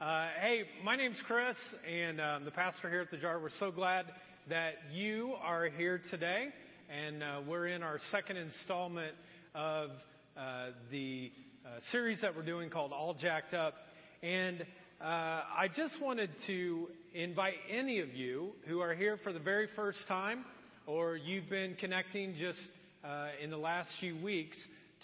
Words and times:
Uh, 0.00 0.26
hey, 0.40 0.62
my 0.82 0.96
name's 0.96 1.16
Chris, 1.24 1.56
and 1.88 2.20
um, 2.20 2.44
the 2.44 2.50
pastor 2.50 2.90
here 2.90 3.02
at 3.02 3.12
the 3.12 3.16
Jar. 3.16 3.38
We're 3.38 3.50
so 3.60 3.70
glad 3.70 4.06
that 4.48 4.72
you 4.92 5.34
are 5.40 5.66
here 5.66 6.00
today, 6.10 6.48
and 6.90 7.22
uh, 7.22 7.40
we're 7.46 7.68
in 7.68 7.84
our 7.84 8.00
second 8.10 8.36
installment 8.36 9.14
of 9.54 9.90
uh, 10.36 10.70
the 10.90 11.30
uh, 11.64 11.78
series 11.92 12.20
that 12.22 12.34
we're 12.34 12.42
doing 12.42 12.70
called 12.70 12.92
All 12.92 13.14
Jacked 13.14 13.54
Up. 13.54 13.74
And 14.20 14.62
uh, 15.00 15.04
I 15.04 15.68
just 15.76 15.94
wanted 16.02 16.30
to 16.48 16.88
invite 17.14 17.54
any 17.70 18.00
of 18.00 18.12
you 18.12 18.50
who 18.66 18.80
are 18.80 18.94
here 18.94 19.16
for 19.22 19.32
the 19.32 19.38
very 19.38 19.68
first 19.76 19.98
time, 20.08 20.44
or 20.88 21.16
you've 21.16 21.48
been 21.48 21.76
connecting 21.76 22.34
just 22.36 22.58
uh, 23.04 23.28
in 23.40 23.48
the 23.48 23.56
last 23.58 23.90
few 24.00 24.20
weeks, 24.20 24.56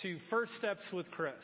to 0.02 0.18
First 0.30 0.50
Steps 0.58 0.82
with 0.92 1.08
Chris. 1.12 1.34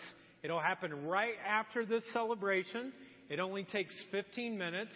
It'll 0.42 0.60
happen 0.60 1.06
right 1.06 1.34
after 1.46 1.86
this 1.86 2.02
celebration. 2.12 2.92
It 3.28 3.40
only 3.40 3.64
takes 3.64 3.92
15 4.12 4.56
minutes, 4.56 4.92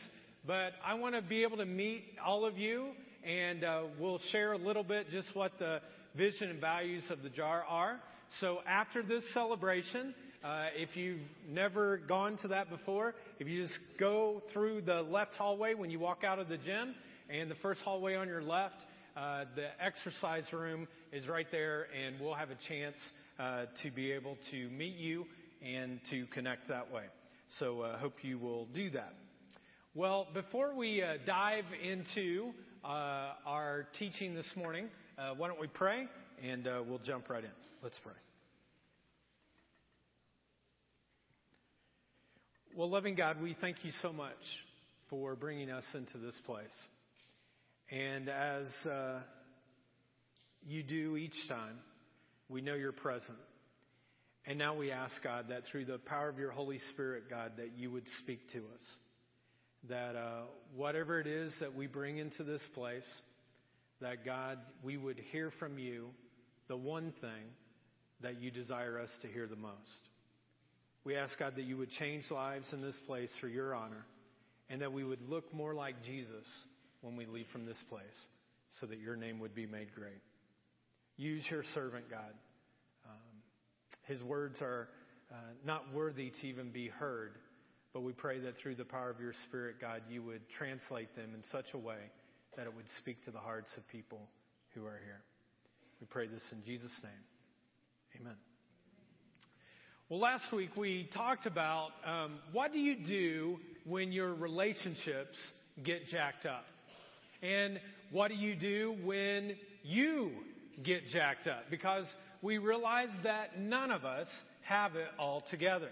but 0.47 0.73
I 0.85 0.95
want 0.95 1.17
to 1.17 1.23
be 1.23 1.43
able 1.43 1.57
to 1.57 1.67
meet 1.67 2.05
all 2.25 2.45
of 2.45 2.57
you 2.57 2.91
and 3.25 3.65
uh, 3.65 3.83
we'll 3.99 4.21
share 4.31 4.53
a 4.53 4.59
little 4.59 4.85
bit 4.85 5.11
just 5.11 5.35
what 5.35 5.59
the 5.59 5.81
vision 6.17 6.49
and 6.49 6.61
values 6.61 7.03
of 7.11 7.23
the 7.23 7.29
jar 7.29 7.65
are. 7.69 8.01
So 8.41 8.59
after 8.69 9.03
this 9.03 9.25
celebration, 9.35 10.15
uh, 10.45 10.67
if 10.77 10.97
you've 10.97 11.21
never 11.49 11.99
gone 11.99 12.39
to 12.43 12.49
that 12.49 12.71
before, 12.71 13.15
if 13.41 13.49
you 13.49 13.63
just 13.63 13.79
go 13.99 14.43
through 14.53 14.83
the 14.83 15.03
left 15.03 15.35
hallway 15.35 15.75
when 15.75 15.91
you 15.91 15.99
walk 15.99 16.23
out 16.25 16.39
of 16.39 16.49
the 16.49 16.57
gym 16.57 16.95
and 17.29 17.51
the 17.51 17.57
first 17.57 17.81
hallway 17.83 18.15
on 18.15 18.29
your 18.29 18.43
left, 18.43 18.77
uh, 19.17 19.45
the 19.57 19.69
exercise 19.85 20.45
room 20.53 20.87
is 21.13 21.27
right 21.27 21.49
there, 21.51 21.89
and 22.01 22.21
we'll 22.21 22.35
have 22.35 22.51
a 22.51 22.59
chance 22.69 22.97
uh, 23.41 23.65
to 23.83 23.91
be 23.91 24.13
able 24.13 24.39
to 24.53 24.71
meet 24.71 24.95
you 24.95 25.27
and 25.63 25.99
to 26.11 26.27
connect 26.27 26.69
that 26.69 26.91
way. 26.93 27.05
So 27.59 27.83
I 27.83 27.91
uh, 27.91 27.99
hope 27.99 28.15
you 28.23 28.39
will 28.39 28.67
do 28.67 28.91
that. 28.91 29.13
Well, 29.93 30.29
before 30.33 30.73
we 30.77 31.03
uh, 31.03 31.15
dive 31.27 31.65
into 31.83 32.53
uh, 32.85 33.33
our 33.45 33.89
teaching 33.99 34.37
this 34.37 34.47
morning, 34.55 34.87
uh, 35.19 35.35
why 35.37 35.49
don't 35.49 35.61
we 35.61 35.67
pray 35.67 36.07
and 36.49 36.69
uh, 36.69 36.83
we'll 36.87 37.01
jump 37.01 37.29
right 37.29 37.43
in. 37.43 37.51
Let's 37.83 37.99
pray. 38.05 38.15
Well, 42.77 42.89
loving 42.89 43.17
God, 43.17 43.43
we 43.43 43.57
thank 43.61 43.85
you 43.85 43.91
so 44.01 44.13
much 44.13 44.37
for 45.09 45.35
bringing 45.35 45.71
us 45.71 45.85
into 45.93 46.19
this 46.19 46.37
place. 46.47 46.69
And 47.91 48.29
as 48.29 48.67
uh, 48.89 49.19
you 50.65 50.85
do 50.85 51.17
each 51.17 51.35
time, 51.49 51.79
we 52.49 52.61
know 52.61 52.75
you're 52.75 52.93
present. 52.93 53.39
And 54.51 54.59
now 54.59 54.75
we 54.75 54.91
ask, 54.91 55.15
God, 55.23 55.47
that 55.51 55.63
through 55.71 55.85
the 55.85 55.99
power 55.99 56.29
of 56.29 56.37
your 56.37 56.51
Holy 56.51 56.81
Spirit, 56.91 57.31
God, 57.31 57.53
that 57.59 57.71
you 57.77 57.89
would 57.93 58.03
speak 58.19 58.41
to 58.51 58.59
us. 58.59 58.83
That 59.89 60.17
uh, 60.17 60.41
whatever 60.75 61.21
it 61.21 61.29
is 61.29 61.55
that 61.61 61.77
we 61.77 61.87
bring 61.87 62.19
into 62.19 62.43
this 62.43 62.61
place, 62.75 63.05
that 64.01 64.25
God, 64.25 64.59
we 64.83 64.97
would 64.97 65.21
hear 65.31 65.53
from 65.61 65.79
you 65.79 66.09
the 66.67 66.77
one 66.77 67.13
thing 67.21 67.53
that 68.23 68.43
you 68.43 68.51
desire 68.51 68.99
us 68.99 69.09
to 69.23 69.29
hear 69.29 69.47
the 69.47 69.55
most. 69.55 69.79
We 71.05 71.15
ask, 71.15 71.39
God, 71.39 71.55
that 71.55 71.65
you 71.65 71.77
would 71.77 71.93
change 71.93 72.25
lives 72.29 72.67
in 72.73 72.83
this 72.83 72.99
place 73.07 73.31
for 73.41 73.47
your 73.47 73.73
honor, 73.73 74.05
and 74.69 74.83
that 74.83 74.93
we 74.93 75.05
would 75.05 75.23
look 75.29 75.55
more 75.55 75.75
like 75.75 75.95
Jesus 76.05 76.45
when 77.03 77.15
we 77.15 77.25
leave 77.25 77.47
from 77.53 77.67
this 77.67 77.81
place, 77.89 78.03
so 78.81 78.87
that 78.87 78.99
your 78.99 79.15
name 79.15 79.39
would 79.39 79.55
be 79.55 79.67
made 79.67 79.95
great. 79.95 80.21
Use 81.17 81.45
your 81.49 81.63
servant, 81.73 82.11
God. 82.11 82.33
His 84.11 84.23
words 84.25 84.61
are 84.61 84.89
uh, 85.31 85.37
not 85.65 85.95
worthy 85.95 86.33
to 86.41 86.47
even 86.49 86.71
be 86.71 86.89
heard, 86.89 87.35
but 87.93 88.01
we 88.01 88.13
pray 88.13 88.41
that 88.41 88.57
through 88.61 88.75
the 88.75 88.85
power 88.85 89.09
of 89.09 89.21
your 89.21 89.35
Spirit, 89.49 89.77
God, 89.81 90.03
you 90.11 90.21
would 90.25 90.41
translate 90.59 91.15
them 91.15 91.31
in 91.33 91.45
such 91.53 91.67
a 91.75 91.79
way 91.79 92.11
that 92.57 92.67
it 92.67 92.75
would 92.75 92.87
speak 92.99 93.25
to 93.27 93.31
the 93.31 93.39
hearts 93.39 93.71
of 93.77 93.87
people 93.89 94.19
who 94.75 94.85
are 94.85 94.99
here. 95.05 95.21
We 96.01 96.09
pray 96.09 96.27
this 96.27 96.43
in 96.51 96.65
Jesus' 96.65 97.01
name. 97.05 98.21
Amen. 98.21 98.35
Well, 100.09 100.19
last 100.19 100.53
week 100.53 100.77
we 100.77 101.09
talked 101.15 101.47
about 101.47 101.91
um, 102.05 102.41
what 102.51 102.73
do 102.73 102.81
you 102.81 102.97
do 103.07 103.59
when 103.85 104.11
your 104.11 104.35
relationships 104.35 105.37
get 105.85 106.09
jacked 106.09 106.47
up? 106.47 106.65
And 107.43 107.79
what 108.11 108.29
do 108.29 108.35
you 108.35 108.57
do 108.57 108.97
when 109.05 109.53
you 109.85 110.33
get 110.83 111.07
jacked 111.13 111.47
up? 111.47 111.71
Because 111.71 112.07
we 112.43 112.59
realize 112.59 113.09
that 113.25 113.59
none 113.59 113.91
of 113.91 114.05
us 114.05 114.27
have 114.63 114.97
it 114.97 115.09
all 115.19 115.43
together. 115.51 115.91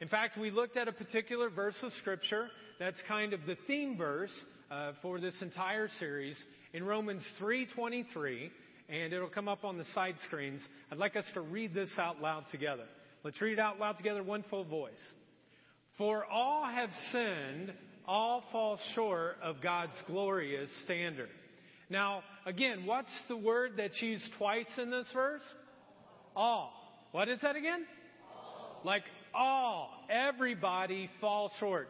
In 0.00 0.08
fact, 0.08 0.38
we 0.38 0.50
looked 0.50 0.76
at 0.76 0.88
a 0.88 0.92
particular 0.92 1.50
verse 1.50 1.76
of 1.82 1.92
scripture 2.00 2.48
that's 2.78 2.96
kind 3.06 3.32
of 3.32 3.40
the 3.46 3.56
theme 3.66 3.96
verse 3.96 4.30
uh, 4.70 4.92
for 5.02 5.20
this 5.20 5.34
entire 5.42 5.88
series 5.98 6.36
in 6.72 6.84
Romans 6.84 7.22
3:23, 7.40 8.50
and 8.88 9.12
it'll 9.12 9.28
come 9.28 9.48
up 9.48 9.64
on 9.64 9.76
the 9.76 9.84
side 9.94 10.14
screens. 10.26 10.62
I'd 10.90 10.98
like 10.98 11.16
us 11.16 11.24
to 11.34 11.40
read 11.40 11.74
this 11.74 11.90
out 11.98 12.20
loud 12.20 12.44
together. 12.50 12.86
Let's 13.24 13.40
read 13.40 13.54
it 13.54 13.58
out 13.58 13.78
loud 13.78 13.96
together, 13.96 14.22
one 14.22 14.44
full 14.48 14.64
voice. 14.64 14.92
For 15.98 16.24
all 16.24 16.64
have 16.64 16.90
sinned, 17.12 17.74
all 18.06 18.42
fall 18.52 18.78
short 18.94 19.36
of 19.42 19.60
God's 19.60 19.92
glorious 20.06 20.70
standard. 20.84 21.28
Now, 21.90 22.22
again, 22.46 22.86
what's 22.86 23.10
the 23.28 23.36
word 23.36 23.72
that's 23.76 24.00
used 24.00 24.24
twice 24.38 24.66
in 24.78 24.90
this 24.90 25.06
verse? 25.12 25.42
All. 26.36 26.72
What 27.12 27.28
is 27.28 27.40
that 27.42 27.56
again? 27.56 27.84
All. 28.34 28.80
Like 28.84 29.02
all, 29.34 29.90
everybody 30.08 31.10
falls 31.20 31.52
short. 31.58 31.88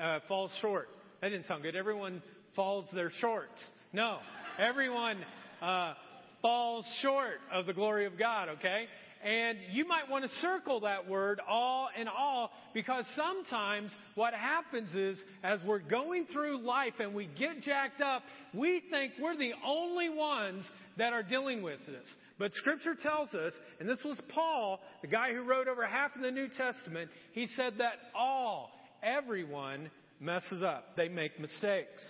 Uh, 0.00 0.20
falls 0.28 0.50
short. 0.60 0.88
That 1.20 1.30
didn't 1.30 1.46
sound 1.46 1.62
good. 1.62 1.76
Everyone 1.76 2.22
falls 2.54 2.86
their 2.92 3.10
shorts. 3.20 3.58
No, 3.92 4.18
everyone 4.58 5.18
uh, 5.62 5.94
falls 6.42 6.84
short 7.00 7.38
of 7.52 7.66
the 7.66 7.72
glory 7.72 8.06
of 8.06 8.18
God. 8.18 8.48
Okay, 8.48 8.86
and 9.26 9.58
you 9.72 9.84
might 9.88 10.08
want 10.08 10.24
to 10.24 10.30
circle 10.40 10.80
that 10.80 11.08
word 11.08 11.40
all 11.48 11.88
in 12.00 12.06
all 12.06 12.52
because 12.72 13.04
sometimes 13.16 13.90
what 14.14 14.32
happens 14.32 14.94
is 14.94 15.18
as 15.42 15.58
we're 15.66 15.80
going 15.80 16.26
through 16.32 16.64
life 16.64 16.92
and 17.00 17.12
we 17.12 17.28
get 17.36 17.60
jacked 17.60 18.00
up, 18.00 18.22
we 18.54 18.80
think 18.88 19.14
we're 19.20 19.36
the 19.36 19.50
only 19.66 20.08
ones 20.08 20.64
that 20.96 21.12
are 21.12 21.24
dealing 21.24 21.60
with 21.60 21.80
this. 21.88 22.06
But 22.38 22.54
scripture 22.54 22.94
tells 22.94 23.34
us, 23.34 23.52
and 23.80 23.88
this 23.88 23.98
was 24.04 24.16
Paul, 24.28 24.78
the 25.02 25.08
guy 25.08 25.32
who 25.32 25.42
wrote 25.42 25.66
over 25.66 25.84
half 25.84 26.14
of 26.14 26.22
the 26.22 26.30
New 26.30 26.46
Testament, 26.46 27.10
he 27.32 27.48
said 27.56 27.74
that 27.78 27.94
all, 28.14 28.70
everyone 29.02 29.90
messes 30.20 30.62
up. 30.62 30.94
They 30.96 31.08
make 31.08 31.40
mistakes. 31.40 32.00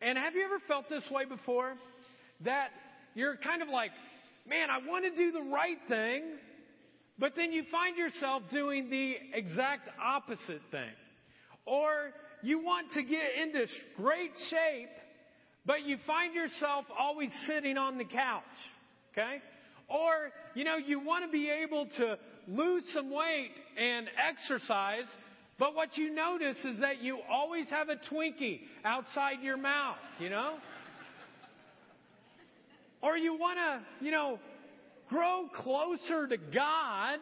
And 0.00 0.16
have 0.16 0.36
you 0.36 0.44
ever 0.44 0.60
felt 0.68 0.88
this 0.88 1.02
way 1.10 1.24
before? 1.24 1.74
That 2.44 2.68
you're 3.14 3.36
kind 3.36 3.60
of 3.60 3.68
like, 3.68 3.90
man, 4.48 4.68
I 4.70 4.86
want 4.86 5.04
to 5.04 5.10
do 5.16 5.32
the 5.32 5.42
right 5.42 5.78
thing, 5.88 6.22
but 7.18 7.32
then 7.36 7.52
you 7.52 7.64
find 7.70 7.96
yourself 7.96 8.42
doing 8.52 8.90
the 8.90 9.14
exact 9.34 9.88
opposite 10.02 10.62
thing. 10.70 10.90
Or 11.66 12.10
you 12.42 12.62
want 12.64 12.92
to 12.92 13.02
get 13.02 13.34
into 13.42 13.66
great 13.96 14.30
shape, 14.50 14.88
but 15.66 15.82
you 15.82 15.98
find 16.06 16.34
yourself 16.34 16.86
always 16.98 17.30
sitting 17.46 17.76
on 17.76 17.98
the 17.98 18.04
couch. 18.04 18.42
Okay? 19.12 19.42
Or, 19.88 20.32
you 20.54 20.64
know, 20.64 20.76
you 20.76 21.00
want 21.00 21.24
to 21.24 21.30
be 21.30 21.50
able 21.50 21.86
to 21.96 22.18
lose 22.46 22.84
some 22.94 23.10
weight 23.10 23.52
and 23.76 24.08
exercise, 24.28 25.06
but 25.58 25.74
what 25.74 25.96
you 25.96 26.14
notice 26.14 26.56
is 26.64 26.80
that 26.80 27.02
you 27.02 27.18
always 27.30 27.68
have 27.68 27.88
a 27.88 27.96
Twinkie 27.96 28.60
outside 28.84 29.42
your 29.42 29.56
mouth, 29.56 29.96
you 30.18 30.30
know? 30.30 30.56
Or 33.00 33.16
you 33.16 33.36
want 33.36 33.58
to, 33.58 34.04
you 34.04 34.10
know, 34.10 34.38
grow 35.08 35.48
closer 35.54 36.26
to 36.26 36.36
God, 36.36 37.20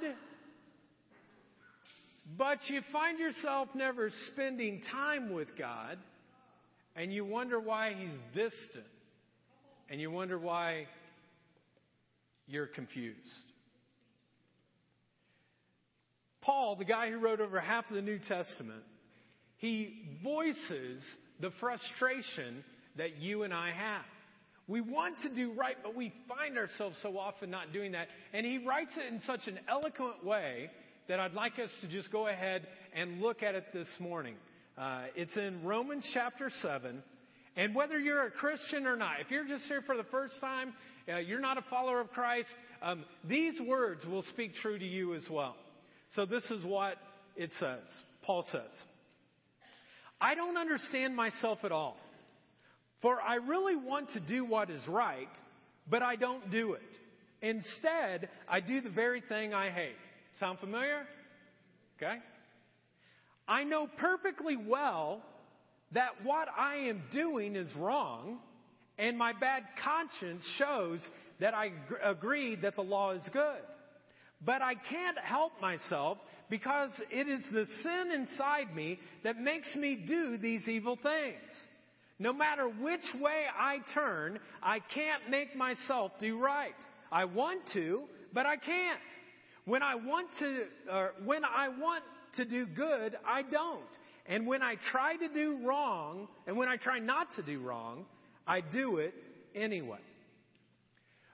but 2.37 2.59
you 2.69 2.81
find 2.92 3.19
yourself 3.19 3.69
never 3.75 4.10
spending 4.32 4.83
time 4.91 5.33
with 5.33 5.48
God, 5.56 5.98
and 6.95 7.12
you 7.12 7.24
wonder 7.24 7.60
why 7.60 7.95
He's 7.98 8.16
distant, 8.34 8.86
and 9.91 10.01
you 10.01 10.10
wonder 10.10 10.39
why 10.39 10.86
you're 12.47 12.66
confused. 12.66 13.18
Paul, 16.41 16.77
the 16.77 16.84
guy 16.84 17.10
who 17.10 17.18
wrote 17.18 17.41
over 17.41 17.60
half 17.60 17.89
of 17.91 17.97
the 17.97 18.03
New 18.03 18.21
Testament, 18.21 18.84
he 19.56 20.18
voices 20.22 21.03
the 21.41 21.51
frustration 21.60 22.65
that 22.97 23.18
you 23.18 23.42
and 23.42 23.53
I 23.53 23.72
have. 23.72 24.04
We 24.68 24.80
want 24.80 25.21
to 25.22 25.28
do 25.28 25.53
right, 25.53 25.77
but 25.83 25.95
we 25.95 26.13
find 26.28 26.59
ourselves 26.59 26.97
so 27.03 27.18
often 27.18 27.51
not 27.51 27.72
doing 27.72 27.92
that. 27.92 28.09
And 28.33 28.45
he 28.45 28.59
writes 28.59 28.91
it 28.97 29.13
in 29.13 29.21
such 29.21 29.47
an 29.47 29.60
eloquent 29.68 30.24
way 30.24 30.71
that 31.09 31.21
I'd 31.21 31.34
like 31.34 31.59
us 31.60 31.71
to 31.83 31.89
just 31.89 32.10
go 32.10 32.27
ahead 32.27 32.66
and 32.92 33.21
look 33.21 33.42
at 33.45 33.54
it 33.54 33.66
this 33.72 33.86
morning. 34.01 34.34
Uh, 34.77 35.04
it's 35.15 35.36
in 35.36 35.63
Romans 35.65 36.09
chapter 36.13 36.51
7. 36.63 37.03
And 37.57 37.74
whether 37.74 37.98
you're 37.98 38.27
a 38.27 38.30
Christian 38.30 38.86
or 38.86 38.97
not, 38.97 39.21
if 39.21 39.30
you're 39.30 39.47
just 39.47 39.65
here 39.65 39.83
for 39.86 39.97
the 39.97 40.04
first 40.04 40.34
time, 40.41 40.74
uh, 41.09 41.18
you're 41.18 41.41
not 41.41 41.59
a 41.59 41.65
follower 41.71 42.01
of 42.01 42.10
Christ, 42.10 42.48
um, 42.83 43.04
these 43.24 43.54
words 43.60 44.04
will 44.04 44.24
speak 44.34 44.54
true 44.60 44.78
to 44.78 44.84
you 44.84 45.15
as 45.15 45.22
well. 45.30 45.54
So 46.15 46.27
this 46.27 46.45
is 46.51 46.65
what 46.65 46.97
it 47.36 47.51
says. 47.59 47.80
Paul 48.22 48.45
says, 48.51 48.71
I 50.21 50.34
don't 50.34 50.57
understand 50.57 51.15
myself 51.15 51.60
at 51.63 51.72
all. 51.72 51.97
For 53.06 53.20
I 53.22 53.36
really 53.36 53.76
want 53.76 54.10
to 54.14 54.20
do 54.20 54.44
what 54.44 54.68
is 54.68 54.80
right, 54.88 55.28
but 55.88 56.03
I 56.03 56.16
don't 56.16 56.50
do 56.50 56.72
it. 56.72 56.82
Instead, 57.41 58.28
I 58.48 58.58
do 58.58 58.80
the 58.80 58.91
very 58.91 59.20
thing 59.20 59.54
I 59.54 59.70
hate. 59.70 59.94
Sound 60.41 60.58
familiar? 60.58 61.06
Okay? 61.97 62.16
I 63.47 63.62
know 63.62 63.88
perfectly 63.98 64.56
well 64.56 65.22
that 65.92 66.24
what 66.24 66.48
I 66.58 66.88
am 66.88 67.00
doing 67.12 67.54
is 67.54 67.72
wrong, 67.76 68.41
and 68.98 69.16
my 69.16 69.32
bad 69.32 69.62
conscience 69.84 70.42
shows 70.58 70.98
that 71.38 71.54
I 71.54 71.70
agree 72.03 72.56
that 72.56 72.74
the 72.74 72.82
law 72.82 73.12
is 73.12 73.22
good. 73.32 73.62
But 74.44 74.62
I 74.62 74.74
can't 74.74 75.18
help 75.22 75.53
myself 75.60 76.18
because 76.50 76.91
it 77.12 77.28
is 77.28 77.41
the 77.53 77.66
sin 77.84 78.10
inside 78.12 78.74
me 78.74 78.98
that 79.22 79.38
makes 79.38 79.76
me 79.76 79.94
do 79.94 80.38
these 80.38 80.66
evil 80.66 80.98
things. 81.00 81.53
No 82.18 82.33
matter 82.33 82.68
which 82.68 83.04
way 83.21 83.45
I 83.59 83.78
turn, 83.92 84.39
I 84.63 84.80
can't 84.80 85.28
make 85.30 85.54
myself 85.54 86.13
do 86.18 86.39
right. 86.39 86.74
I 87.13 87.27
want 87.27 87.60
to, 87.74 88.04
but 88.33 88.47
I 88.47 88.57
can't. 88.57 89.01
When 89.66 89.83
I 89.83 89.97
want 89.97 90.28
to, 90.39 90.65
or 90.91 91.13
when 91.24 91.45
I 91.45 91.68
want 91.68 92.04
to 92.34 92.45
do 92.45 92.66
good, 92.66 93.16
I 93.27 93.42
don't. 93.42 93.83
And 94.27 94.47
when 94.47 94.63
I 94.63 94.77
try 94.91 95.16
to 95.16 95.28
do 95.28 95.59
wrong, 95.65 96.28
and 96.47 96.57
when 96.57 96.68
I 96.68 96.77
try 96.77 96.98
not 96.98 97.28
to 97.36 97.42
do 97.42 97.60
wrong, 97.60 98.07
I 98.47 98.60
do 98.60 98.97
it 98.97 99.15
anyway. 99.54 99.98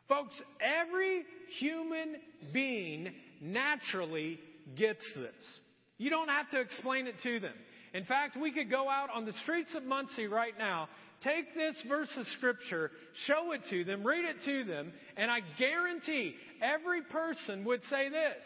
Folks, 0.09 0.35
every 0.61 1.23
human 1.59 2.17
being 2.53 3.13
naturally 3.41 4.39
gets 4.77 5.05
this. 5.15 5.59
You 5.99 6.11
don't 6.11 6.29
have 6.29 6.51
to 6.51 6.61
explain 6.61 7.07
it 7.07 7.15
to 7.23 7.41
them. 7.41 7.55
In 7.95 8.05
fact, 8.05 8.37
we 8.41 8.53
could 8.53 8.71
go 8.71 8.89
out 8.89 9.09
on 9.13 9.27
the 9.27 9.33
streets 9.43 9.75
of 9.75 9.85
Muncie 9.85 10.27
right 10.27 10.55
now, 10.59 10.89
take 11.23 11.55
this 11.55 11.77
verse 11.89 12.09
of 12.17 12.27
Scripture, 12.39 12.91
show 13.27 13.53
it 13.53 13.61
to 13.71 13.85
them, 13.85 14.07
read 14.07 14.25
it 14.25 14.37
to 14.45 14.65
them, 14.65 14.93
and 15.17 15.31
I 15.31 15.41
guarantee 15.59 16.35
every 16.63 17.03
person 17.03 17.65
would 17.65 17.83
say 17.91 18.09
this 18.09 18.43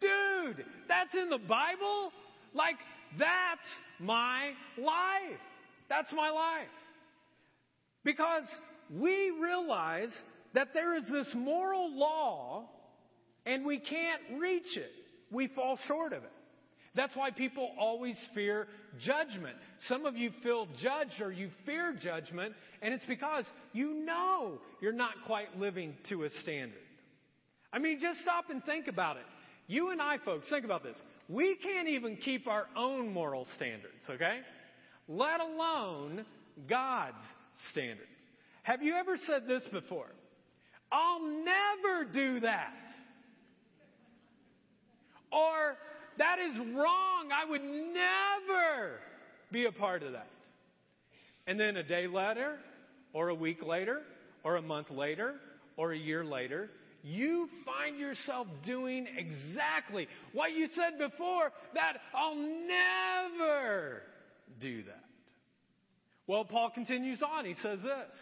Dude, 0.00 0.64
that's 0.88 1.14
in 1.14 1.28
the 1.28 1.38
Bible? 1.38 2.10
Like, 2.54 2.76
that's 3.18 3.60
my 3.98 4.52
life. 4.78 5.40
That's 5.88 6.10
my 6.12 6.30
life. 6.30 6.68
Because 8.02 8.44
we 8.90 9.32
realize 9.40 10.10
that 10.54 10.68
there 10.72 10.96
is 10.96 11.04
this 11.10 11.28
moral 11.34 11.96
law 11.96 12.68
and 13.44 13.64
we 13.64 13.78
can't 13.78 14.40
reach 14.40 14.76
it. 14.76 14.90
We 15.30 15.48
fall 15.48 15.78
short 15.86 16.12
of 16.12 16.24
it. 16.24 16.32
That's 16.94 17.14
why 17.14 17.30
people 17.30 17.70
always 17.78 18.16
fear 18.34 18.66
judgment. 19.00 19.56
Some 19.88 20.06
of 20.06 20.16
you 20.16 20.32
feel 20.42 20.66
judged 20.82 21.20
or 21.20 21.30
you 21.30 21.50
fear 21.64 21.96
judgment, 22.02 22.54
and 22.82 22.92
it's 22.92 23.04
because 23.04 23.44
you 23.72 24.04
know 24.04 24.58
you're 24.80 24.92
not 24.92 25.12
quite 25.26 25.56
living 25.58 25.94
to 26.08 26.24
a 26.24 26.30
standard. 26.42 26.78
I 27.72 27.78
mean, 27.78 28.00
just 28.00 28.20
stop 28.20 28.50
and 28.50 28.64
think 28.64 28.88
about 28.88 29.16
it. 29.16 29.22
You 29.68 29.90
and 29.90 30.02
I, 30.02 30.18
folks, 30.24 30.48
think 30.50 30.64
about 30.64 30.82
this. 30.82 30.96
We 31.28 31.56
can't 31.62 31.86
even 31.86 32.16
keep 32.16 32.48
our 32.48 32.66
own 32.76 33.12
moral 33.12 33.46
standards, 33.54 34.02
okay? 34.10 34.40
Let 35.06 35.38
alone 35.38 36.24
God's 36.68 37.22
standards. 37.70 38.08
Have 38.64 38.82
you 38.82 38.94
ever 38.94 39.16
said 39.26 39.46
this 39.46 39.62
before? 39.70 40.08
I'll 40.90 41.22
never 41.22 42.12
do 42.12 42.40
that. 42.40 42.74
Or, 45.32 45.76
that 46.20 46.36
is 46.38 46.58
wrong. 46.74 47.30
I 47.32 47.48
would 47.48 47.62
never 47.62 49.00
be 49.50 49.64
a 49.64 49.72
part 49.72 50.02
of 50.02 50.12
that. 50.12 50.28
And 51.46 51.58
then 51.58 51.78
a 51.78 51.82
day 51.82 52.06
later, 52.06 52.58
or 53.14 53.30
a 53.30 53.34
week 53.34 53.62
later, 53.66 54.02
or 54.44 54.56
a 54.56 54.62
month 54.62 54.90
later, 54.90 55.34
or 55.78 55.92
a 55.92 55.98
year 55.98 56.22
later, 56.22 56.68
you 57.02 57.48
find 57.64 57.98
yourself 57.98 58.46
doing 58.66 59.06
exactly 59.16 60.08
what 60.34 60.52
you 60.52 60.68
said 60.74 60.98
before 60.98 61.52
that 61.74 61.94
I'll 62.14 62.36
never 62.36 64.02
do 64.60 64.82
that. 64.84 65.04
Well, 66.26 66.44
Paul 66.44 66.70
continues 66.74 67.22
on. 67.22 67.46
He 67.46 67.54
says 67.62 67.78
this 67.82 68.14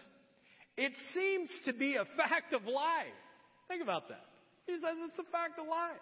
It 0.76 0.92
seems 1.14 1.50
to 1.64 1.72
be 1.72 1.96
a 1.96 2.04
fact 2.16 2.54
of 2.54 2.64
life. 2.64 3.18
Think 3.66 3.82
about 3.82 4.08
that. 4.08 4.24
He 4.66 4.74
says 4.74 4.96
it's 5.08 5.18
a 5.18 5.30
fact 5.32 5.58
of 5.58 5.66
life. 5.66 5.98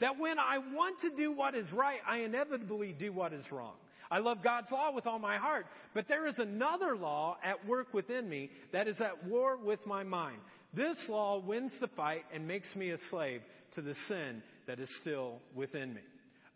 That 0.00 0.18
when 0.18 0.38
I 0.38 0.58
want 0.58 1.00
to 1.02 1.10
do 1.16 1.32
what 1.32 1.54
is 1.54 1.70
right, 1.72 2.00
I 2.08 2.18
inevitably 2.18 2.94
do 2.98 3.12
what 3.12 3.32
is 3.32 3.44
wrong. 3.52 3.74
I 4.10 4.18
love 4.18 4.38
God's 4.42 4.70
law 4.72 4.92
with 4.92 5.06
all 5.06 5.20
my 5.20 5.36
heart, 5.36 5.66
but 5.94 6.08
there 6.08 6.26
is 6.26 6.38
another 6.38 6.96
law 6.96 7.36
at 7.44 7.66
work 7.66 7.94
within 7.94 8.28
me 8.28 8.50
that 8.72 8.88
is 8.88 9.00
at 9.00 9.24
war 9.26 9.56
with 9.56 9.86
my 9.86 10.02
mind. 10.02 10.38
This 10.74 10.96
law 11.08 11.38
wins 11.38 11.72
the 11.80 11.88
fight 11.88 12.24
and 12.34 12.48
makes 12.48 12.74
me 12.74 12.90
a 12.90 12.98
slave 13.10 13.42
to 13.74 13.82
the 13.82 13.94
sin 14.08 14.42
that 14.66 14.80
is 14.80 14.88
still 15.00 15.38
within 15.54 15.94
me. 15.94 16.00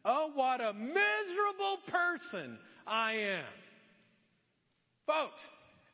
Oh, 0.04 0.30
what 0.34 0.60
a 0.60 0.72
miserable 0.72 1.78
person 1.88 2.58
I 2.86 3.12
am. 3.12 3.44
Folks, 5.06 5.40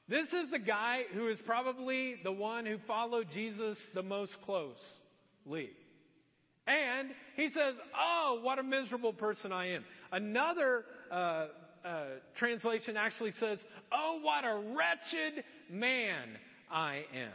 this 0.09 0.27
is 0.29 0.51
the 0.51 0.59
guy 0.59 1.03
who 1.13 1.29
is 1.29 1.39
probably 1.45 2.17
the 2.25 2.33
one 2.33 2.65
who 2.65 2.79
followed 2.87 3.29
Jesus 3.35 3.77
the 3.95 4.03
most 4.03 4.33
closely. 4.45 5.71
And 6.67 7.11
he 7.37 7.49
says, 7.49 7.75
Oh, 7.99 8.41
what 8.43 8.59
a 8.59 8.63
miserable 8.63 9.13
person 9.13 9.53
I 9.53 9.75
am. 9.75 9.85
Another 10.13 10.85
uh, 11.11 11.47
uh, 11.85 12.05
translation 12.39 12.97
actually 12.97 13.33
says, 13.41 13.59
Oh, 13.93 14.21
what 14.23 14.45
a 14.45 14.75
wretched 14.77 15.45
man 15.71 16.29
I 16.71 17.05
am. 17.15 17.33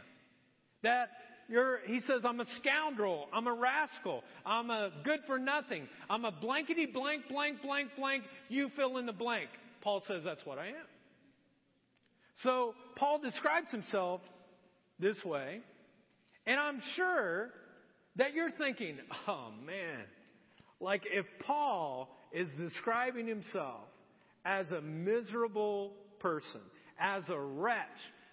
That 0.82 1.08
you're, 1.48 1.78
he 1.86 2.00
says, 2.00 2.22
I'm 2.24 2.40
a 2.40 2.46
scoundrel. 2.60 3.28
I'm 3.32 3.46
a 3.46 3.54
rascal. 3.54 4.22
I'm 4.44 4.70
a 4.70 4.90
good 5.04 5.20
for 5.26 5.38
nothing. 5.38 5.86
I'm 6.10 6.24
a 6.24 6.32
blankety 6.32 6.86
blank, 6.86 7.28
blank, 7.28 7.62
blank, 7.62 7.90
blank. 7.96 8.24
You 8.48 8.70
fill 8.76 8.96
in 8.98 9.06
the 9.06 9.12
blank. 9.12 9.48
Paul 9.82 10.02
says 10.08 10.22
that's 10.24 10.44
what 10.44 10.58
I 10.58 10.68
am. 10.68 10.86
So 12.42 12.74
Paul 12.96 13.20
describes 13.20 13.70
himself 13.70 14.20
this 14.98 15.24
way. 15.24 15.60
And 16.46 16.58
I'm 16.58 16.80
sure 16.94 17.50
that 18.16 18.34
you're 18.34 18.50
thinking, 18.50 18.98
oh 19.28 19.50
man, 19.64 20.04
like 20.80 21.02
if 21.04 21.26
Paul 21.46 22.08
is 22.32 22.48
describing 22.58 23.26
himself 23.26 23.84
as 24.44 24.70
a 24.70 24.80
miserable 24.80 25.92
person, 26.20 26.60
as 26.98 27.22
a 27.28 27.38
wretch, 27.38 27.86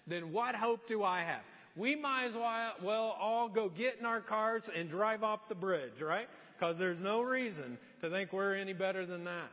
then 0.06 0.32
what 0.32 0.54
hope 0.54 0.80
do 0.88 1.02
I 1.02 1.20
have? 1.24 1.42
We 1.76 1.96
might 1.96 2.26
as 2.26 2.34
well 2.82 3.16
all 3.20 3.48
go 3.48 3.68
get 3.68 3.98
in 3.98 4.06
our 4.06 4.20
cars 4.20 4.62
and 4.76 4.88
drive 4.88 5.22
off 5.22 5.40
the 5.48 5.54
bridge, 5.54 6.00
right? 6.00 6.28
Because 6.56 6.76
there's 6.78 7.00
no 7.00 7.20
reason 7.20 7.78
to 8.00 8.10
think 8.10 8.32
we're 8.32 8.54
any 8.54 8.74
better 8.74 9.06
than 9.06 9.24
that. 9.24 9.50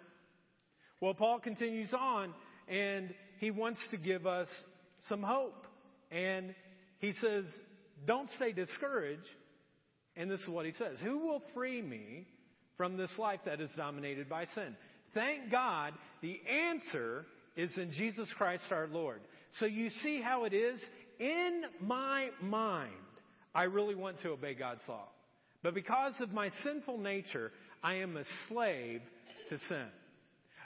Well, 1.00 1.16
Paul 1.16 1.40
continues 1.40 1.94
on 1.94 2.34
and 2.68 3.14
he 3.40 3.50
wants 3.50 3.80
to 3.90 3.98
give 3.98 4.28
us 4.28 4.48
some 5.10 5.24
hope. 5.24 5.66
And 6.12 6.54
he 7.00 7.14
says, 7.14 7.46
don't 8.06 8.30
stay 8.36 8.52
discouraged 8.52 9.28
and 10.16 10.30
this 10.30 10.42
is 10.42 10.50
what 10.50 10.66
he 10.66 10.74
says 10.74 11.00
Who 11.04 11.20
will 11.20 11.42
free 11.54 11.82
me 11.82 12.28
from 12.78 12.98
this 12.98 13.12
life 13.18 13.40
that 13.46 13.62
is 13.62 13.70
dominated 13.76 14.30
by 14.30 14.46
sin? 14.54 14.76
Thank 15.14 15.52
God 15.52 15.94
the 16.22 16.40
answer 16.50 17.26
is 17.56 17.78
in 17.78 17.92
Jesus 17.92 18.30
Christ 18.38 18.64
our 18.72 18.88
Lord. 18.88 19.22
So 19.60 19.66
you 19.66 19.90
see 20.02 20.22
how 20.22 20.46
it 20.46 20.54
is? 20.54 20.80
In 21.20 21.64
my 21.82 22.30
mind, 22.42 22.92
I 23.54 23.64
really 23.64 23.96
want 23.96 24.22
to 24.22 24.30
obey 24.30 24.54
God's 24.54 24.82
law. 24.88 25.08
But 25.62 25.76
because 25.76 26.14
of 26.22 26.32
my 26.32 26.50
sinful 26.64 26.98
nature, 26.98 27.52
I 27.84 27.96
am 27.96 28.18
a 28.18 28.24
slave 28.48 29.02
to 29.50 29.58
sin. 29.68 29.88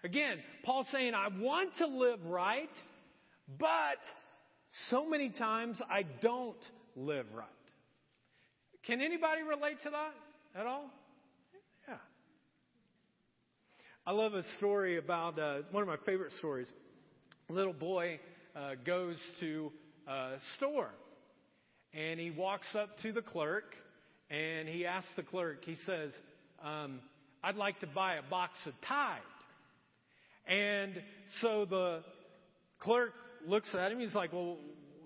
Again, 0.04 0.38
Paul's 0.64 0.88
saying, 0.92 1.14
I 1.16 1.30
want 1.40 1.72
to 1.80 1.88
live 1.88 2.20
right, 2.26 2.70
but 3.60 3.98
so 4.90 5.10
many 5.10 5.30
times 5.30 5.78
I 5.90 6.04
don't 6.22 6.56
live 6.96 7.26
right. 7.34 7.48
Can 8.86 9.02
anybody 9.02 9.42
relate 9.42 9.78
to 9.84 9.90
that 9.90 10.60
at 10.60 10.68
all? 10.68 10.92
Yeah. 11.88 11.96
I 14.06 14.12
love 14.12 14.36
a 14.36 14.44
story 14.58 15.00
about, 15.00 15.40
uh, 15.40 15.62
one 15.72 15.82
of 15.82 15.90
my 15.90 15.98
favorite 16.06 16.32
stories. 16.34 16.72
A 17.50 17.54
little 17.54 17.74
boy 17.74 18.20
uh, 18.56 18.76
goes 18.86 19.16
to 19.40 19.72
a 20.08 20.34
store 20.58 20.92
and 21.96 22.20
he 22.20 22.30
walks 22.30 22.68
up 22.76 23.00
to 23.00 23.12
the 23.12 23.24
clerk 23.24 23.76
and 24.30 24.70
he 24.70 24.86
asks 24.86 25.10
the 25.16 25.24
clerk, 25.24 25.66
he 25.66 25.78
says, 25.88 26.12
um, 26.64 27.00
I'd 27.44 27.56
like 27.56 27.80
to 27.80 27.88
buy 27.88 28.16
a 28.16 28.24
box 28.30 28.54
of 28.68 28.74
Tide. 28.88 29.20
And 30.48 30.94
so 31.42 31.66
the 31.68 32.04
clerk 32.80 33.14
looks 33.48 33.74
at 33.74 33.92
him. 33.92 34.00
He's 34.00 34.14
like, 34.14 34.32
Well, 34.32 34.58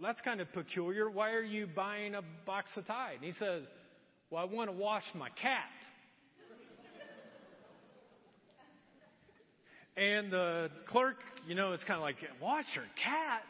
that's 0.01 0.21
kind 0.21 0.41
of 0.41 0.51
peculiar. 0.53 1.09
Why 1.09 1.31
are 1.31 1.43
you 1.43 1.67
buying 1.67 2.15
a 2.15 2.21
box 2.45 2.69
of 2.75 2.85
Tide? 2.85 3.15
And 3.15 3.23
he 3.23 3.33
says, 3.33 3.63
Well, 4.29 4.41
I 4.41 4.45
want 4.45 4.69
to 4.69 4.75
wash 4.75 5.03
my 5.15 5.29
cat. 5.29 5.69
And 9.97 10.31
the 10.31 10.69
clerk, 10.87 11.17
you 11.45 11.55
know, 11.55 11.73
is 11.73 11.81
kind 11.85 11.97
of 11.97 12.03
like, 12.03 12.15
wash 12.41 12.63
your 12.73 12.85
cat? 13.03 13.43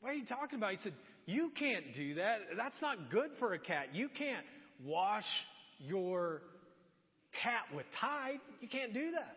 What 0.00 0.10
are 0.10 0.14
you 0.14 0.24
talking 0.24 0.58
about? 0.58 0.70
He 0.70 0.78
said, 0.84 0.92
you 1.26 1.50
can't 1.58 1.92
do 1.94 2.14
that. 2.14 2.38
That's 2.56 2.80
not 2.80 3.10
good 3.10 3.30
for 3.38 3.52
a 3.52 3.58
cat. 3.58 3.88
You 3.92 4.08
can't 4.16 4.44
wash 4.84 5.24
your 5.78 6.42
cat 7.42 7.74
with 7.74 7.86
Tide. 8.00 8.40
You 8.60 8.68
can't 8.68 8.94
do 8.94 9.10
that. 9.12 9.36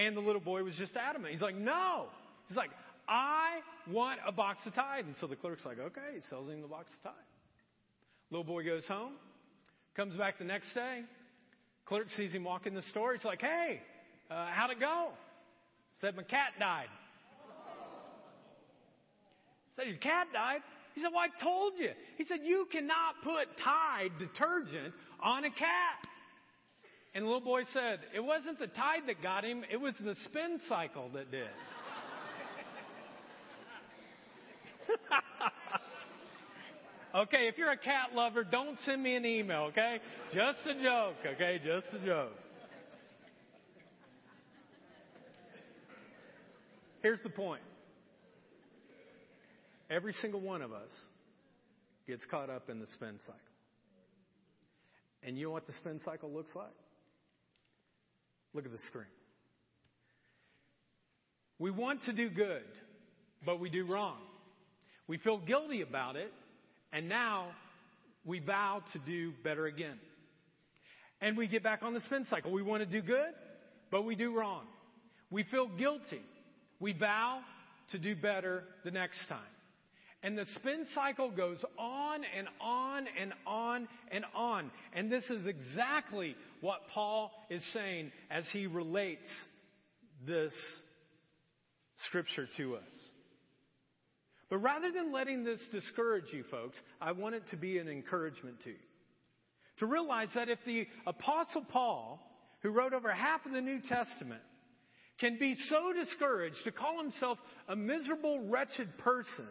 And 0.00 0.16
the 0.16 0.20
little 0.20 0.40
boy 0.40 0.62
was 0.62 0.74
just 0.76 0.96
adamant. 0.96 1.32
He's 1.32 1.42
like, 1.42 1.56
no. 1.56 2.06
He's 2.46 2.56
like, 2.56 2.70
I 3.08 3.60
want 3.90 4.20
a 4.26 4.32
box 4.32 4.60
of 4.66 4.74
Tide. 4.74 5.06
And 5.06 5.14
so 5.20 5.26
the 5.26 5.36
clerk's 5.36 5.64
like, 5.64 5.78
okay, 5.78 6.16
he 6.16 6.20
sells 6.28 6.50
him 6.50 6.60
the 6.60 6.68
box 6.68 6.86
of 6.98 7.10
Tide. 7.10 7.24
Little 8.30 8.44
boy 8.44 8.64
goes 8.64 8.84
home, 8.86 9.12
comes 9.96 10.14
back 10.14 10.38
the 10.38 10.44
next 10.44 10.74
day. 10.74 11.02
Clerk 11.86 12.08
sees 12.16 12.32
him 12.32 12.44
walk 12.44 12.66
in 12.66 12.74
the 12.74 12.82
store. 12.90 13.14
He's 13.14 13.24
like, 13.24 13.40
hey, 13.40 13.80
uh, 14.30 14.48
how'd 14.52 14.70
it 14.70 14.78
go? 14.78 15.08
Said, 16.02 16.14
my 16.14 16.22
cat 16.22 16.52
died. 16.58 16.88
Said, 19.74 19.86
your 19.86 19.96
cat 19.96 20.26
died? 20.32 20.60
He 20.94 21.00
said, 21.00 21.10
well, 21.14 21.24
I 21.24 21.42
told 21.42 21.74
you. 21.78 21.90
He 22.18 22.24
said, 22.24 22.40
you 22.44 22.66
cannot 22.70 23.14
put 23.24 23.46
Tide 23.64 24.10
detergent 24.18 24.92
on 25.22 25.44
a 25.44 25.50
cat. 25.50 26.06
And 27.14 27.24
the 27.24 27.28
little 27.28 27.44
boy 27.44 27.62
said, 27.72 28.00
it 28.14 28.20
wasn't 28.20 28.58
the 28.58 28.66
Tide 28.66 29.02
that 29.06 29.22
got 29.22 29.44
him, 29.44 29.64
it 29.70 29.78
was 29.78 29.94
the 30.00 30.14
spin 30.24 30.60
cycle 30.68 31.08
that 31.14 31.30
did. 31.30 31.48
okay, 37.14 37.48
if 37.48 37.58
you're 37.58 37.70
a 37.70 37.76
cat 37.76 38.14
lover, 38.14 38.44
don't 38.44 38.78
send 38.84 39.02
me 39.02 39.16
an 39.16 39.24
email, 39.24 39.70
okay? 39.70 39.98
Just 40.34 40.58
a 40.66 40.74
joke, 40.82 41.16
okay? 41.34 41.60
Just 41.64 41.86
a 41.94 42.04
joke. 42.04 42.32
Here's 47.02 47.22
the 47.22 47.30
point. 47.30 47.62
Every 49.90 50.12
single 50.14 50.40
one 50.40 50.62
of 50.62 50.72
us 50.72 50.90
gets 52.06 52.24
caught 52.30 52.50
up 52.50 52.68
in 52.68 52.80
the 52.80 52.86
spin 52.88 53.18
cycle. 53.20 53.34
And 55.22 55.38
you 55.38 55.46
know 55.46 55.52
what 55.52 55.66
the 55.66 55.72
spin 55.74 56.00
cycle 56.04 56.30
looks 56.30 56.54
like? 56.54 56.66
Look 58.54 58.64
at 58.64 58.72
the 58.72 58.78
screen. 58.88 59.04
We 61.58 61.70
want 61.70 62.04
to 62.04 62.12
do 62.12 62.30
good, 62.30 62.62
but 63.44 63.60
we 63.60 63.68
do 63.68 63.84
wrong. 63.84 64.18
We 65.08 65.16
feel 65.18 65.38
guilty 65.38 65.80
about 65.80 66.16
it, 66.16 66.32
and 66.92 67.08
now 67.08 67.48
we 68.24 68.40
vow 68.40 68.82
to 68.92 68.98
do 68.98 69.32
better 69.42 69.66
again. 69.66 69.98
And 71.20 71.36
we 71.36 71.48
get 71.48 71.62
back 71.62 71.82
on 71.82 71.94
the 71.94 72.00
spin 72.00 72.26
cycle. 72.30 72.52
We 72.52 72.62
want 72.62 72.82
to 72.82 72.86
do 72.86 73.02
good, 73.04 73.32
but 73.90 74.02
we 74.02 74.14
do 74.14 74.36
wrong. 74.36 74.66
We 75.30 75.44
feel 75.44 75.66
guilty. 75.66 76.22
We 76.78 76.92
vow 76.92 77.40
to 77.92 77.98
do 77.98 78.14
better 78.14 78.64
the 78.84 78.90
next 78.90 79.18
time. 79.28 79.40
And 80.22 80.36
the 80.36 80.46
spin 80.56 80.84
cycle 80.94 81.30
goes 81.30 81.58
on 81.78 82.20
and 82.36 82.48
on 82.60 83.06
and 83.20 83.32
on 83.46 83.88
and 84.10 84.24
on. 84.34 84.70
And 84.92 85.10
this 85.10 85.24
is 85.30 85.46
exactly 85.46 86.34
what 86.60 86.80
Paul 86.92 87.30
is 87.50 87.62
saying 87.72 88.10
as 88.30 88.44
he 88.52 88.66
relates 88.66 89.28
this 90.26 90.52
scripture 92.06 92.46
to 92.56 92.76
us. 92.76 93.07
But 94.50 94.58
rather 94.58 94.90
than 94.90 95.12
letting 95.12 95.44
this 95.44 95.60
discourage 95.70 96.32
you 96.32 96.44
folks, 96.50 96.78
I 97.00 97.12
want 97.12 97.34
it 97.34 97.42
to 97.50 97.56
be 97.56 97.78
an 97.78 97.88
encouragement 97.88 98.60
to 98.64 98.70
you. 98.70 98.76
To 99.80 99.86
realize 99.86 100.28
that 100.34 100.48
if 100.48 100.58
the 100.64 100.86
apostle 101.06 101.64
Paul, 101.70 102.20
who 102.62 102.70
wrote 102.70 102.92
over 102.92 103.12
half 103.12 103.44
of 103.46 103.52
the 103.52 103.60
New 103.60 103.80
Testament, 103.80 104.40
can 105.20 105.38
be 105.38 105.56
so 105.68 105.92
discouraged 105.92 106.56
to 106.64 106.72
call 106.72 107.02
himself 107.02 107.38
a 107.68 107.76
miserable, 107.76 108.40
wretched 108.48 108.96
person, 108.98 109.46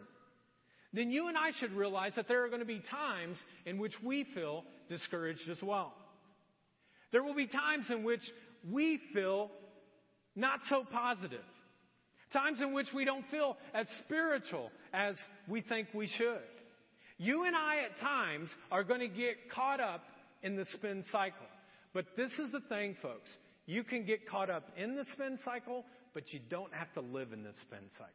then 0.92 1.10
you 1.10 1.28
and 1.28 1.36
I 1.36 1.50
should 1.60 1.72
realize 1.72 2.12
that 2.16 2.28
there 2.28 2.44
are 2.44 2.48
going 2.48 2.60
to 2.60 2.66
be 2.66 2.82
times 2.90 3.36
in 3.66 3.78
which 3.78 3.92
we 4.02 4.26
feel 4.34 4.64
discouraged 4.88 5.48
as 5.50 5.62
well. 5.62 5.92
There 7.12 7.22
will 7.22 7.34
be 7.34 7.46
times 7.46 7.86
in 7.90 8.04
which 8.04 8.22
we 8.70 8.98
feel 9.14 9.50
not 10.34 10.60
so 10.68 10.84
positive. 10.90 11.44
Times 12.32 12.60
in 12.60 12.72
which 12.72 12.88
we 12.94 13.04
don't 13.04 13.24
feel 13.30 13.56
as 13.74 13.86
spiritual 14.04 14.70
as 14.92 15.14
we 15.48 15.62
think 15.62 15.88
we 15.94 16.06
should. 16.06 16.42
You 17.16 17.44
and 17.44 17.56
I 17.56 17.78
at 17.78 17.98
times 18.00 18.48
are 18.70 18.84
going 18.84 19.00
to 19.00 19.08
get 19.08 19.50
caught 19.52 19.80
up 19.80 20.04
in 20.42 20.56
the 20.56 20.64
spin 20.74 21.04
cycle. 21.10 21.46
But 21.94 22.06
this 22.16 22.30
is 22.38 22.52
the 22.52 22.60
thing, 22.68 22.96
folks. 23.02 23.28
You 23.66 23.82
can 23.82 24.04
get 24.04 24.28
caught 24.28 24.50
up 24.50 24.64
in 24.76 24.94
the 24.94 25.04
spin 25.12 25.38
cycle, 25.44 25.84
but 26.14 26.32
you 26.32 26.40
don't 26.48 26.72
have 26.72 26.92
to 26.94 27.00
live 27.00 27.32
in 27.32 27.42
the 27.42 27.52
spin 27.62 27.90
cycle. 27.92 28.12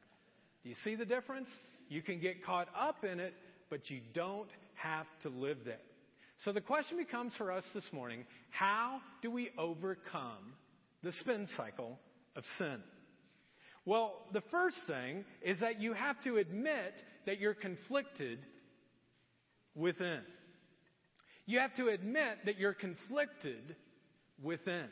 Do 0.63 0.70
you 0.70 0.75
see 0.84 0.96
the 0.96 1.05
difference? 1.05 1.50
You 1.89 2.01
can 2.01 2.20
get 2.20 2.43
caught 2.46 2.70
up 2.79 3.03
in 3.03 3.20
it, 3.20 3.34
but 3.70 3.89
you 3.89 4.00
don't 4.13 4.50
have 4.75 5.05
to 5.24 5.29
live 5.29 5.58
there. 5.65 5.77
So 6.46 6.51
the 6.51 6.62
question 6.62 6.98
becomes 6.98 7.34
for 7.38 7.51
us 7.51 7.63
this 7.74 7.84
morning 7.91 8.25
how 8.51 9.00
do 9.22 9.32
we 9.32 9.50
overcome 9.58 10.53
the 11.03 11.12
spin 11.22 11.48
cycle 11.58 12.00
of 12.36 12.43
sin? 12.58 12.82
Well, 13.85 14.13
the 14.31 14.41
first 14.51 14.77
thing 14.87 15.25
is 15.41 15.59
that 15.59 15.81
you 15.81 15.93
have 15.93 16.21
to 16.23 16.37
admit 16.37 16.93
that 17.25 17.39
you're 17.39 17.53
conflicted 17.53 18.39
within. 19.75 20.21
You 21.45 21.59
have 21.59 21.75
to 21.75 21.89
admit 21.89 22.37
that 22.45 22.57
you're 22.57 22.73
conflicted 22.73 23.75
within. 24.41 24.87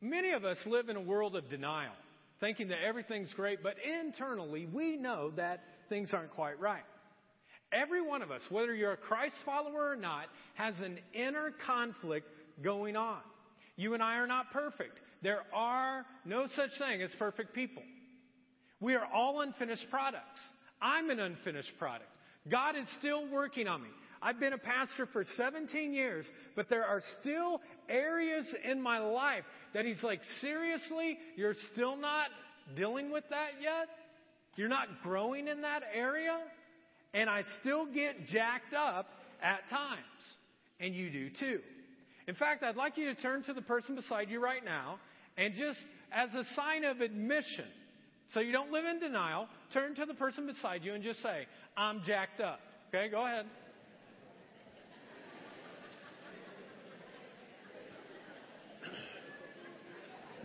Many 0.00 0.32
of 0.32 0.44
us 0.44 0.58
live 0.64 0.88
in 0.88 0.96
a 0.96 1.00
world 1.00 1.36
of 1.36 1.50
denial 1.50 1.92
thinking 2.40 2.68
that 2.68 2.82
everything's 2.86 3.32
great, 3.32 3.62
but 3.62 3.76
internally 3.82 4.66
we 4.66 4.96
know 4.96 5.30
that 5.36 5.62
things 5.88 6.12
aren't 6.12 6.32
quite 6.32 6.60
right. 6.60 6.82
Every 7.72 8.02
one 8.02 8.22
of 8.22 8.30
us, 8.30 8.42
whether 8.50 8.74
you're 8.74 8.92
a 8.92 8.96
Christ 8.96 9.34
follower 9.44 9.90
or 9.90 9.96
not, 9.96 10.26
has 10.54 10.74
an 10.80 10.98
inner 11.14 11.52
conflict 11.66 12.28
going 12.62 12.96
on. 12.96 13.18
You 13.76 13.94
and 13.94 14.02
I 14.02 14.16
are 14.16 14.26
not 14.26 14.52
perfect. 14.52 15.00
There 15.26 15.42
are 15.52 16.06
no 16.24 16.46
such 16.54 16.70
thing 16.78 17.02
as 17.02 17.10
perfect 17.18 17.52
people. 17.52 17.82
We 18.78 18.94
are 18.94 19.04
all 19.12 19.40
unfinished 19.40 19.86
products. 19.90 20.38
I'm 20.80 21.10
an 21.10 21.18
unfinished 21.18 21.72
product. 21.80 22.08
God 22.48 22.76
is 22.76 22.86
still 23.00 23.28
working 23.28 23.66
on 23.66 23.82
me. 23.82 23.88
I've 24.22 24.38
been 24.38 24.52
a 24.52 24.58
pastor 24.58 25.08
for 25.12 25.24
17 25.36 25.92
years, 25.92 26.26
but 26.54 26.70
there 26.70 26.84
are 26.84 27.02
still 27.20 27.60
areas 27.88 28.44
in 28.70 28.80
my 28.80 29.00
life 29.00 29.42
that 29.74 29.84
he's 29.84 30.00
like, 30.00 30.20
seriously, 30.40 31.18
you're 31.34 31.56
still 31.72 31.96
not 31.96 32.28
dealing 32.76 33.10
with 33.10 33.24
that 33.30 33.60
yet? 33.60 33.88
You're 34.54 34.68
not 34.68 34.86
growing 35.02 35.48
in 35.48 35.62
that 35.62 35.82
area? 35.92 36.38
And 37.14 37.28
I 37.28 37.42
still 37.62 37.86
get 37.92 38.28
jacked 38.28 38.74
up 38.74 39.08
at 39.42 39.68
times. 39.70 40.02
And 40.78 40.94
you 40.94 41.10
do 41.10 41.30
too. 41.30 41.58
In 42.28 42.36
fact, 42.36 42.62
I'd 42.62 42.76
like 42.76 42.96
you 42.96 43.12
to 43.12 43.20
turn 43.20 43.42
to 43.44 43.52
the 43.52 43.62
person 43.62 43.96
beside 43.96 44.30
you 44.30 44.40
right 44.40 44.64
now 44.64 45.00
and 45.36 45.54
just 45.54 45.78
as 46.12 46.30
a 46.34 46.44
sign 46.54 46.84
of 46.84 47.00
admission, 47.00 47.66
so 48.34 48.40
you 48.40 48.52
don't 48.52 48.72
live 48.72 48.84
in 48.84 49.00
denial, 49.00 49.48
turn 49.72 49.94
to 49.96 50.06
the 50.06 50.14
person 50.14 50.46
beside 50.46 50.82
you 50.84 50.94
and 50.94 51.02
just 51.02 51.22
say, 51.22 51.46
I'm 51.76 52.02
jacked 52.06 52.40
up. 52.40 52.60
Okay, 52.88 53.08
go 53.10 53.26
ahead. 53.26 53.46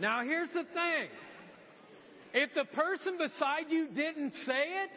Now, 0.00 0.24
here's 0.24 0.48
the 0.48 0.64
thing. 0.64 1.08
If 2.34 2.54
the 2.54 2.64
person 2.74 3.18
beside 3.18 3.70
you 3.70 3.88
didn't 3.88 4.32
say 4.46 4.64
it, 4.84 4.90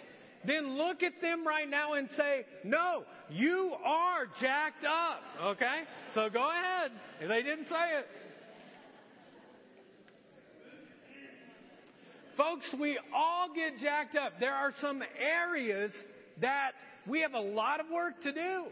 then 0.45 0.77
look 0.77 1.03
at 1.03 1.21
them 1.21 1.45
right 1.45 1.69
now 1.69 1.93
and 1.93 2.07
say, 2.15 2.45
no, 2.63 3.03
you 3.29 3.73
are 3.83 4.25
jacked 4.41 4.85
up. 4.85 5.21
Okay? 5.43 5.81
So 6.13 6.29
go 6.29 6.49
ahead. 6.49 6.91
If 7.19 7.27
they 7.29 7.41
didn't 7.41 7.65
say 7.65 7.99
it. 7.99 8.07
Folks, 12.37 12.65
we 12.79 12.99
all 13.13 13.47
get 13.53 13.79
jacked 13.81 14.15
up. 14.15 14.33
There 14.39 14.53
are 14.53 14.71
some 14.81 15.01
areas 15.19 15.91
that 16.41 16.71
we 17.07 17.21
have 17.21 17.33
a 17.33 17.39
lot 17.39 17.79
of 17.79 17.85
work 17.89 18.21
to 18.23 18.31
do. 18.33 18.65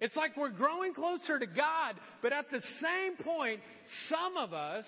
It's 0.00 0.16
like 0.16 0.36
we're 0.36 0.50
growing 0.50 0.92
closer 0.92 1.38
to 1.38 1.46
God, 1.46 1.94
but 2.22 2.32
at 2.32 2.50
the 2.50 2.60
same 2.82 3.16
point, 3.24 3.60
some 4.10 4.36
of 4.36 4.52
us 4.52 4.84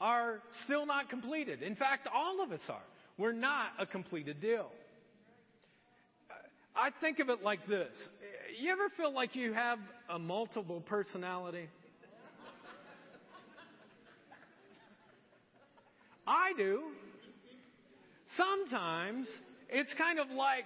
are 0.00 0.42
still 0.64 0.86
not 0.86 1.08
completed. 1.08 1.62
In 1.62 1.74
fact, 1.74 2.06
all 2.14 2.42
of 2.42 2.52
us 2.52 2.60
are. 2.68 2.82
We're 3.18 3.32
not 3.32 3.68
a 3.78 3.86
completed 3.86 4.40
deal. 4.40 4.70
I 6.76 6.90
think 7.00 7.18
of 7.18 7.30
it 7.30 7.42
like 7.42 7.66
this. 7.66 7.88
You 8.60 8.70
ever 8.72 8.90
feel 8.96 9.12
like 9.12 9.34
you 9.34 9.54
have 9.54 9.78
a 10.10 10.18
multiple 10.18 10.82
personality? 10.82 11.68
I 16.26 16.52
do. 16.56 16.82
Sometimes 18.36 19.28
it's 19.68 19.92
kind 19.94 20.18
of 20.18 20.28
like 20.30 20.64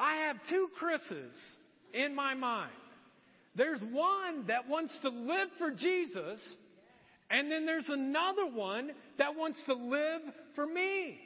I 0.00 0.26
have 0.26 0.36
two 0.48 0.68
Chris's 0.78 1.34
in 1.92 2.14
my 2.14 2.34
mind. 2.34 2.72
There's 3.54 3.80
one 3.90 4.46
that 4.48 4.68
wants 4.68 4.92
to 5.02 5.08
live 5.08 5.48
for 5.58 5.70
Jesus 5.70 6.40
And 7.30 7.50
then 7.50 7.66
there's 7.66 7.88
another 7.88 8.46
one 8.46 8.90
that 9.18 9.34
wants 9.36 9.58
to 9.66 9.74
live 9.74 10.22
for 10.54 10.66
me. 10.66 11.18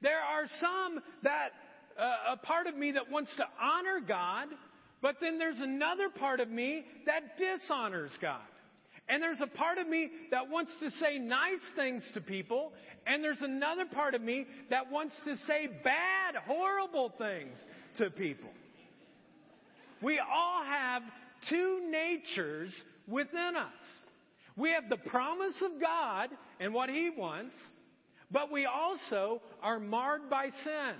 There 0.00 0.20
are 0.20 0.46
some 0.60 1.00
that, 1.22 1.50
uh, 1.98 2.32
a 2.32 2.36
part 2.38 2.66
of 2.66 2.76
me 2.76 2.92
that 2.92 3.10
wants 3.10 3.30
to 3.36 3.44
honor 3.60 4.00
God, 4.06 4.48
but 5.02 5.16
then 5.20 5.38
there's 5.38 5.60
another 5.60 6.08
part 6.08 6.40
of 6.40 6.48
me 6.48 6.84
that 7.06 7.36
dishonors 7.36 8.10
God. 8.20 8.40
And 9.08 9.22
there's 9.22 9.40
a 9.40 9.46
part 9.46 9.78
of 9.78 9.88
me 9.88 10.10
that 10.30 10.48
wants 10.48 10.72
to 10.80 10.90
say 10.90 11.18
nice 11.18 11.60
things 11.76 12.02
to 12.14 12.20
people, 12.20 12.72
and 13.06 13.22
there's 13.22 13.40
another 13.40 13.84
part 13.84 14.14
of 14.14 14.22
me 14.22 14.46
that 14.70 14.90
wants 14.90 15.14
to 15.24 15.36
say 15.46 15.68
bad, 15.82 16.36
horrible 16.46 17.12
things 17.18 17.58
to 17.98 18.10
people. 18.10 18.50
We 20.02 20.18
all 20.18 20.64
have 20.64 21.02
two 21.48 21.88
natures 21.90 22.72
within 23.08 23.56
us. 23.56 23.72
We 24.56 24.70
have 24.70 24.88
the 24.88 24.96
promise 25.10 25.60
of 25.62 25.80
God 25.80 26.30
and 26.60 26.72
what 26.72 26.88
He 26.88 27.10
wants, 27.16 27.54
but 28.30 28.52
we 28.52 28.66
also 28.66 29.40
are 29.62 29.80
marred 29.80 30.30
by 30.30 30.50
sin. 30.64 30.94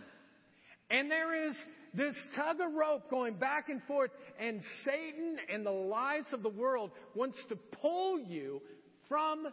And 0.92 1.10
there 1.10 1.48
is 1.48 1.56
this 1.94 2.14
tug 2.36 2.60
of 2.60 2.74
rope 2.74 3.08
going 3.10 3.34
back 3.34 3.70
and 3.70 3.82
forth, 3.84 4.10
and 4.38 4.60
Satan 4.84 5.38
and 5.52 5.64
the 5.64 5.70
lies 5.70 6.26
of 6.32 6.42
the 6.42 6.50
world 6.50 6.90
wants 7.14 7.38
to 7.48 7.56
pull 7.80 8.20
you 8.20 8.60
from 9.08 9.46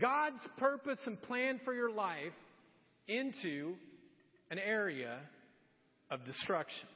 God's 0.00 0.40
purpose 0.58 0.98
and 1.04 1.20
plan 1.22 1.60
for 1.62 1.74
your 1.74 1.90
life 1.90 2.32
into 3.06 3.74
an 4.50 4.58
area 4.58 5.18
of 6.10 6.24
destruction. 6.24 6.88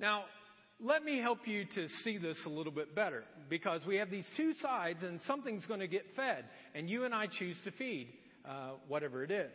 Now, 0.00 0.24
let 0.80 1.04
me 1.04 1.18
help 1.18 1.46
you 1.46 1.64
to 1.74 1.86
see 2.02 2.16
this 2.16 2.36
a 2.46 2.48
little 2.48 2.72
bit 2.72 2.94
better 2.94 3.24
because 3.50 3.82
we 3.86 3.96
have 3.96 4.10
these 4.10 4.26
two 4.38 4.54
sides 4.54 5.02
and 5.02 5.20
something's 5.26 5.66
going 5.66 5.80
to 5.80 5.86
get 5.86 6.04
fed, 6.16 6.46
and 6.74 6.88
you 6.88 7.04
and 7.04 7.14
I 7.14 7.26
choose 7.26 7.56
to 7.64 7.70
feed 7.72 8.08
uh, 8.48 8.70
whatever 8.88 9.22
it 9.22 9.30
is. 9.30 9.52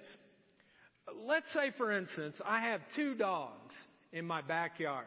Let's 1.26 1.46
say, 1.54 1.72
for 1.78 1.92
instance, 1.92 2.36
I 2.46 2.60
have 2.62 2.82
two 2.96 3.16
dogs 3.16 3.74
in 4.12 4.26
my 4.26 4.42
backyard. 4.42 5.06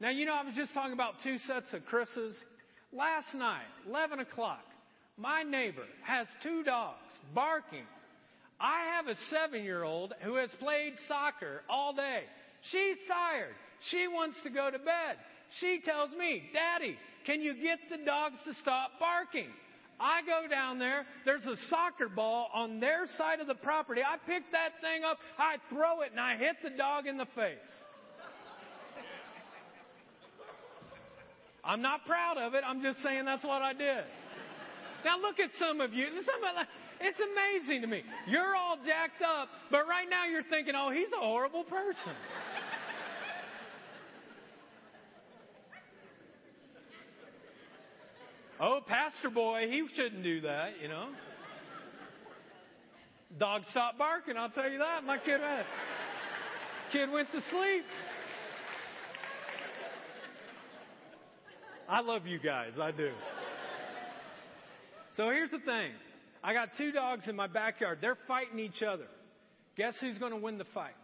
Now, 0.00 0.10
you 0.10 0.26
know, 0.26 0.34
I 0.34 0.44
was 0.44 0.54
just 0.54 0.72
talking 0.74 0.92
about 0.92 1.14
two 1.22 1.38
sets 1.46 1.72
of 1.72 1.84
Chris's. 1.86 2.34
Last 2.92 3.34
night, 3.34 3.66
11 3.88 4.20
o'clock, 4.20 4.64
my 5.16 5.42
neighbor 5.42 5.86
has 6.06 6.26
two 6.42 6.62
dogs 6.62 6.98
barking. 7.34 7.86
I 8.60 8.96
have 8.96 9.08
a 9.08 9.16
seven 9.30 9.64
year 9.64 9.82
old 9.82 10.14
who 10.22 10.36
has 10.36 10.50
played 10.60 10.94
soccer 11.08 11.62
all 11.68 11.92
day. 11.92 12.22
She's 12.70 12.96
tired. 13.08 13.54
She 13.90 14.06
wants 14.08 14.38
to 14.44 14.50
go 14.50 14.70
to 14.70 14.78
bed. 14.78 15.16
She 15.60 15.80
tells 15.84 16.10
me, 16.12 16.44
Daddy, 16.52 16.96
can 17.26 17.40
you 17.40 17.54
get 17.54 17.78
the 17.90 18.04
dogs 18.04 18.36
to 18.46 18.54
stop 18.62 18.92
barking? 18.98 19.48
I 20.00 20.22
go 20.22 20.48
down 20.48 20.78
there, 20.78 21.06
there's 21.24 21.44
a 21.46 21.56
soccer 21.68 22.08
ball 22.08 22.50
on 22.52 22.80
their 22.80 23.06
side 23.16 23.40
of 23.40 23.46
the 23.46 23.54
property. 23.54 24.02
I 24.02 24.16
pick 24.26 24.42
that 24.52 24.80
thing 24.80 25.04
up, 25.04 25.18
I 25.38 25.56
throw 25.68 26.02
it, 26.02 26.10
and 26.10 26.20
I 26.20 26.36
hit 26.36 26.56
the 26.62 26.70
dog 26.70 27.06
in 27.06 27.16
the 27.16 27.26
face. 27.34 27.56
I'm 31.64 31.80
not 31.80 32.04
proud 32.04 32.36
of 32.36 32.54
it, 32.54 32.62
I'm 32.66 32.82
just 32.82 33.02
saying 33.02 33.24
that's 33.24 33.44
what 33.44 33.62
I 33.62 33.72
did. 33.72 34.04
Now 35.04 35.18
look 35.20 35.38
at 35.40 35.50
some 35.58 35.80
of 35.80 35.92
you. 35.92 36.06
It's 37.00 37.20
amazing 37.20 37.82
to 37.82 37.86
me. 37.86 38.02
You're 38.26 38.56
all 38.56 38.76
jacked 38.76 39.22
up, 39.22 39.48
but 39.70 39.86
right 39.86 40.08
now 40.08 40.26
you're 40.26 40.44
thinking, 40.44 40.74
oh, 40.76 40.90
he's 40.90 41.12
a 41.12 41.20
horrible 41.20 41.64
person. 41.64 42.12
Oh, 48.66 48.80
pastor 48.80 49.28
boy, 49.28 49.66
he 49.68 49.84
shouldn't 49.94 50.22
do 50.22 50.40
that, 50.40 50.80
you 50.80 50.88
know. 50.88 51.08
Dog 53.38 53.60
stopped 53.70 53.98
barking, 53.98 54.38
I'll 54.38 54.48
tell 54.48 54.70
you 54.70 54.78
that. 54.78 55.04
My 55.04 55.18
kid 55.18 55.38
went, 55.38 55.66
kid 56.90 57.10
went 57.12 57.30
to 57.32 57.42
sleep. 57.50 57.84
I 61.90 62.00
love 62.00 62.26
you 62.26 62.38
guys, 62.38 62.72
I 62.80 62.90
do. 62.90 63.10
So 65.18 65.28
here's 65.28 65.50
the 65.50 65.58
thing. 65.58 65.90
I 66.42 66.54
got 66.54 66.70
two 66.78 66.90
dogs 66.90 67.28
in 67.28 67.36
my 67.36 67.48
backyard. 67.48 67.98
They're 68.00 68.16
fighting 68.26 68.58
each 68.58 68.82
other. 68.82 69.08
Guess 69.76 69.96
who's 70.00 70.16
going 70.16 70.32
to 70.32 70.38
win 70.38 70.56
the 70.56 70.64
fight? 70.72 70.96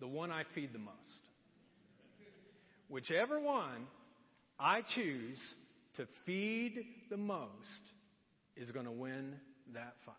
The 0.00 0.08
one 0.08 0.30
I 0.30 0.44
feed 0.54 0.72
the 0.72 0.78
most. 0.78 0.96
Whichever 2.88 3.38
one 3.38 3.86
I 4.58 4.80
choose 4.94 5.36
to 5.96 6.06
feed 6.26 6.84
the 7.10 7.16
most 7.16 7.58
is 8.56 8.70
going 8.70 8.86
to 8.86 8.92
win 8.92 9.34
that 9.72 9.94
fight. 10.04 10.14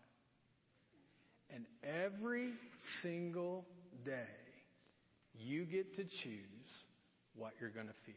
And 1.54 1.64
every 1.82 2.52
single 3.02 3.64
day, 4.04 4.24
you 5.38 5.64
get 5.64 5.94
to 5.96 6.04
choose 6.04 6.70
what 7.36 7.52
you're 7.60 7.70
going 7.70 7.86
to 7.86 7.94
feed. 8.04 8.14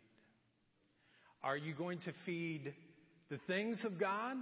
Are 1.43 1.57
you 1.57 1.73
going 1.73 1.99
to 1.99 2.13
feed 2.25 2.73
the 3.29 3.39
things 3.47 3.79
of 3.85 3.99
God 3.99 4.37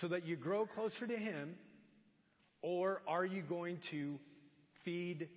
so 0.00 0.08
that 0.08 0.26
you 0.26 0.36
grow 0.36 0.66
closer 0.66 1.06
to 1.06 1.16
Him? 1.16 1.54
Or 2.60 3.02
are 3.06 3.24
you 3.24 3.42
going 3.42 3.78
to 3.90 4.18
feed 4.84 5.28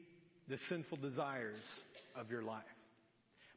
the 0.50 0.58
sinful 0.70 0.98
desires 0.98 1.64
of 2.16 2.32
your 2.32 2.42
life? 2.42 2.64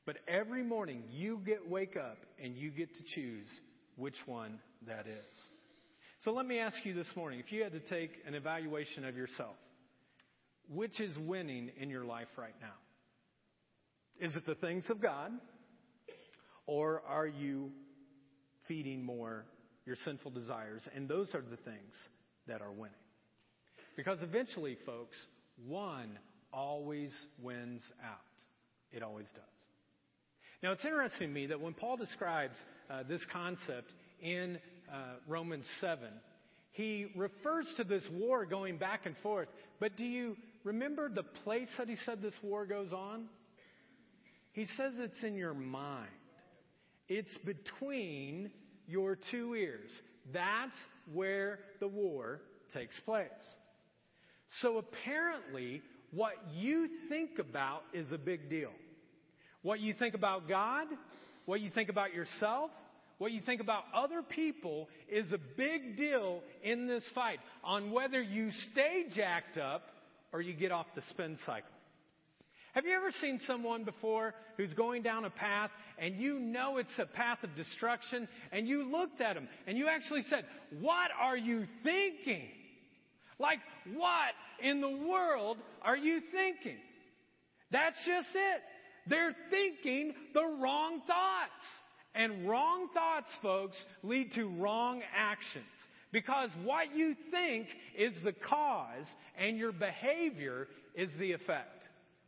But 0.07 0.17
every 0.29 0.63
morning 0.63 1.03
you 1.11 1.41
get 1.45 1.69
wake 1.69 1.97
up 1.97 2.19
and 2.43 2.57
you 2.57 2.71
get 2.71 2.95
to 2.95 3.03
choose 3.15 3.49
which 3.97 4.17
one 4.27 4.59
that 4.87 5.07
is. 5.07 5.39
So 6.23 6.33
let 6.33 6.47
me 6.47 6.59
ask 6.59 6.77
you 6.85 6.95
this 6.95 7.07
morning, 7.17 7.41
if 7.41 7.53
you 7.53 7.63
had 7.63 7.73
to 7.73 7.81
take 7.81 8.11
an 8.27 8.35
evaluation 8.35 9.05
of 9.05 9.17
yourself, 9.17 9.57
which 10.69 11.01
is 11.01 11.17
winning 11.19 11.71
in 11.79 11.91
your 11.91 12.05
life 12.05 12.29
right 12.37 12.55
now? 12.61 12.75
Is 14.21 14.35
it 14.35 14.47
the 14.47 14.55
things 14.55 14.89
of 14.91 15.03
God? 15.03 15.33
Or 16.67 17.03
are 17.07 17.27
you 17.27 17.71
feeding 18.67 19.05
more 19.05 19.45
your 19.85 19.97
sinful 20.05 20.31
desires? 20.31 20.83
And 20.95 21.09
those 21.09 21.35
are 21.35 21.43
the 21.43 21.57
things 21.57 21.95
that 22.47 22.63
are 22.63 22.73
winning. 22.73 22.95
Because 23.97 24.19
eventually, 24.23 24.79
folks, 24.87 25.17
one 25.67 26.19
always 26.53 27.13
wins 27.43 27.83
out. 28.03 28.19
It 28.93 29.03
always 29.03 29.27
does. 29.35 29.54
Now, 30.65 30.73
it's 30.73 30.85
interesting 30.87 31.29
to 31.29 31.35
me 31.35 31.47
that 31.49 31.61
when 31.61 31.75
Paul 31.75 31.99
describes 31.99 32.55
uh, 32.89 33.03
this 33.07 33.21
concept 33.31 33.93
in 34.23 34.59
uh, 34.91 35.17
Romans 35.29 35.67
7, 35.83 36.09
he 36.73 37.09
refers 37.15 37.67
to 37.77 37.85
this 37.85 38.03
war 38.11 38.47
going 38.47 38.79
back 38.79 39.05
and 39.05 39.15
forth. 39.23 39.49
But 39.79 39.95
do 39.99 40.07
you 40.07 40.39
remember 40.65 41.11
the 41.11 41.23
place 41.23 41.69
that 41.77 41.87
he 41.87 41.97
said 42.07 42.23
this 42.23 42.33
war 42.43 42.65
goes 42.65 42.95
on? 42.95 43.27
He 44.53 44.65
says 44.79 44.95
it's 44.97 45.23
in 45.23 45.35
your 45.35 45.53
mind. 45.53 46.09
It's 47.11 47.37
between 47.45 48.51
your 48.87 49.19
two 49.31 49.55
ears. 49.55 49.91
That's 50.33 50.73
where 51.13 51.59
the 51.81 51.89
war 51.89 52.41
takes 52.73 52.99
place. 53.01 53.29
So 54.63 54.79
apparently, 54.79 55.83
what 56.11 56.37
you 56.55 56.89
think 57.11 57.39
about 57.39 57.83
is 57.93 58.13
a 58.13 58.19
big 58.19 58.49
deal. 58.49 58.73
What 59.65 59.81
you 59.81 59.95
think 59.95 60.15
about 60.15 60.47
God, 60.47 60.87
what 61.47 61.63
you 61.63 61.71
think 61.71 61.89
about 61.89 62.13
yourself, 62.13 62.71
what 63.17 63.33
you 63.33 63.41
think 63.41 63.63
about 63.63 63.85
other 63.95 64.21
people 64.23 64.91
is 65.09 65.25
a 65.33 65.39
big 65.57 65.97
deal 65.97 66.43
in 66.63 66.87
this 66.87 67.03
fight 67.15 67.39
on 67.65 67.91
whether 67.91 68.21
you 68.21 68.51
stay 68.73 69.07
jacked 69.17 69.57
up 69.57 69.83
or 70.35 70.43
you 70.43 70.53
get 70.53 70.71
off 70.71 70.85
the 70.95 71.01
spin 71.09 71.39
cycle. 71.47 71.71
Have 72.75 72.85
you 72.85 72.95
ever 72.95 73.11
seen 73.23 73.41
someone 73.47 73.85
before 73.85 74.35
who's 74.59 74.75
going 74.75 75.03
down 75.03 75.25
a 75.25 75.31
path 75.31 75.71
and 75.99 76.17
you 76.17 76.39
know 76.39 76.77
it's 76.77 76.91
a 76.99 77.07
path 77.07 77.39
of 77.43 77.57
destruction 77.57 78.29
and 78.53 78.69
you 78.69 78.93
looked 78.93 79.23
at 79.23 79.35
them 79.35 79.49
and 79.67 79.79
you 79.79 79.89
actually 79.89 80.25
said, 80.29 80.45
What 80.83 81.09
are 81.19 81.39
you 81.39 81.65
thinking? 81.83 82.49
Like, 83.39 83.61
what 83.95 84.35
in 84.61 84.83
the 84.83 85.07
world 85.09 85.57
are 85.81 85.97
you 85.97 86.21
thinking? 86.31 86.77
That's 87.71 87.97
just 88.07 88.29
it. 88.35 88.63
They're 89.07 89.35
thinking 89.51 90.15
the 90.33 90.45
wrong 90.61 91.01
thoughts. 91.07 91.51
And 92.15 92.49
wrong 92.49 92.89
thoughts, 92.95 93.29
folks, 93.43 93.77
lead 94.05 94.33
to 94.35 94.49
wrong 94.49 95.03
actions. 95.17 95.65
Because 96.13 96.49
what 96.63 96.95
you 96.95 97.17
think 97.33 97.67
is 97.99 98.13
the 98.23 98.33
cause 98.33 99.05
and 99.37 99.59
your 99.59 99.73
behavior 99.73 100.69
is 100.95 101.11
the 101.19 101.33
effect. 101.33 101.83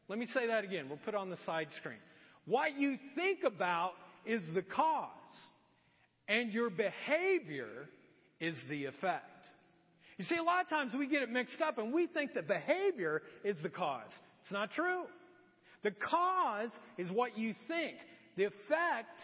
Let 0.09 0.19
me 0.19 0.27
say 0.35 0.49
that 0.49 0.65
again. 0.65 0.89
We'll 0.89 0.99
put 1.05 1.15
on 1.15 1.31
the 1.31 1.39
side 1.47 1.69
screen. 1.77 1.99
What 2.47 2.77
you 2.77 2.99
think 3.15 3.45
about 3.45 3.93
is 4.25 4.43
the 4.55 4.62
cause 4.62 5.11
and 6.29 6.53
your 6.53 6.71
behavior 6.71 7.89
is 8.41 8.57
the 8.69 8.87
effect. 8.87 9.47
You 10.19 10.25
see, 10.25 10.37
a 10.37 10.43
lot 10.43 10.65
of 10.65 10.69
times 10.69 10.93
we 10.99 11.07
get 11.07 11.23
it 11.23 11.31
mixed 11.31 11.61
up 11.61 11.79
and 11.79 11.93
we 11.93 12.07
think 12.07 12.35
that 12.35 12.49
behavior 12.49 13.23
is 13.45 13.57
the 13.62 13.69
cause. 13.69 14.11
It's 14.43 14.53
not 14.53 14.73
true. 14.73 15.05
The 15.83 15.91
cause 15.91 16.71
is 16.99 17.11
what 17.11 17.39
you 17.39 17.55
think. 17.69 17.97
The 18.37 18.45
effect 18.45 19.19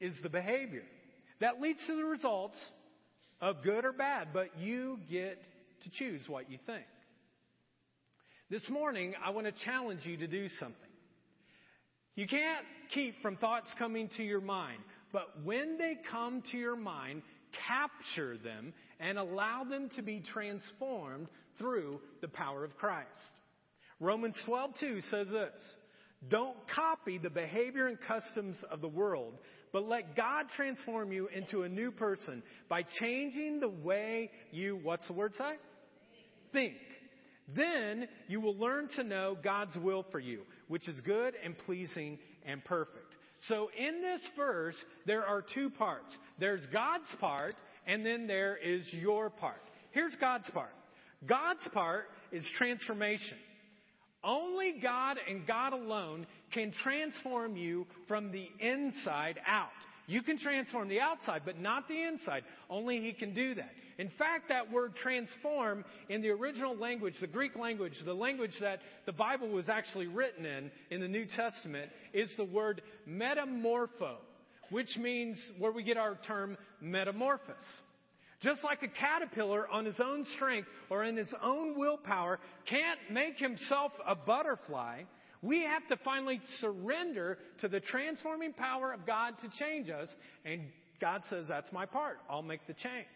is 0.00 0.14
the 0.22 0.28
behavior. 0.28 0.84
that 1.40 1.60
leads 1.60 1.78
to 1.86 1.96
the 1.96 2.04
results 2.04 2.56
of 3.40 3.62
good 3.62 3.84
or 3.84 3.92
bad, 3.92 4.28
but 4.34 4.58
you 4.58 4.98
get 5.10 5.38
to 5.84 5.90
choose 5.90 6.20
what 6.28 6.50
you 6.50 6.58
think. 6.66 6.84
This 8.50 8.68
morning, 8.68 9.14
I 9.24 9.30
want 9.30 9.46
to 9.46 9.64
challenge 9.64 10.04
you 10.04 10.16
to 10.18 10.26
do 10.26 10.48
something. 10.58 10.76
You 12.14 12.26
can't 12.26 12.66
keep 12.92 13.22
from 13.22 13.36
thoughts 13.36 13.68
coming 13.78 14.10
to 14.16 14.22
your 14.22 14.40
mind, 14.40 14.82
but 15.12 15.44
when 15.44 15.78
they 15.78 15.96
come 16.10 16.42
to 16.50 16.58
your 16.58 16.76
mind, 16.76 17.22
capture 17.66 18.36
them 18.36 18.74
and 18.98 19.18
allow 19.18 19.64
them 19.64 19.88
to 19.96 20.02
be 20.02 20.22
transformed 20.32 21.28
through 21.58 22.00
the 22.20 22.28
power 22.28 22.64
of 22.64 22.76
Christ. 22.76 23.08
Romans 24.00 24.36
12:2 24.46 25.02
says 25.02 25.28
this, 25.28 25.76
"Don't 26.28 26.56
copy 26.68 27.18
the 27.18 27.30
behavior 27.30 27.86
and 27.86 28.00
customs 28.00 28.62
of 28.64 28.80
the 28.80 28.88
world, 28.88 29.38
but 29.72 29.84
let 29.84 30.16
God 30.16 30.48
transform 30.56 31.12
you 31.12 31.28
into 31.28 31.62
a 31.62 31.68
new 31.68 31.92
person 31.92 32.42
by 32.68 32.82
changing 32.82 33.60
the 33.60 33.68
way 33.68 34.30
you 34.50 34.76
what's 34.76 35.06
the 35.06 35.12
word 35.12 35.34
say? 35.34 35.56
Think. 36.52 36.78
Then 37.48 38.08
you 38.26 38.40
will 38.40 38.56
learn 38.56 38.88
to 38.96 39.04
know 39.04 39.36
God's 39.42 39.76
will 39.76 40.02
for 40.04 40.18
you, 40.18 40.46
which 40.68 40.88
is 40.88 41.00
good 41.02 41.34
and 41.42 41.56
pleasing 41.58 42.18
and 42.44 42.64
perfect." 42.64 43.14
So 43.48 43.68
in 43.76 44.02
this 44.02 44.26
verse, 44.36 44.76
there 45.04 45.26
are 45.26 45.42
two 45.42 45.70
parts. 45.70 46.16
There's 46.38 46.64
God's 46.66 47.14
part, 47.16 47.56
and 47.86 48.04
then 48.04 48.26
there 48.26 48.56
is 48.56 48.92
your 48.92 49.30
part. 49.30 49.62
Here's 49.92 50.14
God's 50.16 50.48
part. 50.50 50.74
God's 51.26 51.66
part 51.68 52.10
is 52.32 52.48
transformation. 52.50 53.38
Only 54.22 54.74
God 54.82 55.16
and 55.28 55.46
God 55.46 55.72
alone 55.72 56.26
can 56.52 56.72
transform 56.82 57.56
you 57.56 57.86
from 58.06 58.32
the 58.32 58.48
inside 58.58 59.38
out. 59.46 59.68
You 60.06 60.22
can 60.22 60.38
transform 60.38 60.88
the 60.88 61.00
outside, 61.00 61.42
but 61.44 61.60
not 61.60 61.86
the 61.86 62.02
inside. 62.02 62.42
Only 62.68 63.00
He 63.00 63.12
can 63.12 63.32
do 63.32 63.54
that. 63.54 63.70
In 63.98 64.10
fact, 64.18 64.48
that 64.48 64.72
word 64.72 64.96
transform 64.96 65.84
in 66.08 66.20
the 66.20 66.30
original 66.30 66.76
language, 66.76 67.14
the 67.20 67.26
Greek 67.26 67.54
language, 67.54 67.92
the 68.04 68.14
language 68.14 68.54
that 68.60 68.80
the 69.06 69.12
Bible 69.12 69.48
was 69.48 69.68
actually 69.68 70.06
written 70.06 70.44
in, 70.44 70.70
in 70.90 71.00
the 71.00 71.08
New 71.08 71.26
Testament, 71.26 71.90
is 72.12 72.28
the 72.36 72.44
word 72.44 72.82
metamorpho, 73.08 74.16
which 74.70 74.96
means 74.96 75.36
where 75.58 75.70
we 75.70 75.82
get 75.82 75.96
our 75.96 76.18
term 76.26 76.56
metamorphosis. 76.80 77.62
Just 78.40 78.64
like 78.64 78.82
a 78.82 78.88
caterpillar 78.88 79.68
on 79.68 79.84
his 79.84 80.00
own 80.00 80.24
strength 80.34 80.68
or 80.88 81.04
in 81.04 81.16
his 81.16 81.32
own 81.42 81.78
willpower 81.78 82.38
can't 82.66 82.98
make 83.10 83.38
himself 83.38 83.92
a 84.06 84.14
butterfly, 84.14 85.02
we 85.42 85.62
have 85.62 85.86
to 85.88 86.02
finally 86.04 86.40
surrender 86.60 87.38
to 87.60 87.68
the 87.68 87.80
transforming 87.80 88.54
power 88.54 88.92
of 88.92 89.06
God 89.06 89.34
to 89.40 89.48
change 89.58 89.90
us. 89.90 90.08
And 90.44 90.62
God 91.00 91.22
says, 91.28 91.46
That's 91.48 91.70
my 91.72 91.84
part. 91.84 92.18
I'll 92.30 92.42
make 92.42 92.66
the 92.66 92.74
change. 92.74 93.06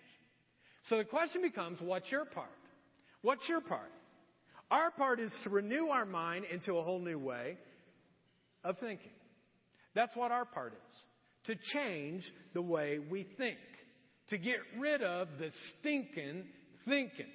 So 0.91 0.99
the 0.99 1.05
question 1.05 1.41
becomes, 1.41 1.79
What's 1.81 2.11
your 2.11 2.27
part? 2.27 2.49
What's 3.23 3.49
your 3.49 3.63
part? 3.63 3.93
Our 4.71 4.91
part 4.91 5.21
is 5.21 5.33
to 5.45 5.51
renew 5.51 5.87
our 5.89 6.05
mind 6.05 6.45
into 6.51 6.77
a 6.77 6.83
whole 6.83 7.01
new 7.01 7.19
way 7.19 7.57
of 8.63 8.79
thinking. 8.79 9.13
That's 9.95 10.15
what 10.17 10.33
our 10.33 10.45
part 10.45 10.75
is. 10.75 10.97
To 11.47 11.55
change 11.73 12.23
the 12.55 12.63
way 12.63 12.99
we 12.99 13.27
think 13.39 13.59
to 14.31 14.39
get 14.39 14.57
rid 14.79 15.03
of 15.03 15.29
the 15.39 15.51
stinking 15.81 16.45
thinking. 16.87 17.27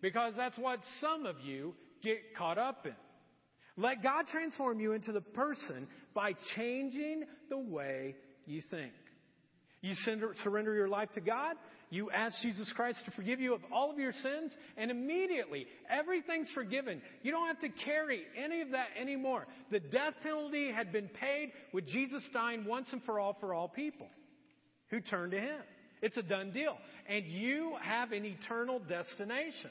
Because 0.00 0.34
that's 0.36 0.58
what 0.58 0.80
some 1.00 1.26
of 1.26 1.36
you 1.44 1.74
get 2.02 2.36
caught 2.36 2.58
up 2.58 2.86
in. 2.86 2.94
Let 3.76 4.02
God 4.02 4.26
transform 4.30 4.80
you 4.80 4.92
into 4.92 5.12
the 5.12 5.20
person 5.20 5.86
by 6.14 6.34
changing 6.56 7.24
the 7.48 7.58
way 7.58 8.16
you 8.44 8.60
think. 8.70 8.92
You 9.80 9.94
surrender 10.42 10.74
your 10.74 10.88
life 10.88 11.10
to 11.14 11.20
God. 11.20 11.56
You 11.90 12.10
ask 12.10 12.40
Jesus 12.40 12.72
Christ 12.74 13.02
to 13.04 13.10
forgive 13.10 13.40
you 13.40 13.54
of 13.54 13.60
all 13.72 13.90
of 13.90 13.98
your 13.98 14.12
sins, 14.12 14.52
and 14.78 14.90
immediately 14.90 15.66
everything's 15.90 16.48
forgiven. 16.54 17.02
You 17.22 17.32
don't 17.32 17.48
have 17.48 17.60
to 17.60 17.68
carry 17.84 18.22
any 18.42 18.62
of 18.62 18.70
that 18.70 18.86
anymore. 18.98 19.46
The 19.70 19.80
death 19.80 20.14
penalty 20.22 20.72
had 20.72 20.92
been 20.92 21.08
paid 21.08 21.52
with 21.72 21.86
Jesus 21.86 22.22
dying 22.32 22.64
once 22.64 22.86
and 22.92 23.02
for 23.04 23.20
all 23.20 23.36
for 23.40 23.52
all 23.52 23.68
people 23.68 24.08
who 24.88 25.00
turn 25.00 25.30
to 25.32 25.40
Him. 25.40 25.60
It's 26.02 26.16
a 26.16 26.22
done 26.22 26.50
deal. 26.50 26.76
And 27.08 27.24
you 27.24 27.74
have 27.80 28.12
an 28.12 28.24
eternal 28.24 28.80
destination. 28.80 29.70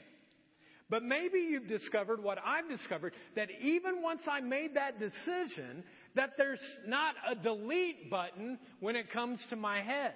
But 0.90 1.02
maybe 1.02 1.38
you've 1.38 1.68
discovered 1.68 2.22
what 2.22 2.38
I've 2.44 2.68
discovered 2.68 3.12
that 3.36 3.48
even 3.62 4.02
once 4.02 4.22
I 4.30 4.40
made 4.40 4.74
that 4.74 4.98
decision, 4.98 5.84
that 6.16 6.30
there's 6.36 6.60
not 6.86 7.14
a 7.30 7.34
delete 7.34 8.10
button 8.10 8.58
when 8.80 8.96
it 8.96 9.10
comes 9.10 9.38
to 9.50 9.56
my 9.56 9.82
head. 9.82 10.12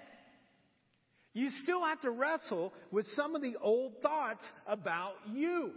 You 1.32 1.50
still 1.62 1.84
have 1.84 2.00
to 2.00 2.10
wrestle 2.10 2.72
with 2.90 3.06
some 3.14 3.34
of 3.34 3.42
the 3.42 3.56
old 3.60 3.92
thoughts 4.02 4.44
about 4.66 5.14
you. 5.32 5.70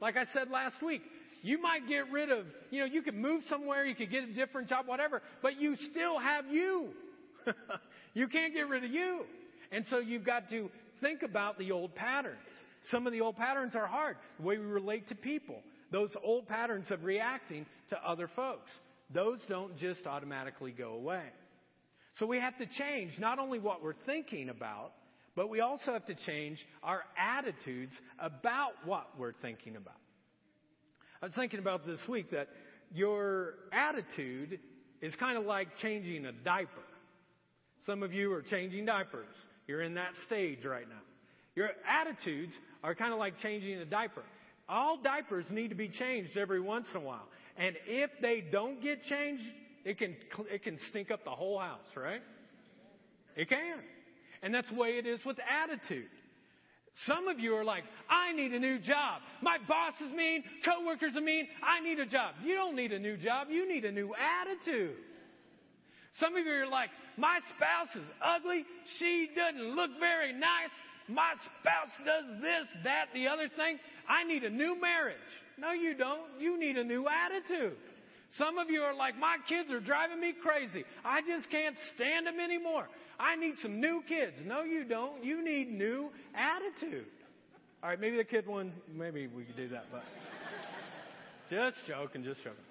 Like 0.00 0.16
I 0.16 0.24
said 0.32 0.50
last 0.50 0.76
week, 0.82 1.02
you 1.42 1.60
might 1.60 1.88
get 1.88 2.10
rid 2.10 2.30
of, 2.30 2.46
you 2.70 2.80
know, 2.80 2.86
you 2.86 3.02
could 3.02 3.14
move 3.14 3.42
somewhere, 3.48 3.84
you 3.84 3.94
could 3.94 4.10
get 4.10 4.24
a 4.24 4.32
different 4.32 4.68
job, 4.68 4.86
whatever, 4.86 5.22
but 5.42 5.60
you 5.60 5.76
still 5.90 6.18
have 6.18 6.46
you. 6.46 6.88
you 8.14 8.28
can't 8.28 8.54
get 8.54 8.68
rid 8.68 8.84
of 8.84 8.90
you. 8.90 9.24
And 9.74 9.84
so 9.90 9.98
you've 9.98 10.24
got 10.24 10.48
to 10.50 10.70
think 11.00 11.24
about 11.24 11.58
the 11.58 11.72
old 11.72 11.96
patterns. 11.96 12.38
Some 12.92 13.08
of 13.08 13.12
the 13.12 13.20
old 13.20 13.36
patterns 13.36 13.74
are 13.74 13.88
hard. 13.88 14.16
The 14.38 14.46
way 14.46 14.56
we 14.56 14.64
relate 14.64 15.08
to 15.08 15.16
people. 15.16 15.56
Those 15.90 16.10
old 16.22 16.46
patterns 16.46 16.92
of 16.92 17.02
reacting 17.02 17.66
to 17.90 17.98
other 18.06 18.30
folks. 18.36 18.70
Those 19.12 19.40
don't 19.48 19.76
just 19.78 20.06
automatically 20.06 20.70
go 20.70 20.92
away. 20.92 21.24
So 22.18 22.26
we 22.26 22.38
have 22.38 22.56
to 22.58 22.66
change 22.66 23.18
not 23.18 23.40
only 23.40 23.58
what 23.58 23.82
we're 23.82 23.96
thinking 24.06 24.48
about, 24.48 24.92
but 25.34 25.50
we 25.50 25.58
also 25.58 25.92
have 25.92 26.06
to 26.06 26.14
change 26.14 26.58
our 26.84 27.02
attitudes 27.18 27.92
about 28.20 28.74
what 28.84 29.08
we're 29.18 29.32
thinking 29.42 29.74
about. 29.74 29.96
I 31.20 31.26
was 31.26 31.34
thinking 31.34 31.58
about 31.58 31.84
this 31.84 32.00
week 32.08 32.30
that 32.30 32.48
your 32.92 33.54
attitude 33.72 34.60
is 35.02 35.16
kind 35.16 35.36
of 35.36 35.44
like 35.44 35.66
changing 35.82 36.26
a 36.26 36.32
diaper. 36.32 36.70
Some 37.86 38.04
of 38.04 38.12
you 38.12 38.32
are 38.32 38.42
changing 38.42 38.84
diapers. 38.84 39.26
You're 39.66 39.82
in 39.82 39.94
that 39.94 40.12
stage 40.26 40.64
right 40.64 40.88
now. 40.88 41.02
Your 41.54 41.70
attitudes 41.88 42.52
are 42.82 42.94
kind 42.94 43.12
of 43.12 43.18
like 43.18 43.38
changing 43.38 43.78
a 43.78 43.84
diaper. 43.84 44.22
All 44.68 44.98
diapers 45.02 45.44
need 45.50 45.68
to 45.68 45.74
be 45.74 45.88
changed 45.88 46.36
every 46.36 46.60
once 46.60 46.86
in 46.94 47.00
a 47.00 47.04
while. 47.04 47.28
And 47.56 47.76
if 47.86 48.10
they 48.20 48.42
don't 48.50 48.82
get 48.82 49.02
changed, 49.04 49.44
it 49.84 49.98
can, 49.98 50.16
it 50.50 50.62
can 50.62 50.78
stink 50.90 51.10
up 51.10 51.24
the 51.24 51.30
whole 51.30 51.58
house, 51.58 51.86
right? 51.96 52.22
It 53.36 53.48
can. 53.48 53.78
And 54.42 54.54
that's 54.54 54.68
the 54.68 54.76
way 54.76 54.98
it 54.98 55.06
is 55.06 55.20
with 55.24 55.36
attitude. 55.38 56.08
Some 57.06 57.28
of 57.28 57.40
you 57.40 57.54
are 57.56 57.64
like, 57.64 57.82
I 58.08 58.32
need 58.32 58.52
a 58.52 58.58
new 58.58 58.78
job. 58.78 59.20
My 59.42 59.58
boss 59.66 59.94
is 60.00 60.14
mean, 60.14 60.44
coworkers 60.64 61.16
are 61.16 61.20
mean, 61.20 61.48
I 61.62 61.80
need 61.80 61.98
a 61.98 62.06
job. 62.06 62.34
You 62.44 62.54
don't 62.54 62.76
need 62.76 62.92
a 62.92 62.98
new 62.98 63.16
job, 63.16 63.48
you 63.50 63.68
need 63.68 63.84
a 63.84 63.92
new 63.92 64.14
attitude. 64.14 64.96
Some 66.20 66.36
of 66.36 66.46
you 66.46 66.52
are 66.52 66.68
like, 66.68 66.90
my 67.16 67.38
spouse 67.54 67.94
is 67.94 68.08
ugly. 68.22 68.64
She 68.98 69.28
doesn't 69.34 69.74
look 69.76 69.90
very 70.00 70.32
nice. 70.32 70.70
My 71.08 71.34
spouse 71.60 71.92
does 72.04 72.40
this, 72.40 72.66
that, 72.84 73.06
the 73.14 73.28
other 73.28 73.48
thing. 73.56 73.78
I 74.08 74.24
need 74.24 74.44
a 74.44 74.50
new 74.50 74.80
marriage. 74.80 75.16
No, 75.58 75.72
you 75.72 75.94
don't. 75.94 76.40
You 76.40 76.58
need 76.58 76.76
a 76.76 76.84
new 76.84 77.06
attitude. 77.06 77.76
Some 78.36 78.58
of 78.58 78.68
you 78.68 78.80
are 78.80 78.94
like, 78.94 79.16
my 79.16 79.36
kids 79.48 79.70
are 79.70 79.80
driving 79.80 80.20
me 80.20 80.32
crazy. 80.42 80.84
I 81.04 81.20
just 81.20 81.48
can't 81.50 81.76
stand 81.94 82.26
them 82.26 82.40
anymore. 82.40 82.88
I 83.20 83.36
need 83.36 83.54
some 83.62 83.80
new 83.80 84.02
kids. 84.08 84.34
No, 84.44 84.64
you 84.64 84.84
don't. 84.84 85.22
You 85.22 85.44
need 85.44 85.70
new 85.70 86.10
attitude. 86.34 87.06
All 87.82 87.90
right, 87.90 88.00
maybe 88.00 88.16
the 88.16 88.24
kid 88.24 88.46
one, 88.46 88.72
maybe 88.92 89.26
we 89.28 89.44
could 89.44 89.56
do 89.56 89.68
that, 89.68 89.86
but 89.92 90.02
just 91.50 91.76
joking, 91.86 92.24
just 92.24 92.42
joking. 92.42 92.64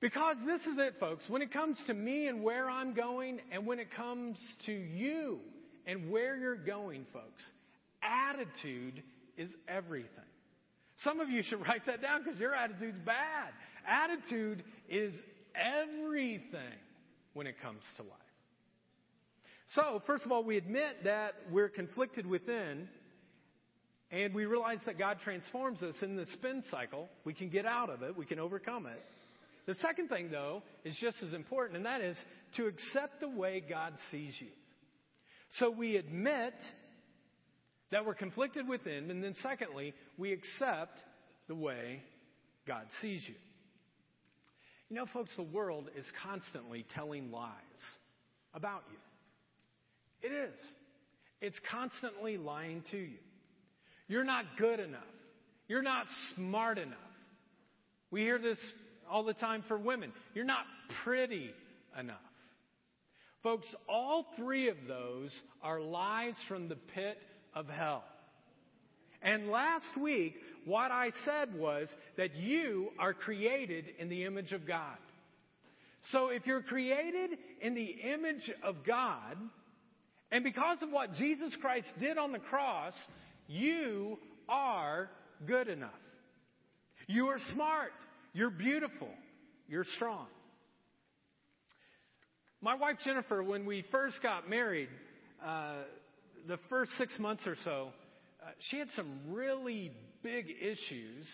Because 0.00 0.36
this 0.44 0.60
is 0.60 0.78
it, 0.78 0.94
folks. 1.00 1.24
When 1.28 1.42
it 1.42 1.52
comes 1.52 1.78
to 1.86 1.94
me 1.94 2.26
and 2.26 2.42
where 2.42 2.68
I'm 2.68 2.92
going, 2.94 3.40
and 3.50 3.66
when 3.66 3.78
it 3.78 3.90
comes 3.94 4.36
to 4.66 4.72
you 4.72 5.38
and 5.86 6.10
where 6.10 6.36
you're 6.36 6.56
going, 6.56 7.06
folks, 7.12 7.42
attitude 8.02 9.02
is 9.38 9.48
everything. 9.68 10.10
Some 11.02 11.20
of 11.20 11.28
you 11.28 11.42
should 11.42 11.60
write 11.66 11.86
that 11.86 12.02
down 12.02 12.22
because 12.24 12.38
your 12.38 12.54
attitude's 12.54 12.98
bad. 13.04 13.52
Attitude 13.86 14.64
is 14.88 15.14
everything 15.54 16.78
when 17.34 17.46
it 17.46 17.56
comes 17.62 17.82
to 17.96 18.02
life. 18.02 18.12
So, 19.74 20.02
first 20.06 20.24
of 20.24 20.32
all, 20.32 20.44
we 20.44 20.56
admit 20.56 21.04
that 21.04 21.34
we're 21.50 21.68
conflicted 21.68 22.24
within, 22.26 22.88
and 24.10 24.32
we 24.32 24.44
realize 24.46 24.78
that 24.86 24.98
God 24.98 25.18
transforms 25.24 25.82
us 25.82 25.94
in 26.02 26.16
the 26.16 26.26
spin 26.34 26.62
cycle. 26.70 27.08
We 27.24 27.34
can 27.34 27.48
get 27.48 27.66
out 27.66 27.90
of 27.90 28.02
it, 28.02 28.16
we 28.16 28.26
can 28.26 28.38
overcome 28.38 28.86
it. 28.86 29.02
The 29.66 29.74
second 29.74 30.08
thing, 30.08 30.30
though, 30.30 30.62
is 30.84 30.96
just 31.00 31.16
as 31.26 31.34
important, 31.34 31.76
and 31.76 31.86
that 31.86 32.00
is 32.00 32.16
to 32.56 32.66
accept 32.66 33.20
the 33.20 33.28
way 33.28 33.62
God 33.68 33.94
sees 34.10 34.32
you. 34.38 34.48
So 35.58 35.70
we 35.70 35.96
admit 35.96 36.54
that 37.90 38.04
we're 38.04 38.14
conflicted 38.14 38.68
within, 38.68 39.10
and 39.10 39.22
then 39.22 39.34
secondly, 39.42 39.94
we 40.18 40.32
accept 40.32 41.02
the 41.48 41.54
way 41.54 42.02
God 42.66 42.86
sees 43.00 43.22
you. 43.26 43.34
You 44.88 44.96
know, 44.96 45.06
folks, 45.12 45.30
the 45.36 45.42
world 45.42 45.90
is 45.96 46.04
constantly 46.22 46.86
telling 46.94 47.32
lies 47.32 47.50
about 48.54 48.82
you. 48.90 50.28
It 50.28 50.32
is. 50.32 50.54
It's 51.40 51.56
constantly 51.70 52.36
lying 52.36 52.82
to 52.92 52.96
you. 52.96 53.18
You're 54.08 54.24
not 54.24 54.44
good 54.58 54.78
enough. 54.78 55.02
You're 55.68 55.82
not 55.82 56.06
smart 56.34 56.78
enough. 56.78 56.98
We 58.10 58.20
hear 58.20 58.38
this 58.38 58.58
all 59.10 59.24
the 59.24 59.34
time 59.34 59.64
for 59.68 59.78
women. 59.78 60.12
You're 60.34 60.44
not 60.44 60.64
pretty 61.04 61.50
enough. 61.98 62.16
Folks, 63.42 63.66
all 63.88 64.26
three 64.36 64.68
of 64.68 64.76
those 64.88 65.30
are 65.62 65.80
lies 65.80 66.34
from 66.48 66.68
the 66.68 66.76
pit 66.94 67.18
of 67.54 67.68
hell. 67.68 68.04
And 69.22 69.48
last 69.48 69.96
week, 70.00 70.34
what 70.64 70.90
I 70.90 71.10
said 71.24 71.54
was 71.54 71.88
that 72.16 72.34
you 72.34 72.88
are 72.98 73.14
created 73.14 73.86
in 73.98 74.08
the 74.08 74.24
image 74.24 74.52
of 74.52 74.66
God. 74.66 74.96
So 76.12 76.28
if 76.28 76.46
you're 76.46 76.62
created 76.62 77.30
in 77.60 77.74
the 77.74 77.84
image 77.84 78.50
of 78.62 78.76
God, 78.86 79.36
and 80.30 80.44
because 80.44 80.78
of 80.82 80.90
what 80.90 81.14
Jesus 81.14 81.54
Christ 81.60 81.86
did 81.98 82.18
on 82.18 82.32
the 82.32 82.38
cross, 82.38 82.94
you 83.48 84.18
are 84.48 85.08
good 85.46 85.68
enough. 85.68 85.90
You 87.06 87.26
are 87.26 87.38
smart. 87.52 87.92
You're 88.36 88.50
beautiful. 88.50 89.08
You're 89.66 89.86
strong. 89.96 90.26
My 92.60 92.74
wife 92.74 92.96
Jennifer, 93.02 93.42
when 93.42 93.64
we 93.64 93.82
first 93.90 94.16
got 94.22 94.46
married, 94.46 94.90
uh, 95.42 95.76
the 96.46 96.58
first 96.68 96.90
six 96.98 97.18
months 97.18 97.46
or 97.46 97.56
so, 97.64 97.92
uh, 98.42 98.50
she 98.68 98.78
had 98.78 98.88
some 98.94 99.20
really 99.30 99.90
big 100.22 100.48
issues 100.50 101.26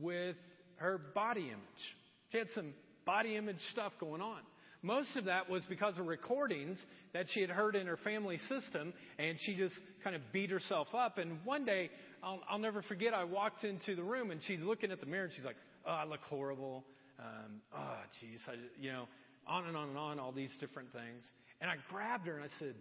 with 0.00 0.36
her 0.76 1.00
body 1.16 1.48
image. 1.48 1.82
She 2.30 2.38
had 2.38 2.46
some 2.54 2.74
body 3.04 3.34
image 3.36 3.58
stuff 3.72 3.94
going 3.98 4.22
on. 4.22 4.38
Most 4.82 5.16
of 5.16 5.24
that 5.24 5.50
was 5.50 5.62
because 5.68 5.98
of 5.98 6.06
recordings 6.06 6.78
that 7.12 7.26
she 7.34 7.40
had 7.40 7.50
heard 7.50 7.74
in 7.74 7.88
her 7.88 7.96
family 7.96 8.38
system, 8.48 8.92
and 9.18 9.36
she 9.40 9.56
just 9.56 9.74
kind 10.04 10.14
of 10.14 10.22
beat 10.32 10.50
herself 10.50 10.86
up. 10.96 11.18
And 11.18 11.40
one 11.44 11.64
day, 11.64 11.90
I'll, 12.22 12.40
I'll 12.48 12.60
never 12.60 12.82
forget, 12.82 13.14
I 13.14 13.24
walked 13.24 13.64
into 13.64 13.96
the 13.96 14.04
room 14.04 14.30
and 14.30 14.40
she's 14.46 14.60
looking 14.60 14.92
at 14.92 15.00
the 15.00 15.06
mirror 15.06 15.24
and 15.24 15.32
she's 15.34 15.44
like, 15.44 15.56
"Oh, 15.86 15.92
I 15.92 16.04
look 16.04 16.20
horrible. 16.22 16.84
Um, 17.18 17.60
oh, 17.74 17.98
geez, 18.20 18.40
I, 18.48 18.54
you 18.80 18.92
know, 18.92 19.06
on 19.46 19.66
and 19.66 19.76
on 19.76 19.88
and 19.88 19.98
on, 19.98 20.18
all 20.18 20.32
these 20.32 20.50
different 20.60 20.92
things." 20.92 21.24
And 21.60 21.70
I 21.70 21.76
grabbed 21.90 22.26
her 22.26 22.34
and 22.36 22.44
I 22.44 22.58
said, 22.58 22.74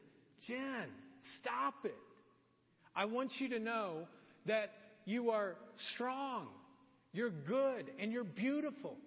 "Jen, 0.48 0.90
stop 1.42 1.76
it. 1.86 1.96
I 2.96 3.06
want 3.06 3.32
you 3.40 3.50
to 3.50 3.60
know 3.60 4.08
that 4.46 4.72
you 5.06 5.32
are 5.32 5.56
strong, 5.94 6.48
you're 7.14 7.30
good, 7.30 7.86
and 8.00 8.12
you're 8.12 8.24
beautiful." 8.24 8.98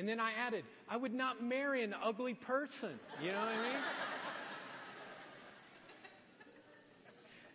And 0.00 0.08
then 0.08 0.18
I 0.18 0.32
added, 0.32 0.64
I 0.88 0.96
would 0.96 1.12
not 1.12 1.42
marry 1.42 1.84
an 1.84 1.94
ugly 2.02 2.32
person. 2.32 2.98
You 3.22 3.32
know 3.32 3.38
what 3.38 3.48
I 3.48 3.62
mean? 3.62 3.82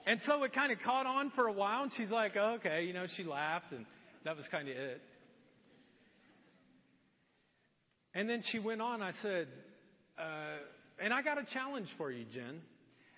and 0.06 0.20
so 0.28 0.44
it 0.44 0.54
kind 0.54 0.72
of 0.72 0.78
caught 0.86 1.08
on 1.08 1.32
for 1.32 1.48
a 1.48 1.52
while, 1.52 1.82
and 1.82 1.92
she's 1.98 2.12
like, 2.12 2.38
okay, 2.38 2.84
you 2.84 2.94
know, 2.94 3.08
she 3.18 3.24
laughed, 3.24 3.72
and 3.72 3.84
that 4.26 4.38
was 4.38 4.46
kind 4.52 4.70
of 4.70 4.78
it. 4.78 5.02
And 8.16 8.30
then 8.30 8.42
she 8.52 8.60
went 8.60 8.82
on. 8.82 9.04
I 9.04 9.12
said, 9.22 9.48
uh, 10.18 11.04
and 11.04 11.14
I 11.14 11.22
got 11.22 11.38
a 11.38 11.46
challenge 11.54 11.90
for 11.98 12.10
you, 12.10 12.26
Jen. 12.34 12.62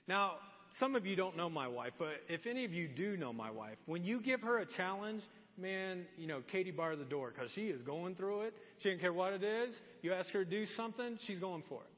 Now, 0.07 0.33
some 0.79 0.95
of 0.95 1.05
you 1.05 1.15
don't 1.15 1.37
know 1.37 1.49
my 1.49 1.67
wife, 1.67 1.93
but 1.99 2.13
if 2.27 2.47
any 2.47 2.65
of 2.65 2.73
you 2.73 2.87
do 2.87 3.15
know 3.15 3.31
my 3.31 3.51
wife, 3.51 3.77
when 3.85 4.03
you 4.03 4.19
give 4.19 4.41
her 4.41 4.57
a 4.57 4.65
challenge, 4.65 5.21
man, 5.57 6.05
you 6.17 6.27
know, 6.27 6.41
Katie 6.51 6.71
bar 6.71 6.95
the 6.95 7.05
door 7.05 7.31
because 7.33 7.51
she 7.53 7.67
is 7.67 7.81
going 7.83 8.15
through 8.15 8.41
it. 8.41 8.53
She 8.81 8.89
doesn't 8.89 9.01
care 9.01 9.13
what 9.13 9.33
it 9.33 9.43
is. 9.43 9.73
You 10.01 10.13
ask 10.13 10.29
her 10.31 10.43
to 10.43 10.49
do 10.49 10.65
something, 10.75 11.19
she's 11.27 11.39
going 11.39 11.63
for 11.69 11.81
it. 11.81 11.89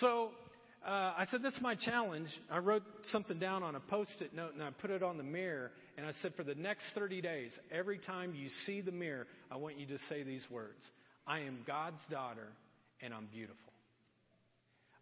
So 0.00 0.30
uh, 0.86 0.90
I 0.90 1.26
said, 1.30 1.42
This 1.42 1.54
is 1.54 1.60
my 1.60 1.76
challenge. 1.76 2.28
I 2.50 2.58
wrote 2.58 2.82
something 3.10 3.38
down 3.38 3.62
on 3.62 3.76
a 3.76 3.80
post 3.80 4.12
it 4.20 4.34
note 4.34 4.54
and 4.54 4.62
I 4.62 4.70
put 4.70 4.90
it 4.90 5.02
on 5.02 5.18
the 5.18 5.24
mirror. 5.24 5.70
And 5.96 6.06
I 6.06 6.12
said, 6.22 6.34
For 6.36 6.44
the 6.44 6.54
next 6.54 6.84
30 6.94 7.20
days, 7.20 7.50
every 7.70 7.98
time 7.98 8.34
you 8.34 8.48
see 8.66 8.80
the 8.80 8.92
mirror, 8.92 9.26
I 9.50 9.56
want 9.56 9.78
you 9.78 9.86
to 9.86 9.98
say 10.08 10.22
these 10.22 10.44
words 10.50 10.82
I 11.26 11.40
am 11.40 11.58
God's 11.66 12.00
daughter 12.10 12.48
and 13.00 13.12
I'm 13.14 13.28
beautiful. 13.32 13.56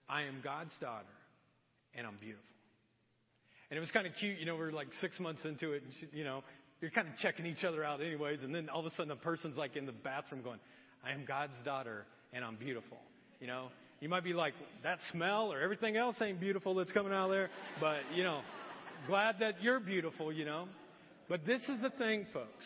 I 0.08 0.22
am 0.22 0.40
God's 0.42 0.72
daughter 0.80 1.06
and 1.94 2.06
I'm 2.06 2.16
beautiful. 2.20 2.44
And 3.70 3.76
it 3.76 3.80
was 3.80 3.90
kind 3.90 4.06
of 4.06 4.12
cute, 4.18 4.38
you 4.38 4.46
know, 4.46 4.56
we 4.56 4.62
are 4.62 4.72
like 4.72 4.88
six 5.00 5.20
months 5.20 5.44
into 5.44 5.72
it, 5.72 5.84
and 5.84 5.92
she, 6.00 6.18
you 6.18 6.24
know, 6.24 6.42
you're 6.80 6.90
kind 6.90 7.06
of 7.06 7.14
checking 7.18 7.46
each 7.46 7.62
other 7.62 7.84
out 7.84 8.00
anyways, 8.00 8.40
and 8.42 8.52
then 8.54 8.68
all 8.68 8.80
of 8.80 8.86
a 8.86 8.94
sudden 8.96 9.12
a 9.12 9.16
person's 9.16 9.56
like 9.56 9.76
in 9.76 9.86
the 9.86 9.92
bathroom 9.92 10.42
going, 10.42 10.58
I 11.04 11.12
am 11.12 11.24
God's 11.26 11.52
daughter 11.64 12.04
and 12.32 12.44
I'm 12.44 12.56
beautiful. 12.56 12.98
You 13.40 13.46
know, 13.46 13.68
you 14.00 14.08
might 14.08 14.24
be 14.24 14.32
like, 14.32 14.54
that 14.82 14.98
smell 15.12 15.52
or 15.52 15.60
everything 15.60 15.96
else 15.96 16.16
ain't 16.20 16.40
beautiful 16.40 16.74
that's 16.74 16.92
coming 16.92 17.12
out 17.12 17.26
of 17.26 17.30
there, 17.30 17.50
but 17.80 17.98
you 18.14 18.24
know, 18.24 18.40
glad 19.06 19.36
that 19.40 19.62
you're 19.62 19.80
beautiful, 19.80 20.32
you 20.32 20.44
know. 20.44 20.66
But 21.28 21.46
this 21.46 21.60
is 21.62 21.80
the 21.80 21.90
thing, 21.90 22.26
folks. 22.32 22.64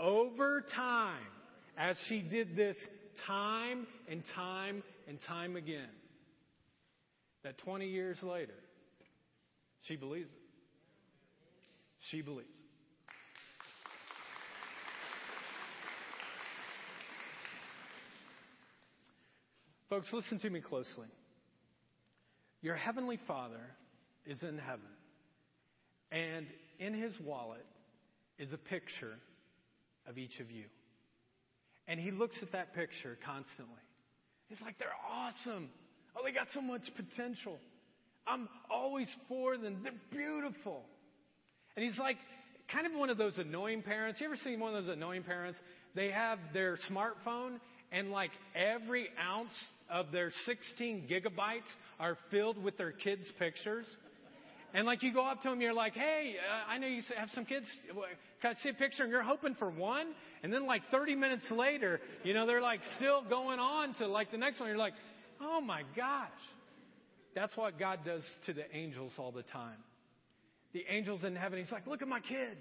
Over 0.00 0.64
time, 0.74 1.22
as 1.76 1.96
she 2.08 2.20
did 2.20 2.56
this 2.56 2.76
time 3.26 3.86
and 4.08 4.22
time 4.34 4.82
and 5.08 5.18
time 5.26 5.56
again, 5.56 5.88
that 7.42 7.58
20 7.58 7.86
years 7.86 8.18
later, 8.22 8.54
she 9.82 9.96
believes 9.96 10.30
it. 10.30 10.40
She 12.10 12.22
believes. 12.22 12.48
It. 12.48 12.54
Folks, 19.90 20.08
listen 20.12 20.38
to 20.40 20.50
me 20.50 20.60
closely. 20.60 21.06
Your 22.62 22.76
heavenly 22.76 23.18
Father 23.26 23.60
is 24.26 24.42
in 24.42 24.58
heaven, 24.58 24.80
and 26.10 26.46
in 26.78 26.94
his 26.94 27.12
wallet 27.20 27.66
is 28.38 28.52
a 28.52 28.58
picture 28.58 29.14
of 30.08 30.18
each 30.18 30.40
of 30.40 30.50
you. 30.50 30.64
And 31.86 32.00
he 32.00 32.10
looks 32.10 32.36
at 32.42 32.52
that 32.52 32.74
picture 32.74 33.18
constantly. 33.24 33.82
He's 34.48 34.60
like, 34.60 34.78
they're 34.78 34.88
awesome. 35.10 35.68
Oh, 36.16 36.20
they 36.24 36.32
got 36.32 36.48
so 36.54 36.60
much 36.60 36.82
potential. 36.96 37.58
I'm 38.26 38.48
always 38.70 39.08
for 39.28 39.56
them. 39.56 39.80
They're 39.82 39.92
beautiful. 40.10 40.82
And 41.76 41.84
he's 41.84 41.98
like, 41.98 42.16
kind 42.72 42.86
of 42.86 42.92
one 42.98 43.10
of 43.10 43.18
those 43.18 43.36
annoying 43.38 43.82
parents. 43.82 44.20
You 44.20 44.26
ever 44.26 44.36
seen 44.42 44.60
one 44.60 44.74
of 44.74 44.84
those 44.84 44.96
annoying 44.96 45.22
parents? 45.22 45.58
They 45.94 46.10
have 46.10 46.38
their 46.52 46.78
smartphone 46.90 47.58
and 47.92 48.10
like 48.10 48.30
every 48.54 49.08
ounce 49.20 49.52
of 49.90 50.10
their 50.12 50.32
16 50.46 51.08
gigabytes 51.10 51.60
are 52.00 52.16
filled 52.30 52.62
with 52.62 52.76
their 52.78 52.92
kids' 52.92 53.26
pictures. 53.38 53.86
And 54.74 54.86
like 54.86 55.04
you 55.04 55.14
go 55.14 55.24
up 55.24 55.40
to 55.42 55.48
them, 55.48 55.60
you're 55.60 55.72
like, 55.72 55.94
hey, 55.94 56.34
uh, 56.36 56.70
I 56.70 56.78
know 56.78 56.88
you 56.88 57.00
have 57.16 57.28
some 57.32 57.44
kids. 57.44 57.64
Can 58.42 58.56
I 58.56 58.62
see 58.62 58.70
a 58.70 58.74
picture? 58.74 59.04
And 59.04 59.12
you're 59.12 59.22
hoping 59.22 59.54
for 59.54 59.70
one. 59.70 60.08
And 60.42 60.52
then 60.52 60.66
like 60.66 60.82
30 60.90 61.14
minutes 61.14 61.48
later, 61.48 62.00
you 62.24 62.34
know, 62.34 62.44
they're 62.44 62.60
like 62.60 62.80
still 62.96 63.22
going 63.22 63.60
on 63.60 63.94
to 63.94 64.08
like 64.08 64.32
the 64.32 64.36
next 64.36 64.58
one. 64.58 64.68
You're 64.68 64.76
like, 64.76 64.94
oh 65.40 65.60
my 65.60 65.82
gosh. 65.96 66.28
That's 67.36 67.56
what 67.56 67.78
God 67.78 68.00
does 68.04 68.22
to 68.46 68.52
the 68.52 68.64
angels 68.76 69.12
all 69.16 69.30
the 69.30 69.44
time. 69.44 69.78
The 70.72 70.84
angels 70.90 71.22
in 71.22 71.36
heaven, 71.36 71.60
He's 71.60 71.70
like, 71.70 71.86
look 71.86 72.02
at 72.02 72.08
my 72.08 72.20
kid. 72.20 72.58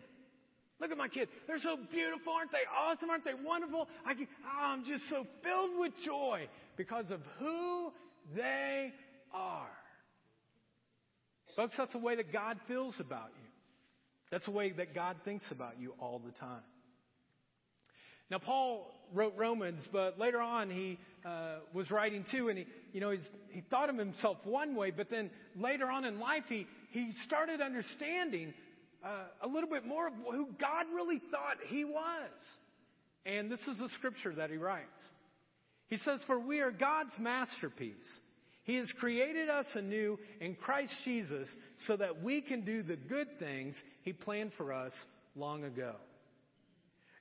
Look 0.80 0.92
at 0.92 0.98
my 0.98 1.08
kid. 1.08 1.30
They're 1.48 1.60
so 1.60 1.78
beautiful. 1.92 2.34
Aren't 2.34 2.52
they 2.52 2.66
awesome? 2.78 3.10
Aren't 3.10 3.26
they 3.26 3.34
wonderful? 3.44 3.88
I 4.06 4.14
can, 4.14 4.28
oh, 4.46 4.66
I'm 4.66 4.86
just 4.86 5.04
so 5.10 5.26
filled 5.44 5.80
with 5.80 5.94
joy 6.06 6.48
because 6.78 7.10
of 7.10 7.22
who 7.40 7.92
they 8.36 8.92
are. 9.34 9.70
Folks, 11.56 11.76
that's 11.78 11.92
the 11.92 12.00
way 12.00 12.16
that 12.16 12.34
God 12.34 12.58
feels 12.68 12.96
about 13.00 13.30
you. 13.36 13.48
That's 14.32 14.46
the 14.46 14.52
way 14.52 14.72
that 14.72 14.96
God 14.96 15.18
thinks 15.24 15.52
about 15.52 15.80
you 15.80 15.94
all 16.00 16.20
the 16.24 16.32
time. 16.32 16.64
Now, 18.32 18.40
Paul 18.40 18.92
wrote 19.14 19.34
Romans, 19.38 19.84
but 19.92 20.18
later 20.18 20.42
on 20.42 20.70
he 20.72 20.98
uh, 21.24 21.58
was 21.74 21.92
writing 21.92 22.26
too, 22.32 22.50
and 22.50 22.58
he, 22.58 22.66
you 22.92 23.00
know, 23.00 23.12
he 23.50 23.62
thought 23.70 23.90
of 23.90 23.98
himself 23.98 24.38
one 24.44 24.76
way, 24.76 24.92
but 24.92 25.10
then 25.10 25.30
later 25.56 25.90
on 25.90 26.04
in 26.06 26.20
life 26.20 26.44
he, 26.50 26.66
he 26.92 27.12
started 27.28 27.62
understanding 27.62 28.54
uh, 29.06 29.26
a 29.42 29.48
little 29.48 29.70
bit 29.70 29.86
more 29.86 30.08
of 30.08 30.14
who 30.32 30.48
God 30.60 30.86
really 30.96 31.22
thought 31.30 31.58
he 31.68 31.86
was. 31.86 32.32
And 33.26 33.52
this 33.52 33.60
is 33.68 33.78
the 33.78 33.90
scripture 33.98 34.34
that 34.36 34.50
he 34.50 34.58
writes. 34.58 34.88
He 35.88 35.98
says, 35.98 36.20
For 36.26 36.40
we 36.40 36.62
are 36.62 36.72
God's 36.72 37.14
masterpiece. 37.20 38.20
He 38.64 38.76
has 38.76 38.92
created 39.00 39.50
us 39.50 39.66
anew 39.76 40.18
in 40.40 40.56
Christ 40.56 40.94
Jesus 41.04 41.48
so 41.86 41.98
that 41.98 42.24
we 42.24 42.42
can 42.42 42.64
do 42.64 42.82
the 42.82 42.96
good 42.96 43.28
things 43.40 43.76
He 44.04 44.14
planned 44.14 44.52
for 44.58 44.72
us 44.72 44.94
long 45.36 45.64
ago. 45.66 45.96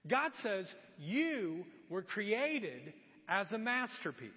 God 0.09 0.33
says, 0.43 0.67
You 0.99 1.65
were 1.89 2.03
created 2.03 2.93
as 3.29 3.51
a 3.53 3.59
masterpiece 3.59 4.31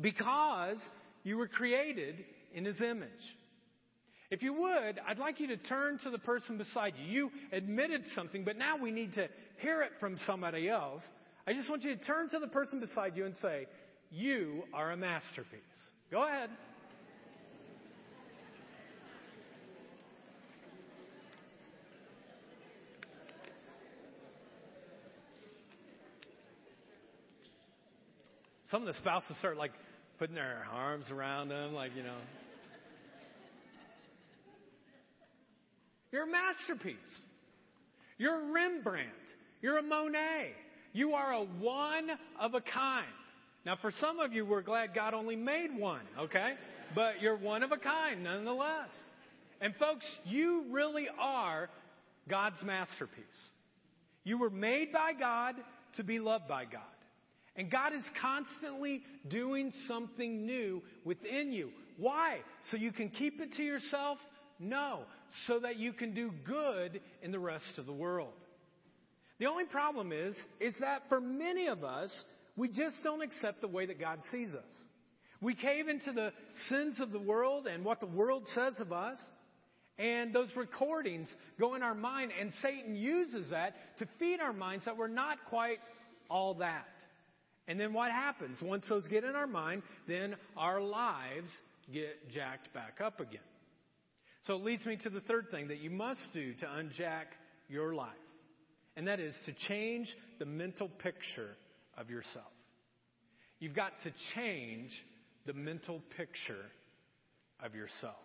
because 0.00 0.78
you 1.22 1.36
were 1.36 1.48
created 1.48 2.24
in 2.54 2.64
His 2.64 2.80
image. 2.80 3.10
If 4.30 4.42
you 4.42 4.54
would, 4.54 5.00
I'd 5.06 5.18
like 5.18 5.38
you 5.38 5.48
to 5.48 5.56
turn 5.56 5.98
to 6.02 6.10
the 6.10 6.18
person 6.18 6.58
beside 6.58 6.94
you. 6.98 7.06
You 7.06 7.30
admitted 7.52 8.02
something, 8.14 8.42
but 8.42 8.56
now 8.56 8.76
we 8.76 8.90
need 8.90 9.14
to 9.14 9.28
hear 9.58 9.82
it 9.82 9.92
from 10.00 10.18
somebody 10.26 10.68
else. 10.68 11.02
I 11.46 11.52
just 11.52 11.68
want 11.68 11.84
you 11.84 11.94
to 11.94 12.04
turn 12.04 12.30
to 12.30 12.38
the 12.38 12.48
person 12.48 12.80
beside 12.80 13.16
you 13.16 13.26
and 13.26 13.34
say, 13.40 13.66
You 14.10 14.64
are 14.72 14.92
a 14.92 14.96
masterpiece. 14.96 15.60
Go 16.10 16.24
ahead. 16.24 16.50
Some 28.70 28.82
of 28.82 28.86
the 28.88 28.94
spouses 28.94 29.36
start 29.38 29.56
like 29.56 29.72
putting 30.18 30.34
their 30.34 30.66
arms 30.72 31.10
around 31.10 31.48
them, 31.48 31.74
like, 31.74 31.92
you 31.96 32.02
know. 32.02 32.16
You're 36.10 36.24
a 36.24 36.30
masterpiece. 36.30 36.96
You're 38.18 38.40
a 38.40 38.52
Rembrandt. 38.52 39.10
You're 39.62 39.78
a 39.78 39.82
Monet. 39.82 40.52
You 40.92 41.14
are 41.14 41.32
a 41.32 41.44
one 41.44 42.10
of 42.40 42.54
a 42.54 42.60
kind. 42.60 43.06
Now, 43.64 43.76
for 43.80 43.90
some 44.00 44.20
of 44.20 44.32
you, 44.32 44.44
we're 44.44 44.62
glad 44.62 44.94
God 44.94 45.14
only 45.14 45.36
made 45.36 45.76
one, 45.76 46.02
okay? 46.18 46.52
But 46.94 47.20
you're 47.20 47.36
one 47.36 47.62
of 47.62 47.72
a 47.72 47.78
kind 47.78 48.22
nonetheless. 48.22 48.90
And 49.60 49.74
folks, 49.76 50.04
you 50.24 50.66
really 50.70 51.06
are 51.18 51.70
God's 52.28 52.62
masterpiece. 52.62 53.24
You 54.22 54.38
were 54.38 54.50
made 54.50 54.92
by 54.92 55.12
God 55.18 55.54
to 55.96 56.04
be 56.04 56.18
loved 56.18 56.46
by 56.46 56.64
God. 56.64 56.82
And 57.56 57.70
God 57.70 57.94
is 57.94 58.02
constantly 58.20 59.02
doing 59.28 59.72
something 59.86 60.44
new 60.44 60.82
within 61.04 61.52
you. 61.52 61.70
Why? 61.96 62.38
So 62.70 62.76
you 62.76 62.92
can 62.92 63.08
keep 63.08 63.40
it 63.40 63.54
to 63.56 63.62
yourself? 63.62 64.18
No. 64.58 65.02
So 65.46 65.60
that 65.60 65.76
you 65.76 65.92
can 65.92 66.12
do 66.12 66.32
good 66.44 67.00
in 67.22 67.32
the 67.32 67.38
rest 67.38 67.78
of 67.78 67.86
the 67.86 67.92
world. 67.92 68.32
The 69.38 69.46
only 69.46 69.64
problem 69.64 70.12
is, 70.12 70.34
is 70.60 70.74
that 70.80 71.02
for 71.08 71.20
many 71.20 71.66
of 71.66 71.84
us, 71.84 72.24
we 72.56 72.68
just 72.68 72.96
don't 73.02 73.22
accept 73.22 73.60
the 73.60 73.68
way 73.68 73.86
that 73.86 73.98
God 73.98 74.20
sees 74.30 74.50
us. 74.54 74.70
We 75.40 75.54
cave 75.54 75.88
into 75.88 76.12
the 76.12 76.32
sins 76.68 77.00
of 77.00 77.12
the 77.12 77.18
world 77.18 77.66
and 77.66 77.84
what 77.84 78.00
the 78.00 78.06
world 78.06 78.44
says 78.54 78.74
of 78.80 78.92
us. 78.92 79.18
And 79.98 80.34
those 80.34 80.48
recordings 80.56 81.28
go 81.60 81.76
in 81.76 81.82
our 81.82 81.94
mind, 81.94 82.32
and 82.40 82.52
Satan 82.62 82.96
uses 82.96 83.50
that 83.50 83.74
to 83.98 84.08
feed 84.18 84.40
our 84.40 84.52
minds 84.52 84.86
that 84.86 84.96
we're 84.96 85.06
not 85.06 85.38
quite 85.48 85.78
all 86.28 86.54
that. 86.54 86.88
And 87.68 87.78
then 87.78 87.92
what 87.92 88.10
happens? 88.10 88.58
Once 88.60 88.84
those 88.88 89.06
get 89.06 89.22
in 89.24 89.36
our 89.36 89.46
mind, 89.46 89.82
then 90.08 90.34
our 90.56 90.80
lives 90.80 91.48
get 91.92 92.32
jacked 92.32 92.72
back 92.74 93.00
up 93.00 93.20
again. 93.20 93.40
So 94.46 94.56
it 94.56 94.62
leads 94.62 94.84
me 94.84 94.98
to 95.04 95.10
the 95.10 95.20
third 95.20 95.46
thing 95.50 95.68
that 95.68 95.78
you 95.78 95.90
must 95.90 96.20
do 96.32 96.54
to 96.54 96.66
unjack 96.66 97.26
your 97.68 97.94
life. 97.94 98.10
And 98.96 99.06
that 99.08 99.20
is 99.20 99.34
to 99.46 99.52
change 99.68 100.08
the 100.38 100.44
mental 100.44 100.88
picture 100.88 101.56
of 101.98 102.10
yourself. 102.10 102.52
You've 103.58 103.74
got 103.74 103.92
to 104.04 104.12
change 104.34 104.90
the 105.46 105.52
mental 105.52 106.02
picture 106.16 106.64
of 107.64 107.74
yourself. 107.74 108.16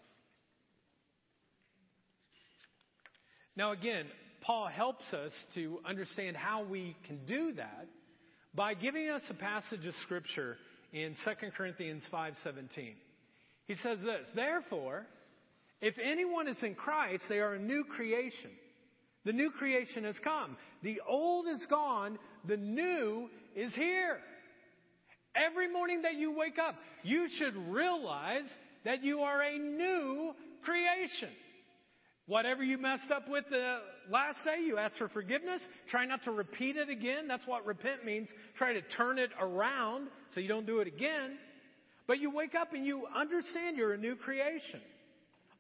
Now, 3.55 3.71
again, 3.71 4.05
Paul 4.41 4.67
helps 4.67 5.13
us 5.13 5.31
to 5.55 5.79
understand 5.85 6.37
how 6.37 6.63
we 6.63 6.95
can 7.07 7.25
do 7.25 7.53
that 7.53 7.87
by 8.55 8.73
giving 8.73 9.09
us 9.09 9.21
a 9.29 9.33
passage 9.33 9.85
of 9.85 9.93
scripture 10.03 10.57
in 10.93 11.15
2 11.25 11.51
Corinthians 11.51 12.03
5:17. 12.09 12.95
He 13.67 13.75
says 13.75 14.01
this, 14.01 14.27
"Therefore, 14.33 15.05
if 15.81 15.97
anyone 15.99 16.47
is 16.47 16.61
in 16.63 16.75
Christ, 16.75 17.23
they 17.29 17.39
are 17.39 17.53
a 17.53 17.59
new 17.59 17.83
creation. 17.83 18.51
The 19.25 19.33
new 19.33 19.51
creation 19.51 20.05
has 20.05 20.17
come. 20.19 20.57
The 20.81 21.01
old 21.01 21.47
is 21.47 21.65
gone, 21.67 22.17
the 22.45 22.57
new 22.57 23.29
is 23.59 23.73
here." 23.75 24.21
Every 25.35 25.67
morning 25.71 26.01
that 26.03 26.15
you 26.15 26.31
wake 26.31 26.57
up, 26.57 26.75
you 27.03 27.27
should 27.29 27.55
realize 27.55 28.49
that 28.83 29.03
you 29.03 29.21
are 29.21 29.41
a 29.41 29.57
new 29.57 30.35
creation. 30.63 31.29
Whatever 32.25 32.63
you 32.63 32.77
messed 32.77 33.09
up 33.09 33.27
with 33.27 33.45
the 33.49 33.81
last 34.09 34.43
day, 34.43 34.61
you 34.61 34.77
ask 34.77 34.95
for 34.97 35.09
forgiveness. 35.09 35.61
Try 35.89 36.05
not 36.05 36.23
to 36.25 36.31
repeat 36.31 36.77
it 36.77 36.89
again. 36.89 37.27
That's 37.27 37.45
what 37.47 37.65
repent 37.65 38.05
means. 38.05 38.29
Try 38.55 38.73
to 38.73 38.81
turn 38.97 39.17
it 39.17 39.31
around 39.39 40.09
so 40.33 40.39
you 40.39 40.47
don't 40.47 40.67
do 40.67 40.79
it 40.79 40.87
again. 40.87 41.39
But 42.05 42.19
you 42.19 42.29
wake 42.29 42.53
up 42.53 42.73
and 42.73 42.85
you 42.85 43.07
understand 43.15 43.77
you're 43.77 43.93
a 43.93 43.97
new 43.97 44.15
creation. 44.15 44.81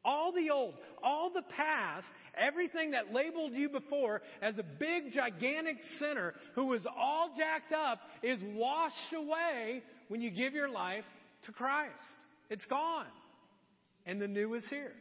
All 0.05 0.31
the 0.31 0.49
old, 0.49 0.75
all 1.03 1.29
the 1.33 1.43
past, 1.55 2.07
everything 2.37 2.91
that 2.91 3.13
labeled 3.13 3.53
you 3.53 3.69
before 3.69 4.21
as 4.41 4.57
a 4.57 4.63
big, 4.63 5.11
gigantic 5.13 5.77
sinner 5.99 6.33
who 6.55 6.67
was 6.67 6.81
all 6.97 7.31
jacked 7.37 7.73
up 7.73 7.99
is 8.23 8.39
washed 8.55 9.13
away 9.15 9.83
when 10.07 10.21
you 10.21 10.29
give 10.31 10.53
your 10.53 10.69
life 10.69 11.03
to 11.45 11.51
Christ. 11.51 11.93
It's 12.49 12.65
gone. 12.65 13.07
And 14.05 14.21
the 14.21 14.27
new 14.27 14.53
is 14.53 14.63
here. 14.69 14.93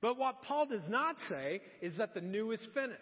But 0.00 0.18
what 0.18 0.42
Paul 0.42 0.66
does 0.66 0.88
not 0.88 1.16
say 1.28 1.60
is 1.82 1.96
that 1.98 2.14
the 2.14 2.20
new 2.20 2.52
is 2.52 2.60
finished. 2.74 3.00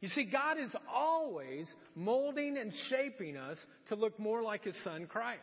You 0.00 0.08
see, 0.08 0.24
God 0.24 0.58
is 0.58 0.70
always 0.92 1.72
molding 1.94 2.56
and 2.56 2.72
shaping 2.88 3.36
us 3.36 3.58
to 3.88 3.96
look 3.96 4.18
more 4.18 4.42
like 4.42 4.64
His 4.64 4.76
Son, 4.84 5.06
Christ. 5.06 5.42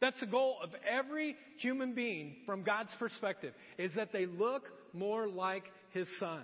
That's 0.00 0.18
the 0.20 0.26
goal 0.26 0.56
of 0.62 0.70
every 0.88 1.36
human 1.58 1.94
being 1.94 2.36
from 2.46 2.62
God's 2.62 2.90
perspective, 2.98 3.52
is 3.78 3.92
that 3.96 4.12
they 4.12 4.26
look 4.26 4.62
more 4.92 5.26
like 5.28 5.64
His 5.90 6.06
Son. 6.20 6.42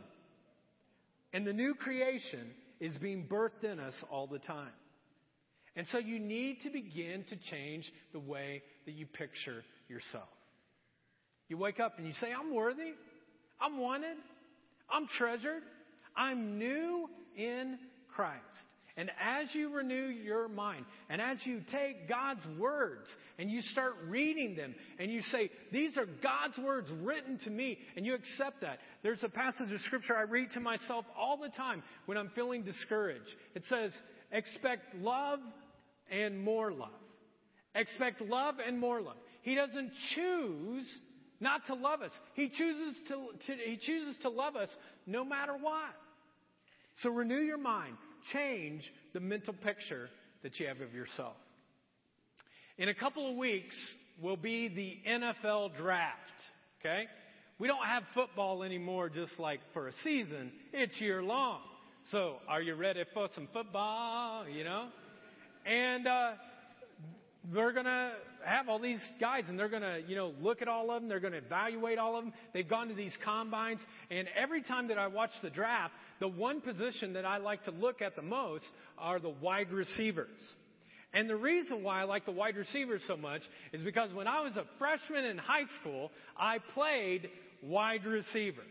And 1.33 1.47
the 1.47 1.53
new 1.53 1.75
creation 1.75 2.51
is 2.81 2.97
being 2.97 3.27
birthed 3.29 3.65
in 3.65 3.79
us 3.79 3.95
all 4.11 4.27
the 4.27 4.39
time. 4.39 4.73
And 5.77 5.87
so 5.91 5.99
you 5.99 6.19
need 6.19 6.59
to 6.63 6.71
begin 6.71 7.25
to 7.29 7.37
change 7.51 7.91
the 8.13 8.21
way 8.21 8.63
that 8.87 8.93
you 8.93 9.07
picture 9.07 9.65
yourself. 9.89 10.29
You 11.49 11.59
wake 11.59 11.81
up 11.81 11.99
and 11.99 12.07
you 12.07 12.15
say, 12.21 12.29
I'm 12.33 12.55
worthy. 12.55 12.93
I'm 13.61 13.79
wanted. 13.79 14.17
I'm 14.91 15.07
treasured. 15.19 15.63
I'm 16.17 16.59
new 16.59 17.09
in 17.37 17.79
Christ. 18.15 18.41
And 18.97 19.11
as 19.21 19.49
you 19.55 19.75
renew 19.75 20.07
your 20.07 20.47
mind, 20.47 20.85
and 21.11 21.21
as 21.21 21.39
you 21.45 21.63
take 21.73 22.09
God's 22.09 22.47
words 22.59 23.07
and 23.39 23.51
you 23.51 23.61
start 23.61 23.95
reading 24.07 24.55
them, 24.55 24.73
and 25.01 25.11
you 25.11 25.21
say, 25.33 25.51
These 25.73 25.97
are 25.97 26.07
God's 26.07 26.57
words 26.59 26.89
written 27.03 27.39
to 27.45 27.51
me, 27.51 27.79
and 27.97 28.07
you 28.07 28.15
accept 28.15 28.61
that. 28.61 28.79
There's 29.03 29.23
a 29.25 29.29
passage 29.29 29.73
of 29.73 29.81
Scripture 29.81 30.15
I 30.17 30.23
read 30.23 30.53
to 30.53 30.61
myself 30.61 31.07
all 31.19 31.37
the 31.37 31.49
time 31.49 31.83
when 32.07 32.17
I'm 32.17 32.31
feeling 32.37 32.63
discouraged. 32.63 33.27
It 33.57 33.65
says, 33.69 33.91
Expect 34.31 34.95
love 34.97 35.41
and 36.09 36.41
more 36.41 36.71
love. 36.71 36.91
Expect 37.75 38.21
love 38.21 38.57
and 38.65 38.79
more 38.79 39.01
love. 39.01 39.17
He 39.43 39.57
doesn't 39.57 39.91
choose 40.15 40.87
not 41.41 41.67
to 41.67 41.75
love 41.75 42.01
us. 42.01 42.13
He 42.35 42.49
chooses 42.49 42.97
to, 43.09 43.27
to, 43.47 43.57
he 43.67 43.77
chooses 43.77 44.15
to 44.23 44.29
love 44.29 44.55
us 44.55 44.69
no 45.05 45.25
matter 45.25 45.55
what. 45.55 45.95
So 47.03 47.11
renew 47.11 47.41
your 47.41 47.59
mind. 47.59 47.97
Change 48.33 48.83
the 49.13 49.21
mental 49.21 49.55
picture 49.55 50.09
that 50.43 50.59
you 50.59 50.67
have 50.67 50.81
of 50.81 50.95
yourself. 50.95 51.35
In 52.79 52.89
a 52.89 52.95
couple 52.95 53.31
of 53.31 53.37
weeks 53.37 53.77
will 54.21 54.37
be 54.37 54.69
the 54.69 54.99
NFL 55.09 55.77
draft. 55.77 56.19
Okay? 56.81 57.05
We 57.59 57.69
don't 57.69 57.87
have 57.87 58.03
football 58.15 58.63
anymore 58.63 59.09
just 59.09 59.39
like 59.39 59.61
for 59.73 59.89
a 59.89 59.93
season. 60.03 60.53
It's 60.73 61.01
year 61.01 61.23
long. 61.23 61.61
So 62.11 62.37
are 62.49 62.61
you 62.61 62.75
ready 62.75 63.05
for 63.15 63.29
some 63.35 63.49
football? 63.53 64.49
You 64.49 64.65
know? 64.65 64.89
And, 65.65 66.07
uh, 66.07 66.31
we're 67.53 67.73
going 67.73 67.85
to 67.85 68.13
have 68.47 68.69
all 68.69 68.79
these 68.79 69.01
guys 69.21 69.45
and 69.49 69.59
they're 69.59 69.69
going 69.69 69.83
to, 69.83 70.01
you 70.07 70.17
know, 70.17 70.33
look 70.41 70.63
at 70.63 70.69
all 70.69 70.91
of 70.91 71.01
them. 71.01 71.09
They're 71.09 71.21
going 71.21 71.33
to 71.33 71.39
evaluate 71.39 71.99
all 71.99 72.17
of 72.17 72.25
them. 72.25 72.33
They've 72.53 72.69
gone 72.69 72.89
to 72.89 72.95
these 72.95 73.13
combines. 73.25 73.81
And 74.11 74.29
every 74.37 74.63
time 74.63 74.89
that 74.89 74.99
I 74.99 75.07
watch 75.07 75.31
the 75.43 75.51
draft, 75.51 75.95
the 76.21 76.29
one 76.29 76.61
position 76.61 77.15
that 77.15 77.25
I 77.25 77.39
like 77.39 77.65
to 77.65 77.71
look 77.71 78.03
at 78.03 78.17
the 78.17 78.23
most 78.23 78.65
are 78.99 79.19
the 79.19 79.35
wide 79.41 79.71
receivers. 79.71 80.29
And 81.13 81.31
the 81.31 81.37
reason 81.37 81.83
why 81.83 82.01
I 82.01 82.05
like 82.05 82.27
the 82.27 82.33
wide 82.33 82.57
receivers 82.57 83.03
so 83.07 83.17
much 83.17 83.43
is 83.73 83.83
because 83.83 84.13
when 84.13 84.27
I 84.27 84.41
was 84.41 84.57
a 84.57 84.65
freshman 84.79 85.25
in 85.25 85.39
high 85.39 85.67
school, 85.81 86.11
I 86.37 86.59
played 86.75 87.31
wide 87.63 88.05
receiver. 88.05 88.63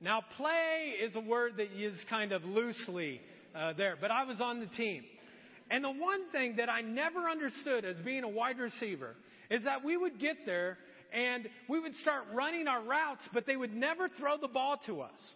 Now, 0.00 0.22
play 0.36 0.94
is 1.02 1.16
a 1.16 1.20
word 1.20 1.54
that 1.56 1.72
is 1.76 1.96
kind 2.08 2.32
of 2.32 2.44
loosely 2.44 3.20
uh, 3.54 3.72
there, 3.72 3.96
but 4.00 4.10
I 4.10 4.24
was 4.24 4.40
on 4.40 4.60
the 4.60 4.66
team. 4.66 5.02
And 5.70 5.84
the 5.84 5.90
one 5.90 6.30
thing 6.30 6.56
that 6.56 6.68
I 6.68 6.80
never 6.80 7.28
understood 7.28 7.84
as 7.84 7.96
being 8.04 8.24
a 8.24 8.28
wide 8.28 8.58
receiver 8.58 9.14
is 9.50 9.64
that 9.64 9.84
we 9.84 9.96
would 9.96 10.18
get 10.18 10.36
there 10.46 10.78
and 11.12 11.48
we 11.68 11.80
would 11.80 11.94
start 11.96 12.24
running 12.34 12.66
our 12.68 12.82
routes, 12.82 13.22
but 13.32 13.46
they 13.46 13.56
would 13.56 13.74
never 13.74 14.08
throw 14.08 14.36
the 14.38 14.48
ball 14.48 14.78
to 14.86 15.00
us. 15.00 15.32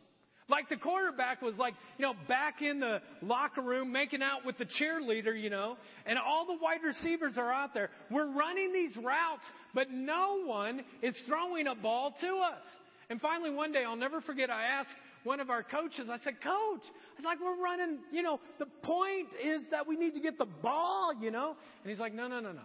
Like 0.48 0.68
the 0.68 0.76
quarterback 0.76 1.40
was 1.40 1.56
like, 1.56 1.74
you 1.98 2.04
know, 2.04 2.14
back 2.28 2.60
in 2.60 2.80
the 2.80 3.00
locker 3.22 3.62
room 3.62 3.92
making 3.92 4.22
out 4.22 4.44
with 4.44 4.58
the 4.58 4.66
cheerleader, 4.66 5.40
you 5.40 5.50
know, 5.50 5.76
and 6.04 6.18
all 6.18 6.46
the 6.46 6.58
wide 6.60 6.82
receivers 6.84 7.38
are 7.38 7.52
out 7.52 7.72
there. 7.74 7.90
We're 8.10 8.30
running 8.30 8.72
these 8.72 8.94
routes, 8.96 9.44
but 9.74 9.90
no 9.90 10.44
one 10.44 10.82
is 11.00 11.14
throwing 11.26 11.68
a 11.68 11.74
ball 11.74 12.14
to 12.20 12.26
us. 12.26 12.62
And 13.08 13.20
finally, 13.20 13.50
one 13.50 13.72
day, 13.72 13.84
I'll 13.84 13.96
never 13.96 14.20
forget, 14.20 14.50
I 14.50 14.64
asked 14.64 14.90
one 15.24 15.40
of 15.40 15.50
our 15.50 15.62
coaches, 15.62 16.08
I 16.10 16.18
said, 16.24 16.40
Coach, 16.42 16.82
it's 17.16 17.24
like 17.24 17.38
we're 17.40 17.62
running, 17.62 17.98
you 18.10 18.22
know, 18.22 18.40
the 18.58 18.66
point 18.82 19.28
is 19.42 19.62
that 19.70 19.86
we 19.86 19.96
need 19.96 20.14
to 20.14 20.20
get 20.20 20.38
the 20.38 20.46
ball, 20.46 21.12
you 21.20 21.30
know? 21.30 21.56
And 21.82 21.90
he's 21.90 22.00
like, 22.00 22.14
no, 22.14 22.28
no, 22.28 22.40
no, 22.40 22.52
no. 22.52 22.62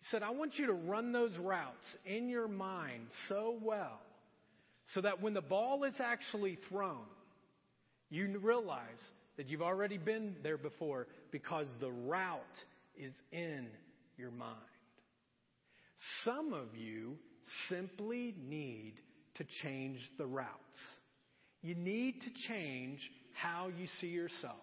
He 0.00 0.06
said, 0.10 0.22
I 0.22 0.30
want 0.30 0.58
you 0.58 0.66
to 0.66 0.72
run 0.72 1.12
those 1.12 1.36
routes 1.38 1.84
in 2.04 2.28
your 2.28 2.48
mind 2.48 3.06
so 3.28 3.56
well 3.62 4.00
so 4.94 5.00
that 5.00 5.22
when 5.22 5.34
the 5.34 5.40
ball 5.40 5.84
is 5.84 5.94
actually 6.00 6.58
thrown, 6.68 7.06
you 8.10 8.38
realize 8.42 8.82
that 9.36 9.48
you've 9.48 9.62
already 9.62 9.98
been 9.98 10.36
there 10.42 10.58
before 10.58 11.06
because 11.30 11.66
the 11.80 11.90
route 11.90 12.40
is 12.96 13.12
in 13.30 13.68
your 14.18 14.30
mind. 14.30 14.58
Some 16.24 16.52
of 16.52 16.76
you 16.76 17.16
simply 17.68 18.34
need 18.48 18.94
to 19.36 19.44
change 19.62 19.98
the 20.18 20.26
routes. 20.26 20.50
You 21.62 21.74
need 21.74 22.20
to 22.22 22.30
change 22.48 22.98
how 23.32 23.68
you 23.68 23.86
see 24.00 24.08
yourself. 24.08 24.56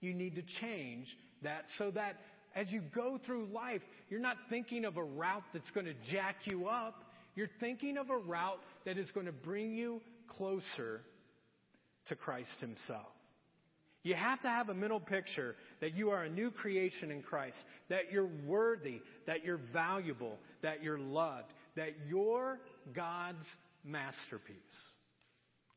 You 0.00 0.12
need 0.12 0.34
to 0.34 0.42
change 0.60 1.06
that 1.42 1.64
so 1.78 1.90
that 1.92 2.16
as 2.54 2.70
you 2.70 2.82
go 2.94 3.18
through 3.24 3.46
life, 3.46 3.80
you're 4.10 4.20
not 4.20 4.36
thinking 4.50 4.84
of 4.84 4.96
a 4.96 5.04
route 5.04 5.44
that's 5.52 5.70
going 5.70 5.86
to 5.86 5.94
jack 6.10 6.36
you 6.44 6.66
up. 6.66 7.04
You're 7.34 7.50
thinking 7.60 7.96
of 7.96 8.10
a 8.10 8.16
route 8.16 8.60
that 8.84 8.98
is 8.98 9.10
going 9.12 9.26
to 9.26 9.32
bring 9.32 9.72
you 9.72 10.00
closer 10.36 11.00
to 12.08 12.16
Christ 12.16 12.60
Himself. 12.60 13.06
You 14.02 14.14
have 14.14 14.40
to 14.40 14.48
have 14.48 14.68
a 14.68 14.74
mental 14.74 14.98
picture 14.98 15.54
that 15.80 15.94
you 15.94 16.10
are 16.10 16.24
a 16.24 16.28
new 16.28 16.50
creation 16.50 17.12
in 17.12 17.22
Christ, 17.22 17.56
that 17.88 18.10
you're 18.10 18.28
worthy, 18.44 19.00
that 19.26 19.44
you're 19.44 19.60
valuable, 19.72 20.38
that 20.62 20.82
you're 20.82 20.98
loved, 20.98 21.52
that 21.76 21.90
you're 22.08 22.58
God's 22.94 23.46
masterpiece. 23.84 24.56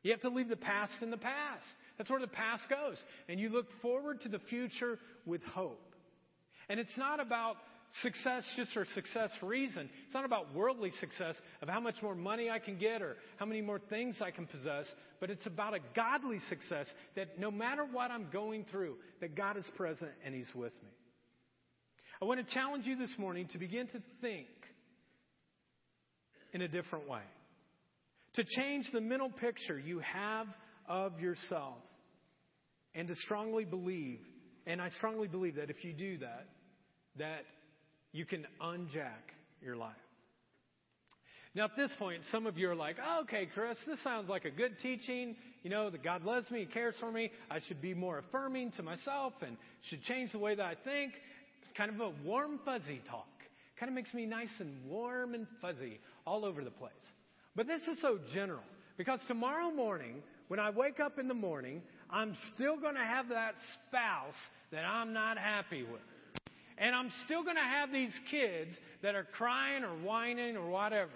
You 0.05 0.11
have 0.11 0.21
to 0.21 0.29
leave 0.29 0.49
the 0.49 0.55
past 0.55 0.93
in 1.01 1.09
the 1.09 1.17
past. 1.17 1.65
That's 1.97 2.11
where 2.11 2.19
the 2.19 2.27
past 2.27 2.61
goes. 2.69 2.95
And 3.27 3.39
you 3.39 3.49
look 3.49 3.65
forward 3.81 4.21
to 4.21 4.29
the 4.29 4.37
future 4.37 4.99
with 5.25 5.41
hope. 5.41 5.95
And 6.69 6.79
it's 6.79 6.95
not 6.95 7.19
about 7.19 7.55
success 8.03 8.43
just 8.55 8.71
for 8.73 8.85
success 8.93 9.31
reason. 9.41 9.89
It's 10.05 10.13
not 10.13 10.23
about 10.23 10.53
worldly 10.53 10.91
success 10.99 11.35
of 11.63 11.69
how 11.69 11.79
much 11.79 11.95
more 12.03 12.13
money 12.13 12.51
I 12.51 12.59
can 12.59 12.77
get 12.77 13.01
or 13.01 13.17
how 13.37 13.47
many 13.47 13.61
more 13.61 13.79
things 13.79 14.17
I 14.21 14.29
can 14.29 14.45
possess, 14.45 14.85
but 15.19 15.31
it's 15.31 15.47
about 15.47 15.73
a 15.73 15.79
godly 15.95 16.37
success 16.49 16.85
that 17.15 17.39
no 17.39 17.49
matter 17.49 17.83
what 17.83 18.11
I'm 18.11 18.27
going 18.31 18.65
through, 18.69 18.97
that 19.21 19.35
God 19.35 19.57
is 19.57 19.65
present 19.75 20.11
and 20.23 20.35
He's 20.35 20.53
with 20.53 20.73
me. 20.83 20.89
I 22.21 22.25
want 22.25 22.47
to 22.47 22.53
challenge 22.53 22.85
you 22.85 22.95
this 22.95 23.13
morning 23.17 23.47
to 23.53 23.57
begin 23.57 23.87
to 23.87 24.03
think 24.21 24.45
in 26.53 26.61
a 26.61 26.67
different 26.67 27.09
way. 27.09 27.23
To 28.35 28.43
change 28.43 28.87
the 28.91 29.01
mental 29.01 29.29
picture 29.29 29.79
you 29.79 29.99
have 29.99 30.47
of 30.87 31.19
yourself. 31.19 31.77
And 32.93 33.07
to 33.07 33.15
strongly 33.15 33.65
believe, 33.65 34.19
and 34.65 34.81
I 34.81 34.89
strongly 34.89 35.27
believe 35.27 35.55
that 35.55 35.69
if 35.69 35.83
you 35.83 35.93
do 35.93 36.17
that, 36.19 36.47
that 37.17 37.43
you 38.11 38.25
can 38.25 38.45
unjack 38.61 39.33
your 39.61 39.75
life. 39.75 39.95
Now, 41.53 41.65
at 41.65 41.77
this 41.77 41.91
point, 41.97 42.21
some 42.33 42.45
of 42.47 42.57
you 42.57 42.69
are 42.69 42.75
like, 42.75 42.97
oh, 43.05 43.21
okay, 43.23 43.47
Chris, 43.53 43.77
this 43.87 44.01
sounds 44.03 44.27
like 44.27 44.43
a 44.43 44.51
good 44.51 44.77
teaching. 44.81 45.37
You 45.63 45.69
know, 45.69 45.89
that 45.89 46.03
God 46.03 46.23
loves 46.23 46.51
me, 46.51 46.59
He 46.59 46.65
cares 46.65 46.95
for 46.99 47.11
me. 47.11 47.31
I 47.49 47.59
should 47.67 47.81
be 47.81 47.93
more 47.93 48.19
affirming 48.19 48.71
to 48.73 48.83
myself 48.83 49.33
and 49.41 49.55
should 49.89 50.03
change 50.03 50.33
the 50.33 50.39
way 50.39 50.55
that 50.55 50.65
I 50.65 50.75
think. 50.83 51.13
It's 51.61 51.77
kind 51.77 51.89
of 51.89 51.99
a 52.01 52.11
warm, 52.25 52.59
fuzzy 52.65 53.01
talk. 53.09 53.27
Kind 53.79 53.89
of 53.89 53.95
makes 53.95 54.13
me 54.13 54.25
nice 54.25 54.49
and 54.59 54.85
warm 54.85 55.33
and 55.33 55.47
fuzzy 55.61 55.99
all 56.25 56.43
over 56.43 56.61
the 56.63 56.71
place. 56.71 56.91
But 57.55 57.67
this 57.67 57.81
is 57.83 57.99
so 58.01 58.19
general 58.33 58.63
because 58.97 59.19
tomorrow 59.27 59.71
morning, 59.71 60.21
when 60.47 60.59
I 60.59 60.69
wake 60.69 60.99
up 60.99 61.17
in 61.17 61.27
the 61.27 61.33
morning, 61.33 61.81
I'm 62.09 62.35
still 62.53 62.77
going 62.79 62.95
to 62.95 63.03
have 63.03 63.29
that 63.29 63.55
spouse 63.87 64.35
that 64.71 64.83
I'm 64.83 65.13
not 65.13 65.37
happy 65.37 65.83
with. 65.83 66.01
And 66.77 66.93
I'm 66.93 67.09
still 67.25 67.43
going 67.43 67.55
to 67.55 67.61
have 67.61 67.91
these 67.91 68.13
kids 68.29 68.71
that 69.01 69.15
are 69.15 69.23
crying 69.23 69.83
or 69.83 69.95
whining 70.03 70.57
or 70.57 70.69
whatever. 70.69 71.11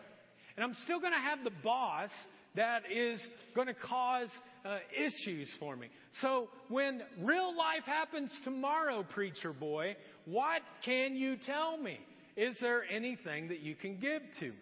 And 0.55 0.63
I'm 0.63 0.75
still 0.85 0.99
going 0.99 1.11
to 1.11 1.19
have 1.19 1.43
the 1.43 1.51
boss 1.63 2.09
that 2.55 2.83
is 2.91 3.19
going 3.55 3.67
to 3.67 3.73
cause 3.73 4.29
uh, 4.65 4.77
issues 4.95 5.47
for 5.59 5.75
me. 5.75 5.87
So 6.21 6.49
when 6.69 7.01
real 7.21 7.55
life 7.55 7.83
happens 7.85 8.31
tomorrow, 8.43 9.05
preacher 9.13 9.53
boy, 9.53 9.95
what 10.25 10.61
can 10.83 11.15
you 11.15 11.37
tell 11.45 11.77
me? 11.77 11.99
Is 12.35 12.55
there 12.61 12.83
anything 12.89 13.49
that 13.49 13.59
you 13.59 13.75
can 13.75 13.99
give 13.99 14.21
to 14.39 14.45
me? 14.45 14.57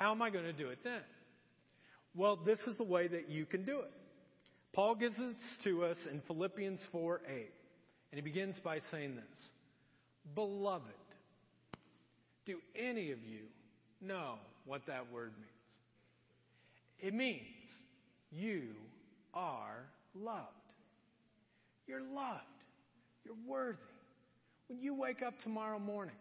How 0.00 0.12
am 0.12 0.22
I 0.22 0.30
going 0.30 0.44
to 0.44 0.52
do 0.54 0.70
it 0.70 0.78
then? 0.82 1.02
Well, 2.14 2.36
this 2.36 2.58
is 2.60 2.78
the 2.78 2.84
way 2.84 3.06
that 3.06 3.28
you 3.28 3.44
can 3.44 3.66
do 3.66 3.80
it. 3.80 3.90
Paul 4.72 4.94
gives 4.94 5.18
this 5.18 5.34
to 5.64 5.84
us 5.84 5.98
in 6.10 6.22
Philippians 6.26 6.80
4 6.90 7.20
8. 7.28 7.32
And 8.10 8.18
he 8.18 8.22
begins 8.22 8.56
by 8.64 8.78
saying 8.90 9.16
this 9.16 9.48
Beloved, 10.34 10.86
do 12.46 12.56
any 12.74 13.12
of 13.12 13.18
you 13.22 13.42
know 14.00 14.36
what 14.64 14.80
that 14.86 15.12
word 15.12 15.32
means? 15.38 15.50
It 16.98 17.14
means 17.14 17.42
you 18.32 18.68
are 19.34 19.84
loved. 20.14 20.46
You're 21.86 22.00
loved. 22.00 22.40
You're 23.26 23.34
worthy. 23.46 23.78
When 24.68 24.80
you 24.80 24.94
wake 24.94 25.20
up 25.20 25.34
tomorrow 25.42 25.78
morning, 25.78 26.14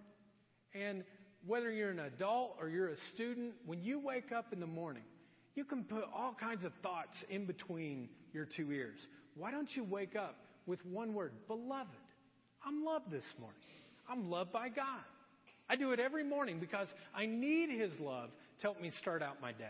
and 0.74 1.04
whether 1.46 1.72
you're 1.72 1.92
an 1.92 2.00
adult 2.00 2.56
or 2.60 2.70
you're 2.70 2.90
a 2.90 2.98
student, 3.14 3.54
when 3.66 3.82
you 3.82 4.00
wake 4.00 4.32
up 4.32 4.52
in 4.52 4.60
the 4.60 4.68
morning, 4.68 5.04
you 5.56 5.64
can 5.64 5.84
put 5.84 6.04
all 6.16 6.36
kinds 6.40 6.64
of 6.64 6.72
thoughts 6.82 7.16
in 7.30 7.46
between 7.46 8.10
your 8.34 8.48
two 8.56 8.72
ears. 8.72 9.00
Why 9.36 9.52
don't 9.52 9.70
you 9.76 9.84
wake 9.84 10.16
up 10.16 10.36
with 10.66 10.84
one 10.86 11.14
word, 11.14 11.32
beloved? 11.48 11.90
I'm 12.66 12.84
loved 12.84 13.12
this 13.12 13.26
morning. 13.40 13.60
I'm 14.10 14.30
loved 14.30 14.52
by 14.52 14.70
God. 14.70 15.04
I 15.70 15.76
do 15.76 15.92
it 15.92 16.00
every 16.00 16.24
morning 16.24 16.60
because 16.60 16.88
I 17.14 17.26
need 17.26 17.70
His 17.70 17.94
love 18.00 18.30
to 18.60 18.62
help 18.62 18.82
me 18.82 18.92
start 19.02 19.22
out 19.22 19.42
my 19.42 19.52
day. 19.52 19.70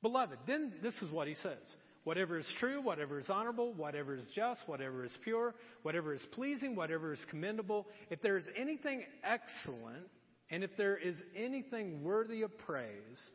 Beloved, 0.00 0.38
then 0.46 0.72
this 0.82 0.94
is 1.02 1.10
what 1.10 1.26
He 1.26 1.34
says. 1.34 1.58
Whatever 2.04 2.38
is 2.38 2.46
true, 2.60 2.80
whatever 2.80 3.18
is 3.18 3.28
honorable, 3.28 3.74
whatever 3.74 4.14
is 4.14 4.24
just, 4.32 4.60
whatever 4.66 5.04
is 5.04 5.10
pure, 5.24 5.54
whatever 5.82 6.14
is 6.14 6.24
pleasing, 6.32 6.76
whatever 6.76 7.12
is 7.12 7.18
commendable, 7.30 7.86
if 8.10 8.22
there 8.22 8.38
is 8.38 8.44
anything 8.56 9.02
excellent, 9.24 10.06
and 10.50 10.62
if 10.62 10.70
there 10.76 10.96
is 10.96 11.16
anything 11.36 12.02
worthy 12.02 12.42
of 12.42 12.56
praise, 12.58 13.30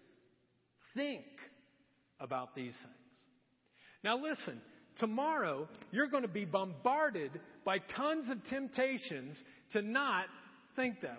think 0.95 1.26
about 2.20 2.55
these 2.55 2.74
things. 2.74 2.95
Now, 4.03 4.18
listen, 4.18 4.62
tomorrow 4.97 5.68
you're 5.91 6.07
going 6.07 6.24
to 6.24 6.30
be 6.30 6.45
bombarded 6.45 7.32
by 7.66 7.80
tons 7.80 8.30
of 8.30 8.43
temptations 8.45 9.36
to 9.74 9.82
not 9.82 10.26
think 10.76 11.01
that 11.01 11.12
way. 11.12 11.18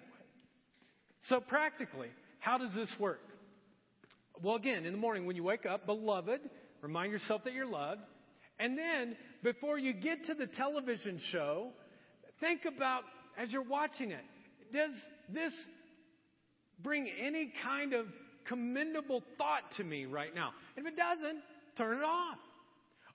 So, 1.28 1.40
practically, 1.40 2.09
how 2.40 2.59
does 2.59 2.74
this 2.74 2.88
work? 2.99 3.20
Well, 4.43 4.57
again, 4.57 4.84
in 4.84 4.93
the 4.93 4.99
morning 4.99 5.26
when 5.26 5.36
you 5.36 5.45
wake 5.45 5.66
up, 5.66 5.86
beloved, 5.86 6.40
remind 6.80 7.12
yourself 7.12 7.45
that 7.45 7.53
you're 7.53 7.66
loved. 7.66 8.01
And 8.59 8.76
then, 8.76 9.16
before 9.43 9.78
you 9.78 9.93
get 9.93 10.24
to 10.26 10.34
the 10.34 10.47
television 10.47 11.20
show, 11.30 11.68
think 12.40 12.62
about 12.64 13.03
as 13.38 13.51
you're 13.51 13.62
watching 13.62 14.11
it, 14.11 14.24
does 14.72 14.90
this 15.32 15.53
bring 16.82 17.08
any 17.20 17.52
kind 17.62 17.92
of 17.92 18.06
commendable 18.46 19.22
thought 19.38 19.62
to 19.76 19.84
me 19.84 20.04
right 20.04 20.34
now. 20.34 20.50
And 20.76 20.86
if 20.86 20.92
it 20.92 20.96
doesn't, 20.96 21.42
turn 21.76 21.98
it 21.98 22.04
off. 22.04 22.38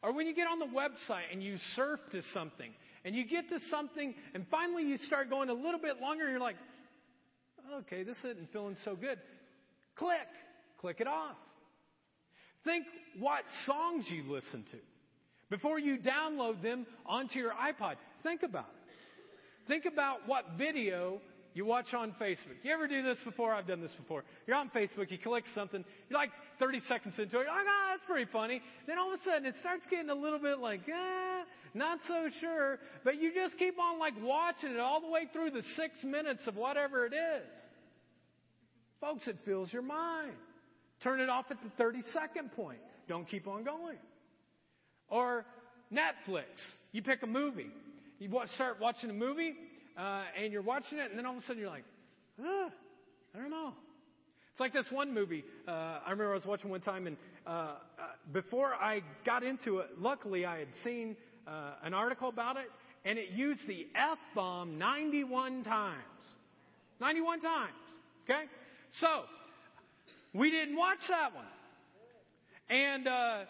Or 0.04 0.14
when 0.14 0.28
you 0.28 0.36
get 0.36 0.48
on 0.48 0.60
the 0.60 0.66
website 0.66 1.24
and 1.32 1.42
you 1.42 1.58
surf 1.76 2.00
to 2.12 2.22
something 2.34 2.72
and 3.04 3.16
you 3.16 3.26
get 3.28 3.50
to 3.50 3.60
something 3.70 4.14
and 4.34 4.46
finally 4.50 4.84
you 4.84 4.98
start 4.98 5.30
going 5.30 5.50
a 5.50 5.54
little 5.54 5.80
bit 5.80 6.00
longer 6.02 6.24
and 6.24 6.32
you're 6.32 6.40
like, 6.40 6.58
okay, 7.80 8.04
this 8.04 8.18
isn't 8.20 8.52
feeling 8.52 8.78
so 8.86 8.96
good. 8.96 9.20
Click. 9.96 10.18
Click 10.80 10.98
it 11.00 11.08
off. 11.08 11.36
Think 12.64 12.86
what 13.20 13.44
songs 13.66 14.06
you 14.10 14.24
listen 14.28 14.64
to. 14.72 14.78
Before 15.50 15.80
you 15.80 15.98
download 15.98 16.62
them 16.62 16.86
onto 17.06 17.40
your 17.40 17.52
iPod, 17.52 17.96
think 18.22 18.44
about 18.44 18.66
it. 18.66 19.68
Think 19.68 19.86
about 19.86 20.28
what 20.28 20.44
video 20.58 21.20
you 21.58 21.66
watch 21.66 21.92
on 21.96 22.14
Facebook. 22.22 22.54
You 22.62 22.72
ever 22.72 22.88
do 22.88 23.02
this 23.02 23.18
before? 23.26 23.52
I've 23.52 23.66
done 23.66 23.82
this 23.82 23.92
before. 24.00 24.24
You're 24.46 24.58
on 24.58 24.70
Facebook, 24.70 25.10
you 25.10 25.18
click 25.18 25.44
something, 25.56 25.84
you're 26.08 26.20
like 26.20 26.30
30 26.60 26.82
seconds 26.88 27.16
into 27.18 27.40
it, 27.40 27.46
you're 27.46 27.48
like, 27.48 27.66
ah, 27.68 27.88
that's 27.94 28.06
pretty 28.06 28.30
funny. 28.32 28.62
Then 28.86 29.00
all 29.00 29.12
of 29.12 29.20
a 29.20 29.24
sudden 29.24 29.48
it 29.48 29.56
starts 29.60 29.84
getting 29.90 30.12
a 30.12 30.16
little 30.16 30.38
bit 30.38 30.60
like, 30.60 30.82
ah, 30.94 31.44
not 31.74 31.98
so 32.08 32.28
sure. 32.40 32.78
But 33.04 33.20
you 33.20 33.34
just 33.34 33.58
keep 33.58 33.80
on 33.80 33.98
like 33.98 34.14
watching 34.22 34.70
it 34.70 34.80
all 34.80 35.02
the 35.02 35.10
way 35.10 35.28
through 35.34 35.50
the 35.50 35.64
six 35.76 36.04
minutes 36.04 36.42
of 36.46 36.56
whatever 36.56 37.08
it 37.08 37.14
is. 37.14 37.50
Folks, 39.02 39.28
it 39.28 39.38
fills 39.44 39.74
your 39.74 39.82
mind. 39.82 40.34
Turn 41.02 41.20
it 41.20 41.30
off 41.30 41.46
at 41.50 41.58
the 41.64 41.70
30 41.78 42.02
second 42.14 42.52
point. 42.54 42.80
Don't 43.10 43.28
keep 43.28 43.48
on 43.48 43.64
going. 43.64 43.98
Or 45.10 45.44
Netflix. 45.92 46.46
You 46.92 47.02
pick 47.02 47.24
a 47.24 47.28
movie. 47.28 47.72
You 48.20 48.30
start 48.56 48.80
watching 48.80 49.10
a 49.10 49.14
movie, 49.14 49.54
uh, 49.98 50.24
and 50.42 50.54
you're 50.54 50.62
watching 50.62 51.00
it, 51.00 51.10
and 51.10 51.18
then 51.18 51.26
all 51.26 51.38
of 51.38 51.44
a 51.44 51.46
sudden 51.46 51.62
you're 51.62 51.70
like, 51.70 51.86
ah, 52.42 52.70
I 53.36 53.38
don't 53.40 53.50
know. 53.50 53.74
It's 54.52 54.60
like 54.60 54.74
this 54.74 54.86
one 54.90 55.14
movie. 55.14 55.44
Uh, 55.68 55.72
I 55.72 56.12
remember 56.12 56.32
I 56.32 56.36
was 56.36 56.46
watching 56.46 56.70
one 56.70 56.82
time, 56.82 57.08
and 57.08 57.18
uh, 57.46 57.50
uh, 57.50 57.76
before 58.34 58.74
I 58.74 59.02
got 59.26 59.44
into 59.44 59.80
it, 59.80 60.00
luckily 60.00 60.46
I 60.46 60.60
had 60.60 60.70
seen 60.84 61.16
uh, 61.48 61.74
an 61.84 61.94
article 61.94 62.30
about 62.30 62.58
it, 62.58 62.68
and 63.06 63.20
it 63.20 63.30
used 63.30 63.68
the 63.68 63.88
F 63.96 64.18
bomb 64.36 64.78
91 64.78 65.64
times. 65.64 66.02
91 67.00 67.42
times. 67.42 67.74
Okay? 68.24 68.44
So, 69.00 69.24
we 70.34 70.52
didn't 70.52 70.76
watch 70.76 71.00
that 71.10 71.34
one. 71.34 71.46
And 72.70 73.08
uh, 73.08 73.46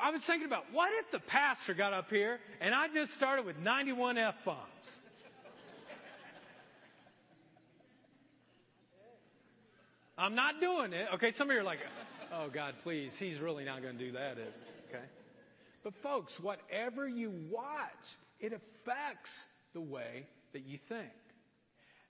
I 0.00 0.10
was 0.10 0.20
thinking 0.26 0.46
about 0.46 0.64
what 0.72 0.90
if 1.00 1.10
the 1.10 1.18
pastor 1.18 1.74
got 1.74 1.92
up 1.92 2.08
here 2.08 2.38
and 2.60 2.74
I 2.74 2.86
just 2.94 3.14
started 3.14 3.44
with 3.44 3.56
91 3.58 4.16
F 4.18 4.34
bombs? 4.44 4.68
I'm 10.18 10.34
not 10.34 10.60
doing 10.60 10.92
it. 10.92 11.06
Okay, 11.14 11.32
some 11.38 11.48
of 11.48 11.54
you 11.54 11.60
are 11.60 11.64
like, 11.64 11.78
oh 12.34 12.48
God, 12.52 12.74
please, 12.82 13.12
he's 13.18 13.38
really 13.38 13.64
not 13.64 13.82
going 13.82 13.96
to 13.96 14.04
do 14.04 14.12
that, 14.12 14.32
is 14.32 14.52
he? 14.52 14.96
Okay. 14.96 15.04
But 15.84 15.94
folks, 16.02 16.32
whatever 16.42 17.08
you 17.08 17.32
watch, 17.50 17.88
it 18.40 18.52
affects 18.52 19.30
the 19.74 19.80
way 19.80 20.26
that 20.52 20.66
you 20.66 20.78
think. 20.88 21.12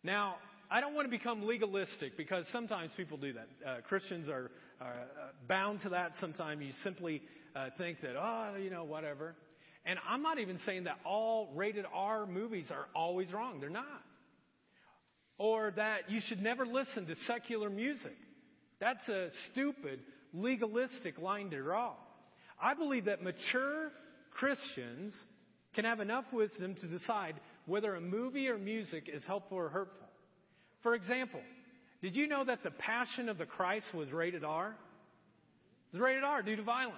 Now, 0.02 0.36
I 0.70 0.80
don't 0.80 0.94
want 0.94 1.06
to 1.06 1.10
become 1.10 1.44
legalistic 1.44 2.16
because 2.16 2.46
sometimes 2.50 2.92
people 2.96 3.18
do 3.18 3.34
that. 3.34 3.48
Uh, 3.66 3.76
Christians 3.86 4.28
are, 4.28 4.50
are 4.80 4.92
uh, 4.92 5.28
bound 5.46 5.80
to 5.82 5.90
that. 5.90 6.12
Sometimes 6.18 6.62
you 6.62 6.72
simply 6.82 7.20
uh, 7.54 7.68
think 7.76 8.00
that, 8.00 8.16
oh, 8.18 8.54
you 8.58 8.70
know, 8.70 8.84
whatever. 8.84 9.34
And 9.84 9.98
I'm 10.08 10.22
not 10.22 10.38
even 10.38 10.58
saying 10.64 10.84
that 10.84 10.98
all 11.04 11.52
rated 11.54 11.84
R 11.92 12.26
movies 12.26 12.66
are 12.70 12.86
always 12.94 13.32
wrong. 13.32 13.60
They're 13.60 13.70
not. 13.70 14.02
Or 15.38 15.72
that 15.76 16.10
you 16.10 16.20
should 16.26 16.42
never 16.42 16.66
listen 16.66 17.06
to 17.06 17.14
secular 17.26 17.70
music. 17.70 18.16
That's 18.80 19.08
a 19.08 19.30
stupid, 19.50 20.00
legalistic 20.32 21.18
line 21.18 21.50
to 21.50 21.62
draw. 21.62 21.92
I 22.60 22.74
believe 22.74 23.04
that 23.04 23.22
mature 23.22 23.92
Christians 24.32 25.14
can 25.74 25.84
have 25.84 26.00
enough 26.00 26.24
wisdom 26.32 26.74
to 26.74 26.86
decide 26.88 27.36
whether 27.66 27.94
a 27.94 28.00
movie 28.00 28.48
or 28.48 28.58
music 28.58 29.08
is 29.12 29.22
helpful 29.24 29.58
or 29.58 29.68
hurtful. 29.68 30.08
For 30.82 30.94
example, 30.94 31.40
did 32.02 32.16
you 32.16 32.26
know 32.26 32.44
that 32.44 32.62
The 32.62 32.70
Passion 32.70 33.28
of 33.28 33.38
the 33.38 33.46
Christ 33.46 33.86
was 33.94 34.10
rated 34.10 34.44
R? 34.44 34.70
It 34.70 35.96
was 35.96 36.00
rated 36.00 36.24
R 36.24 36.42
due 36.42 36.56
to 36.56 36.62
violence. 36.62 36.96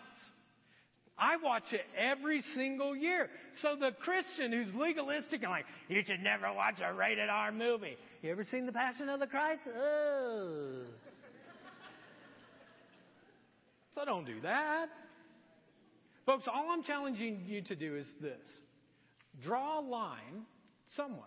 I 1.21 1.37
watch 1.37 1.73
it 1.73 1.83
every 1.99 2.43
single 2.55 2.97
year. 2.97 3.29
So 3.61 3.77
the 3.79 3.91
Christian 4.01 4.53
who's 4.53 4.75
legalistic 4.75 5.43
and 5.43 5.51
like, 5.51 5.67
you 5.89 6.03
should 6.07 6.21
never 6.23 6.53
watch 6.53 6.81
a 6.83 6.95
rated 6.95 7.29
R 7.29 7.53
movie. 7.53 7.97
You 8.23 8.31
ever 8.31 8.45
seen 8.45 8.65
The 8.65 8.73
Passion 8.73 9.09
of 9.09 9.21
the 9.21 9.27
Christ? 9.27 9.61
So 13.95 14.05
don't 14.05 14.25
do 14.25 14.41
that. 14.43 14.87
Folks, 16.25 16.45
all 16.47 16.71
I'm 16.71 16.83
challenging 16.85 17.43
you 17.47 17.61
to 17.63 17.75
do 17.75 17.97
is 17.97 18.07
this 18.21 18.39
draw 19.43 19.81
a 19.81 19.83
line 19.83 20.47
somewhere. 20.97 21.25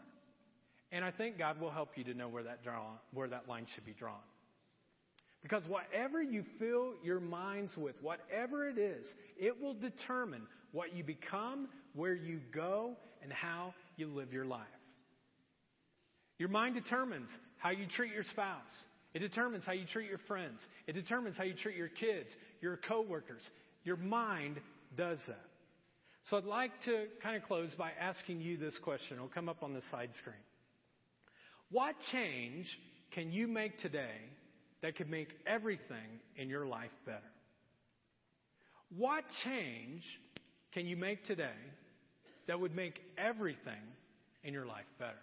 And 0.91 1.03
I 1.03 1.11
think 1.11 1.37
God 1.37 1.59
will 1.59 1.71
help 1.71 1.89
you 1.97 2.03
to 2.05 2.13
know 2.13 2.29
where 2.29 2.43
that, 2.43 2.63
draw, 2.63 2.83
where 3.13 3.27
that 3.27 3.49
line 3.49 3.67
should 3.73 3.85
be 3.85 3.93
drawn. 3.93 4.15
Because 5.43 5.63
whatever 5.67 6.23
you 6.23 6.45
fill 6.57 6.93
your 7.03 7.19
minds 7.19 7.75
with, 7.77 7.95
whatever 8.01 8.67
it 8.67 8.77
is, 8.77 9.05
it 9.37 9.61
will 9.61 9.73
determine 9.73 10.43
what 10.71 10.95
you 10.95 11.03
become, 11.03 11.67
where 11.93 12.15
you 12.15 12.39
go, 12.53 12.95
and 13.21 13.31
how 13.31 13.73
you 13.97 14.07
live 14.07 14.31
your 14.31 14.45
life. 14.45 14.61
Your 16.39 16.49
mind 16.49 16.75
determines 16.75 17.29
how 17.57 17.69
you 17.69 17.85
treat 17.87 18.13
your 18.13 18.23
spouse. 18.23 18.61
It 19.13 19.19
determines 19.19 19.65
how 19.65 19.73
you 19.73 19.85
treat 19.85 20.09
your 20.09 20.19
friends. 20.27 20.59
It 20.87 20.93
determines 20.93 21.37
how 21.37 21.43
you 21.43 21.53
treat 21.53 21.77
your 21.77 21.89
kids, 21.89 22.29
your 22.61 22.79
coworkers. 22.87 23.41
Your 23.83 23.97
mind 23.97 24.59
does 24.97 25.19
that. 25.27 25.45
So 26.29 26.37
I'd 26.37 26.45
like 26.45 26.71
to 26.85 27.05
kind 27.21 27.35
of 27.35 27.43
close 27.43 27.69
by 27.77 27.91
asking 27.99 28.39
you 28.41 28.57
this 28.57 28.77
question. 28.81 29.17
It'll 29.17 29.27
come 29.27 29.49
up 29.49 29.61
on 29.61 29.73
the 29.73 29.81
side 29.91 30.09
screen. 30.21 30.35
What 31.69 31.95
change 32.11 32.65
can 33.11 33.31
you 33.31 33.47
make 33.47 33.77
today 33.79 34.15
that 34.83 34.97
could 34.97 35.09
make 35.09 35.29
everything 35.47 36.19
in 36.35 36.49
your 36.49 36.67
life 36.67 36.91
better? 37.05 37.17
What 38.95 39.23
change 39.43 40.03
can 40.73 40.85
you 40.85 40.95
make 40.95 41.25
today 41.25 41.49
that 42.47 42.59
would 42.59 42.75
make 42.75 42.99
everything 43.17 43.81
in 44.43 44.53
your 44.53 44.67
life 44.67 44.85
better? 44.99 45.13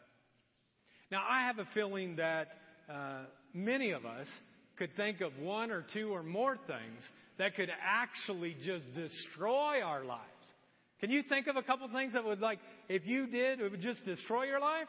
Now, 1.12 1.22
I 1.28 1.46
have 1.46 1.58
a 1.58 1.68
feeling 1.74 2.16
that 2.16 2.48
uh, 2.92 3.24
many 3.54 3.90
of 3.90 4.06
us 4.06 4.26
could 4.76 4.96
think 4.96 5.20
of 5.20 5.38
one 5.38 5.70
or 5.70 5.84
two 5.92 6.08
or 6.08 6.22
more 6.22 6.56
things 6.56 7.02
that 7.38 7.54
could 7.54 7.68
actually 7.84 8.56
just 8.64 8.84
destroy 8.94 9.82
our 9.82 10.04
lives. 10.04 10.24
Can 11.00 11.10
you 11.10 11.22
think 11.22 11.46
of 11.46 11.56
a 11.56 11.62
couple 11.62 11.88
things 11.88 12.14
that 12.14 12.24
would, 12.24 12.40
like, 12.40 12.58
if 12.88 13.06
you 13.06 13.26
did, 13.26 13.60
it 13.60 13.70
would 13.70 13.82
just 13.82 14.04
destroy 14.04 14.44
your 14.44 14.60
life? 14.60 14.86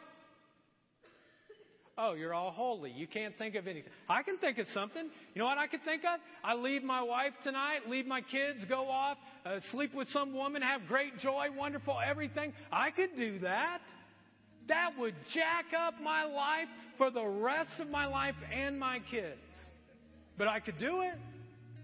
Oh, 2.03 2.13
you're 2.13 2.33
all 2.33 2.49
holy. 2.49 2.89
You 2.89 3.05
can't 3.05 3.37
think 3.37 3.53
of 3.53 3.67
anything. 3.67 3.91
I 4.09 4.23
can 4.23 4.39
think 4.39 4.57
of 4.57 4.65
something. 4.73 5.07
You 5.35 5.39
know 5.39 5.45
what 5.45 5.59
I 5.59 5.67
could 5.67 5.83
think 5.85 6.01
of? 6.03 6.19
I 6.43 6.55
leave 6.55 6.81
my 6.81 7.03
wife 7.03 7.33
tonight, 7.43 7.81
leave 7.87 8.07
my 8.07 8.21
kids, 8.21 8.65
go 8.67 8.89
off, 8.89 9.17
uh, 9.45 9.59
sleep 9.69 9.93
with 9.93 10.07
some 10.09 10.33
woman, 10.33 10.63
have 10.63 10.87
great 10.87 11.19
joy, 11.19 11.49
wonderful 11.55 11.97
everything. 12.03 12.53
I 12.71 12.89
could 12.89 13.15
do 13.15 13.37
that. 13.39 13.81
That 14.67 14.97
would 14.97 15.13
jack 15.31 15.65
up 15.79 15.93
my 16.01 16.23
life 16.23 16.69
for 16.97 17.11
the 17.11 17.23
rest 17.23 17.79
of 17.79 17.87
my 17.87 18.07
life 18.07 18.35
and 18.51 18.79
my 18.79 18.97
kids. 19.11 19.37
But 20.39 20.47
I 20.47 20.59
could 20.59 20.79
do 20.79 21.01
it. 21.01 21.19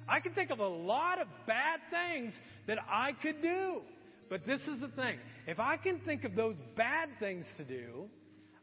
I 0.09 0.20
can 0.20 0.34
think 0.34 0.49
of 0.49 0.57
a 0.57 0.68
lot 0.68 1.22
of 1.22 1.28
bad 1.45 1.80
things 1.91 2.34
that 2.65 2.80
I 2.89 3.11
could 3.22 3.43
do. 3.43 3.82
But 4.32 4.47
this 4.47 4.61
is 4.61 4.80
the 4.80 4.88
thing. 4.88 5.20
If 5.45 5.59
I 5.59 5.78
can 5.78 5.99
think 5.99 6.24
of 6.24 6.34
those 6.34 6.55
bad 6.76 7.09
things 7.20 7.45
to 7.57 7.63
do, 7.63 8.09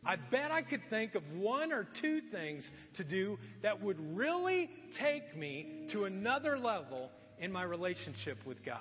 I 0.07 0.17
bet 0.17 0.51
I 0.51 0.63
could 0.63 0.83
think 0.91 1.15
of 1.15 1.23
one 1.35 1.73
or 1.73 1.89
two 2.01 2.21
things 2.31 2.63
to 2.97 3.05
do 3.05 3.39
that 3.63 3.83
would 3.83 3.99
really 4.17 4.71
take 5.01 5.37
me 5.37 5.89
to 5.93 6.05
another 6.05 6.59
level 6.59 7.11
in 7.39 7.51
my 7.51 7.63
relationship 7.63 8.39
with 8.45 8.65
God. 8.65 8.79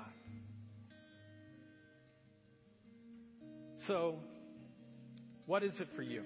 So, 3.87 4.15
what 5.45 5.63
is 5.63 5.73
it 5.79 5.87
for 5.95 6.01
you? 6.01 6.23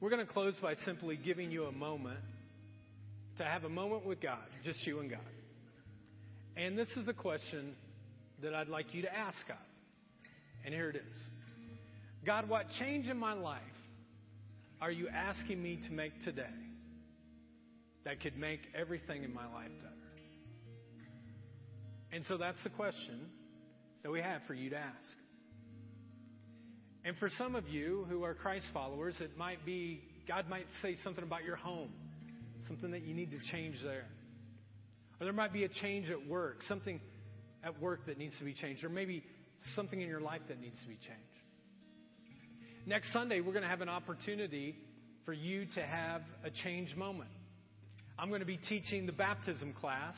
We're 0.00 0.10
going 0.10 0.26
to 0.26 0.32
close 0.32 0.54
by 0.60 0.74
simply 0.84 1.16
giving 1.16 1.50
you 1.50 1.64
a 1.64 1.72
moment 1.72 2.20
to 3.38 3.44
have 3.44 3.64
a 3.64 3.68
moment 3.68 4.06
with 4.06 4.20
God, 4.20 4.44
just 4.64 4.86
you 4.86 5.00
and 5.00 5.10
God. 5.10 5.20
And 6.56 6.78
this 6.78 6.88
is 6.96 7.04
the 7.04 7.12
question 7.12 7.74
that 8.42 8.54
I'd 8.54 8.68
like 8.68 8.94
you 8.94 9.02
to 9.02 9.14
ask 9.14 9.36
God. 9.48 9.56
And 10.64 10.74
here 10.74 10.88
it 10.88 10.96
is 10.96 11.33
God, 12.24 12.48
what 12.48 12.66
change 12.78 13.08
in 13.08 13.18
my 13.18 13.34
life 13.34 13.60
are 14.80 14.90
you 14.90 15.08
asking 15.08 15.62
me 15.62 15.78
to 15.86 15.92
make 15.92 16.12
today 16.24 16.44
that 18.04 18.20
could 18.20 18.36
make 18.36 18.60
everything 18.74 19.24
in 19.24 19.32
my 19.32 19.46
life 19.52 19.70
better? 19.82 19.94
And 22.12 22.24
so 22.26 22.36
that's 22.36 22.62
the 22.62 22.70
question 22.70 23.28
that 24.02 24.10
we 24.10 24.20
have 24.20 24.42
for 24.46 24.54
you 24.54 24.70
to 24.70 24.76
ask. 24.76 25.16
And 27.04 27.16
for 27.18 27.28
some 27.36 27.54
of 27.54 27.68
you 27.68 28.06
who 28.08 28.22
are 28.24 28.34
Christ 28.34 28.66
followers, 28.72 29.14
it 29.20 29.36
might 29.36 29.64
be 29.66 30.02
God 30.26 30.48
might 30.48 30.66
say 30.80 30.96
something 31.04 31.22
about 31.22 31.44
your 31.44 31.56
home, 31.56 31.90
something 32.66 32.92
that 32.92 33.02
you 33.02 33.14
need 33.14 33.30
to 33.32 33.38
change 33.52 33.76
there. 33.82 34.06
Or 35.20 35.24
there 35.24 35.34
might 35.34 35.52
be 35.52 35.64
a 35.64 35.68
change 35.68 36.08
at 36.08 36.26
work, 36.26 36.62
something 36.66 37.00
at 37.62 37.80
work 37.80 38.06
that 38.06 38.16
needs 38.16 38.38
to 38.38 38.44
be 38.44 38.54
changed, 38.54 38.84
or 38.84 38.88
maybe 38.88 39.22
something 39.74 40.00
in 40.00 40.08
your 40.08 40.20
life 40.20 40.40
that 40.48 40.60
needs 40.60 40.80
to 40.80 40.88
be 40.88 40.96
changed. 40.96 41.43
Next 42.86 43.14
Sunday, 43.14 43.40
we're 43.40 43.52
going 43.52 43.62
to 43.62 43.68
have 43.68 43.80
an 43.80 43.88
opportunity 43.88 44.76
for 45.24 45.32
you 45.32 45.64
to 45.74 45.82
have 45.82 46.20
a 46.44 46.50
change 46.50 46.94
moment. 46.94 47.30
I'm 48.18 48.28
going 48.28 48.40
to 48.40 48.46
be 48.46 48.58
teaching 48.58 49.06
the 49.06 49.12
baptism 49.12 49.72
class 49.80 50.14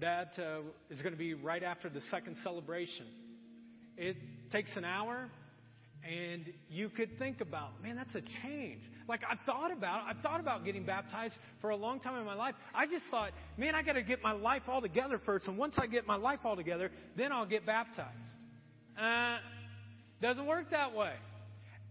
that 0.00 0.30
uh, 0.38 0.60
is 0.90 1.02
going 1.02 1.12
to 1.12 1.18
be 1.18 1.34
right 1.34 1.64
after 1.64 1.88
the 1.88 2.00
second 2.08 2.36
celebration. 2.44 3.06
It 3.96 4.16
takes 4.52 4.70
an 4.76 4.84
hour, 4.84 5.28
and 6.08 6.44
you 6.70 6.88
could 6.88 7.18
think 7.18 7.40
about, 7.40 7.82
man, 7.82 7.96
that's 7.96 8.14
a 8.14 8.22
change. 8.44 8.80
Like 9.08 9.22
I 9.28 9.34
thought 9.44 9.72
about, 9.72 10.04
I 10.04 10.12
thought 10.22 10.38
about 10.38 10.64
getting 10.64 10.86
baptized 10.86 11.34
for 11.60 11.70
a 11.70 11.76
long 11.76 11.98
time 11.98 12.16
in 12.16 12.24
my 12.24 12.34
life. 12.34 12.54
I 12.76 12.86
just 12.86 13.06
thought, 13.10 13.32
man, 13.56 13.74
I 13.74 13.82
got 13.82 13.94
to 13.94 14.02
get 14.02 14.22
my 14.22 14.30
life 14.30 14.62
all 14.68 14.80
together 14.80 15.20
first, 15.26 15.48
and 15.48 15.58
once 15.58 15.74
I 15.78 15.88
get 15.88 16.06
my 16.06 16.16
life 16.16 16.38
all 16.44 16.54
together, 16.54 16.92
then 17.16 17.32
I'll 17.32 17.44
get 17.44 17.66
baptized. 17.66 18.14
Uh, 18.96 19.38
doesn't 20.22 20.46
work 20.46 20.70
that 20.70 20.94
way. 20.94 21.14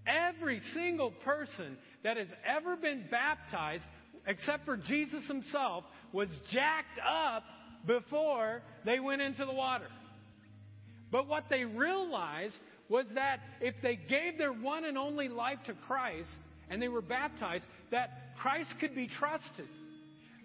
Every 0.07 0.61
single 0.73 1.11
person 1.11 1.77
that 2.03 2.17
has 2.17 2.27
ever 2.45 2.75
been 2.75 3.05
baptized, 3.11 3.83
except 4.25 4.65
for 4.65 4.77
Jesus 4.77 5.25
himself, 5.27 5.83
was 6.13 6.29
jacked 6.51 6.99
up 7.05 7.43
before 7.85 8.61
they 8.85 8.99
went 8.99 9.21
into 9.21 9.45
the 9.45 9.53
water. 9.53 9.87
But 11.11 11.27
what 11.27 11.45
they 11.49 11.63
realized 11.63 12.55
was 12.89 13.05
that 13.15 13.39
if 13.61 13.75
they 13.81 13.95
gave 13.95 14.37
their 14.37 14.53
one 14.53 14.85
and 14.85 14.97
only 14.97 15.27
life 15.27 15.59
to 15.65 15.73
Christ 15.87 16.29
and 16.69 16.81
they 16.81 16.87
were 16.87 17.01
baptized, 17.01 17.65
that 17.91 18.35
Christ 18.41 18.73
could 18.79 18.95
be 18.95 19.07
trusted. 19.07 19.67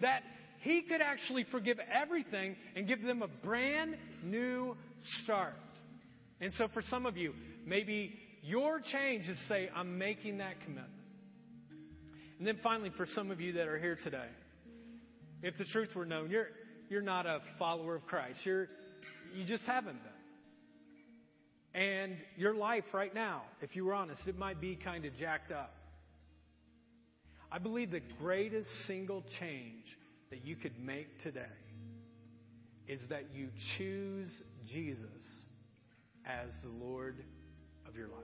That 0.01 0.23
He 0.59 0.81
could 0.81 1.01
actually 1.01 1.45
forgive 1.51 1.77
everything 1.79 2.55
and 2.75 2.87
give 2.87 3.01
them 3.01 3.21
a 3.21 3.27
brand 3.27 3.95
new 4.23 4.75
start. 5.23 5.53
And 6.41 6.53
so 6.57 6.67
for 6.73 6.81
some 6.81 7.05
of 7.05 7.17
you, 7.17 7.33
maybe 7.65 8.19
your 8.43 8.81
change 8.81 9.27
is 9.29 9.37
say, 9.47 9.69
I'm 9.73 9.97
making 9.97 10.39
that 10.39 10.59
commitment. 10.61 10.89
And 12.37 12.45
then 12.45 12.57
finally, 12.61 12.91
for 12.97 13.05
some 13.05 13.31
of 13.31 13.39
you 13.39 13.53
that 13.53 13.67
are 13.67 13.79
here 13.79 13.97
today, 14.03 14.27
if 15.41 15.57
the 15.57 15.63
truth 15.65 15.95
were 15.95 16.05
known, 16.05 16.29
you're, 16.29 16.47
you're 16.89 17.01
not 17.01 17.25
a 17.25 17.39
follower 17.57 17.95
of 17.95 18.05
Christ. 18.05 18.39
You're, 18.43 18.67
you 19.33 19.45
just 19.45 19.63
haven't 19.63 19.97
been. 20.03 21.81
And 21.81 22.17
your 22.35 22.53
life 22.53 22.83
right 22.93 23.15
now, 23.15 23.43
if 23.61 23.75
you 23.75 23.85
were 23.85 23.93
honest, 23.93 24.21
it 24.27 24.37
might 24.37 24.59
be 24.59 24.75
kind 24.75 25.05
of 25.05 25.17
jacked 25.17 25.51
up. 25.51 25.73
I 27.49 27.59
believe 27.59 27.91
the 27.91 28.01
greatest 28.19 28.67
single 28.87 29.23
change 29.39 29.85
that 30.31 30.43
you 30.43 30.55
could 30.55 30.77
make 30.79 31.07
today 31.23 31.45
is 32.87 32.99
that 33.09 33.25
you 33.33 33.49
choose 33.77 34.29
Jesus 34.67 35.41
as 36.25 36.49
the 36.61 36.69
Lord 36.69 37.23
of 37.87 37.95
your 37.95 38.07
life. 38.07 38.19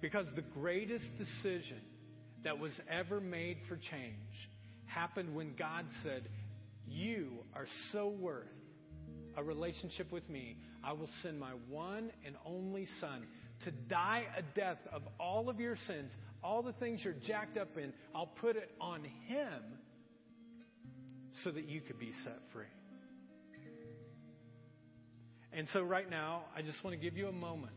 Because 0.00 0.26
the 0.34 0.42
greatest 0.42 1.06
decision 1.18 1.80
that 2.44 2.58
was 2.58 2.72
ever 2.90 3.20
made 3.20 3.58
for 3.68 3.76
change 3.76 4.50
happened 4.84 5.34
when 5.34 5.54
God 5.56 5.86
said, 6.02 6.28
You 6.86 7.28
are 7.54 7.66
so 7.92 8.08
worth 8.08 8.44
a 9.36 9.42
relationship 9.42 10.12
with 10.12 10.28
me. 10.28 10.58
I 10.84 10.92
will 10.92 11.08
send 11.22 11.40
my 11.40 11.52
one 11.68 12.10
and 12.24 12.36
only 12.44 12.86
Son 13.00 13.26
to 13.64 13.70
die 13.70 14.24
a 14.36 14.42
death 14.58 14.78
of 14.92 15.02
all 15.18 15.48
of 15.48 15.60
your 15.60 15.76
sins, 15.86 16.10
all 16.42 16.62
the 16.62 16.72
things 16.74 17.00
you're 17.02 17.14
jacked 17.26 17.56
up 17.56 17.76
in. 17.76 17.92
I'll 18.14 18.26
put 18.40 18.56
it 18.56 18.70
on 18.80 19.04
Him 19.26 19.62
so 21.42 21.50
that 21.50 21.68
you 21.68 21.80
could 21.80 21.98
be 21.98 22.12
set 22.24 22.38
free. 22.52 22.66
And 25.52 25.66
so, 25.72 25.82
right 25.82 26.08
now, 26.08 26.44
I 26.54 26.60
just 26.60 26.82
want 26.84 26.94
to 26.94 27.02
give 27.02 27.16
you 27.16 27.28
a 27.28 27.32
moment 27.32 27.72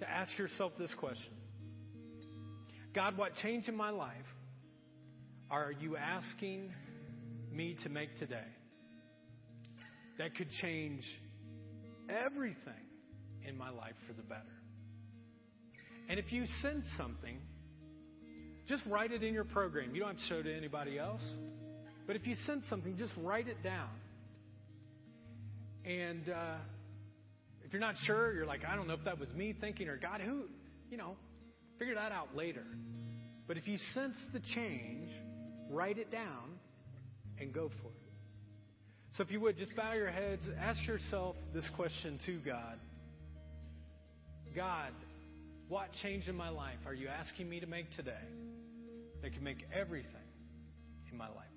to 0.00 0.10
ask 0.10 0.36
yourself 0.36 0.72
this 0.78 0.92
question 0.94 1.32
God, 2.94 3.16
what 3.16 3.32
change 3.42 3.68
in 3.68 3.76
my 3.76 3.90
life 3.90 4.14
are 5.50 5.72
you 5.72 5.96
asking 5.96 6.72
me 7.52 7.76
to 7.82 7.88
make 7.88 8.16
today 8.16 8.46
that 10.18 10.36
could 10.36 10.48
change 10.60 11.02
everything 12.08 12.86
in 13.46 13.56
my 13.56 13.70
life 13.70 13.94
for 14.06 14.12
the 14.12 14.22
better? 14.22 14.42
And 16.08 16.18
if 16.18 16.32
you 16.32 16.46
sense 16.62 16.84
something, 16.96 17.38
just 18.68 18.82
write 18.86 19.12
it 19.12 19.22
in 19.22 19.34
your 19.34 19.44
program. 19.44 19.94
You 19.94 20.00
don't 20.00 20.10
have 20.10 20.18
to 20.18 20.26
show 20.26 20.36
it 20.36 20.42
to 20.44 20.56
anybody 20.56 20.98
else. 20.98 21.22
But 22.06 22.16
if 22.16 22.26
you 22.26 22.34
sense 22.46 22.64
something, 22.68 22.96
just 22.96 23.12
write 23.16 23.46
it 23.46 23.62
down. 23.62 23.90
And 25.84 26.28
uh, 26.28 26.56
if 27.70 27.74
you're 27.74 27.80
not 27.80 27.94
sure, 28.04 28.34
you're 28.34 28.46
like, 28.46 28.62
I 28.68 28.74
don't 28.74 28.88
know 28.88 28.94
if 28.94 29.04
that 29.04 29.20
was 29.20 29.28
me 29.32 29.54
thinking 29.60 29.88
or 29.88 29.96
God, 29.96 30.20
who, 30.20 30.46
you 30.90 30.96
know, 30.96 31.14
figure 31.78 31.94
that 31.94 32.10
out 32.10 32.34
later. 32.34 32.64
But 33.46 33.58
if 33.58 33.68
you 33.68 33.78
sense 33.94 34.16
the 34.32 34.40
change, 34.56 35.08
write 35.70 35.96
it 35.96 36.10
down 36.10 36.58
and 37.38 37.54
go 37.54 37.68
for 37.68 37.90
it. 37.90 38.12
So 39.12 39.22
if 39.22 39.30
you 39.30 39.38
would, 39.38 39.56
just 39.56 39.76
bow 39.76 39.92
your 39.92 40.10
heads, 40.10 40.42
ask 40.60 40.84
yourself 40.84 41.36
this 41.54 41.70
question 41.76 42.18
to 42.26 42.38
God 42.38 42.80
God, 44.56 44.90
what 45.68 45.90
change 46.02 46.26
in 46.26 46.34
my 46.34 46.48
life 46.48 46.78
are 46.86 46.94
you 46.94 47.06
asking 47.06 47.48
me 47.48 47.60
to 47.60 47.68
make 47.68 47.88
today 47.94 48.26
that 49.22 49.32
can 49.32 49.44
make 49.44 49.58
everything 49.72 50.10
in 51.12 51.16
my 51.16 51.28
life? 51.28 51.49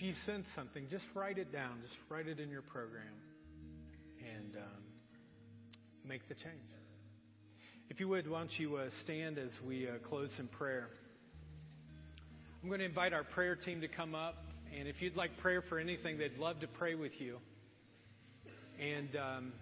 If 0.00 0.06
you 0.06 0.14
sense 0.24 0.46
something, 0.56 0.86
just 0.90 1.04
write 1.14 1.36
it 1.36 1.52
down. 1.52 1.78
Just 1.82 1.92
write 2.08 2.26
it 2.26 2.40
in 2.40 2.48
your 2.48 2.62
program 2.62 3.02
and 4.18 4.56
um, 4.56 4.82
make 6.08 6.26
the 6.26 6.34
change. 6.34 6.54
If 7.90 8.00
you 8.00 8.08
would, 8.08 8.26
why 8.26 8.38
don't 8.38 8.58
you 8.58 8.76
uh, 8.76 8.88
stand 9.04 9.36
as 9.36 9.50
we 9.66 9.86
uh, 9.86 9.98
close 10.08 10.30
in 10.38 10.48
prayer? 10.48 10.88
I'm 12.62 12.70
going 12.70 12.78
to 12.80 12.86
invite 12.86 13.12
our 13.12 13.24
prayer 13.24 13.54
team 13.56 13.82
to 13.82 13.88
come 13.88 14.14
up. 14.14 14.36
And 14.74 14.88
if 14.88 15.02
you'd 15.02 15.16
like 15.16 15.36
prayer 15.36 15.62
for 15.68 15.78
anything, 15.78 16.16
they'd 16.16 16.38
love 16.38 16.60
to 16.60 16.66
pray 16.66 16.94
with 16.94 17.12
you. 17.18 17.36
And 18.80 19.10
um, 19.16 19.52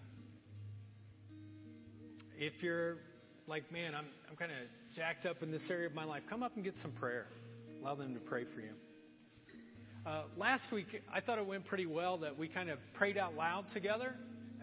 if 2.36 2.62
you're 2.62 2.98
like, 3.48 3.72
man, 3.72 3.92
I'm, 3.96 4.06
I'm 4.30 4.36
kind 4.36 4.52
of 4.52 4.58
jacked 4.94 5.26
up 5.26 5.42
in 5.42 5.50
this 5.50 5.62
area 5.68 5.88
of 5.88 5.96
my 5.96 6.04
life, 6.04 6.22
come 6.30 6.44
up 6.44 6.54
and 6.54 6.62
get 6.62 6.74
some 6.80 6.92
prayer. 6.92 7.26
Allow 7.80 7.96
them 7.96 8.14
to 8.14 8.20
pray 8.20 8.44
for 8.54 8.60
you. 8.60 8.74
Uh, 10.08 10.22
last 10.38 10.62
week, 10.72 10.86
I 11.12 11.20
thought 11.20 11.36
it 11.36 11.46
went 11.46 11.66
pretty 11.66 11.84
well 11.84 12.16
that 12.18 12.38
we 12.38 12.48
kind 12.48 12.70
of 12.70 12.78
prayed 12.94 13.18
out 13.18 13.34
loud 13.34 13.66
together 13.74 14.14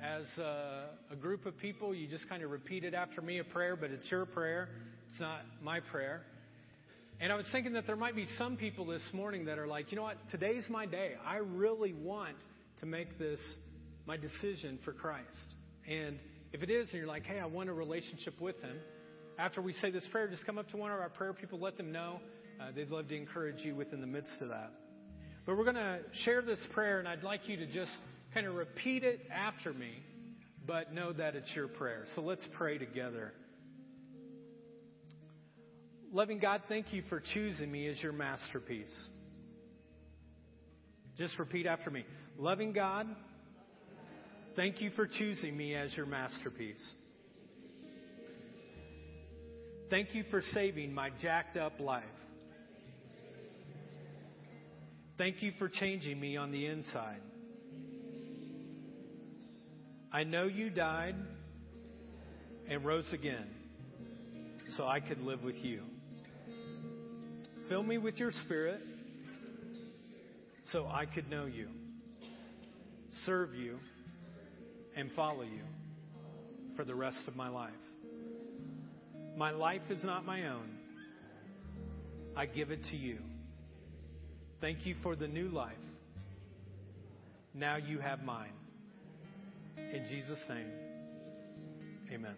as 0.04 0.24
uh, 0.40 0.86
a 1.12 1.16
group 1.16 1.46
of 1.46 1.56
people. 1.60 1.94
You 1.94 2.08
just 2.08 2.28
kind 2.28 2.42
of 2.42 2.50
repeated 2.50 2.96
after 2.96 3.22
me 3.22 3.38
a 3.38 3.44
prayer, 3.44 3.76
but 3.76 3.92
it's 3.92 4.10
your 4.10 4.26
prayer, 4.26 4.70
it's 5.12 5.20
not 5.20 5.42
my 5.62 5.82
prayer. 5.82 6.24
And 7.22 7.32
I 7.32 7.36
was 7.36 7.46
thinking 7.52 7.74
that 7.74 7.86
there 7.86 7.96
might 7.96 8.16
be 8.16 8.26
some 8.40 8.58
people 8.58 8.88
this 8.88 9.04
morning 9.14 9.46
that 9.46 9.60
are 9.60 9.68
like, 9.68 9.92
you 9.92 9.98
know 9.98 10.02
what, 10.02 10.18
today's 10.32 10.66
my 10.68 10.88
day. 10.88 11.12
I 11.24 11.36
really 11.36 11.94
want 11.94 12.38
to 12.80 12.88
make 12.88 13.20
this 13.20 13.40
my 14.08 14.18
decision 14.18 14.80
for 14.84 14.94
Christ. 14.94 15.30
And 15.88 16.18
if 16.54 16.64
it 16.64 16.72
is, 16.72 16.88
and 16.90 16.98
you're 16.98 17.08
like, 17.08 17.28
hey, 17.28 17.40
I 17.40 17.46
want 17.46 17.70
a 17.70 17.74
relationship 17.74 18.42
with 18.42 18.60
Him, 18.64 18.78
after 19.38 19.62
we 19.62 19.74
say 19.74 19.92
this 19.92 20.06
prayer, 20.12 20.28
just 20.28 20.44
come 20.48 20.58
up 20.58 20.72
to 20.72 20.78
one 20.78 20.92
of 20.92 21.00
our 21.00 21.10
prayer 21.10 21.34
people, 21.34 21.60
let 21.60 21.78
them 21.78 21.92
know. 21.92 22.20
Uh, 22.60 22.72
they'd 22.76 22.90
love 22.90 23.10
to 23.10 23.16
encourage 23.16 23.60
you 23.60 23.76
within 23.76 24.02
the 24.02 24.08
midst 24.08 24.42
of 24.42 24.50
that. 24.50 24.72
But 25.46 25.58
we're 25.58 25.64
going 25.64 25.76
to 25.76 26.00
share 26.24 26.42
this 26.42 26.60
prayer, 26.74 27.00
and 27.00 27.08
I'd 27.08 27.24
like 27.24 27.48
you 27.48 27.58
to 27.58 27.68
just 27.68 27.92
kind 28.34 28.48
of 28.48 28.56
repeat 28.56 29.04
it 29.04 29.20
after 29.32 29.74
me, 29.74 29.92
but 30.66 30.94
know 30.94 31.14
that 31.14 31.36
it's 31.36 31.54
your 31.56 31.68
prayer. 31.68 32.06
So 32.16 32.22
let's 32.22 32.48
pray 32.58 32.78
together. 32.78 33.32
Loving 36.12 36.40
God, 36.40 36.64
thank 36.68 36.94
you 36.94 37.04
for 37.10 37.22
choosing 37.34 37.72
me 37.72 37.88
as 37.88 38.02
your 38.02 38.14
masterpiece. 38.14 39.08
Just 41.18 41.38
repeat 41.38 41.66
after 41.66 41.90
me. 41.90 42.06
Loving 42.38 42.74
God, 42.74 43.08
thank 44.56 44.82
you 44.82 44.90
for 44.92 45.08
choosing 45.08 45.56
me 45.56 45.76
as 45.76 45.96
your 45.96 46.06
masterpiece. 46.06 46.94
Thank 49.90 50.16
you 50.16 50.24
for 50.32 50.42
saving 50.54 50.94
my 50.94 51.12
jacked 51.22 51.58
up 51.58 51.80
life. 51.80 52.04
Thank 55.18 55.42
you 55.42 55.54
for 55.58 55.70
changing 55.70 56.20
me 56.20 56.36
on 56.36 56.52
the 56.52 56.66
inside. 56.66 57.22
I 60.12 60.24
know 60.24 60.44
you 60.46 60.70
died 60.70 61.16
and 62.70 62.84
rose 62.84 63.08
again 63.14 63.48
so 64.76 64.86
I 64.86 65.00
could 65.00 65.22
live 65.22 65.42
with 65.42 65.56
you. 65.56 65.84
Fill 67.70 67.84
me 67.84 67.98
with 67.98 68.16
your 68.16 68.32
spirit 68.44 68.82
so 70.72 70.86
I 70.88 71.06
could 71.06 71.30
know 71.30 71.46
you, 71.46 71.70
serve 73.26 73.54
you, 73.54 73.78
and 74.98 75.10
follow 75.16 75.44
you 75.44 75.64
for 76.76 76.84
the 76.84 76.96
rest 76.96 77.22
of 77.28 77.38
my 77.38 77.48
life. 77.48 77.72
My 79.38 79.52
life 79.52 79.82
is 79.90 80.04
not 80.04 80.26
my 80.26 80.48
own. 80.48 80.70
I 82.36 82.46
give 82.48 82.72
it 82.72 82.84
to 82.92 82.98
you. 82.98 83.20
Thank 84.62 84.86
you 84.86 84.96
for 85.04 85.16
the 85.16 85.28
new 85.28 85.50
life. 85.50 85.74
Now 87.54 87.78
you 87.78 88.00
have 88.00 88.24
mine. 88.24 88.52
In 89.78 90.06
Jesus' 90.10 90.44
name, 90.50 90.72
amen. 92.12 92.36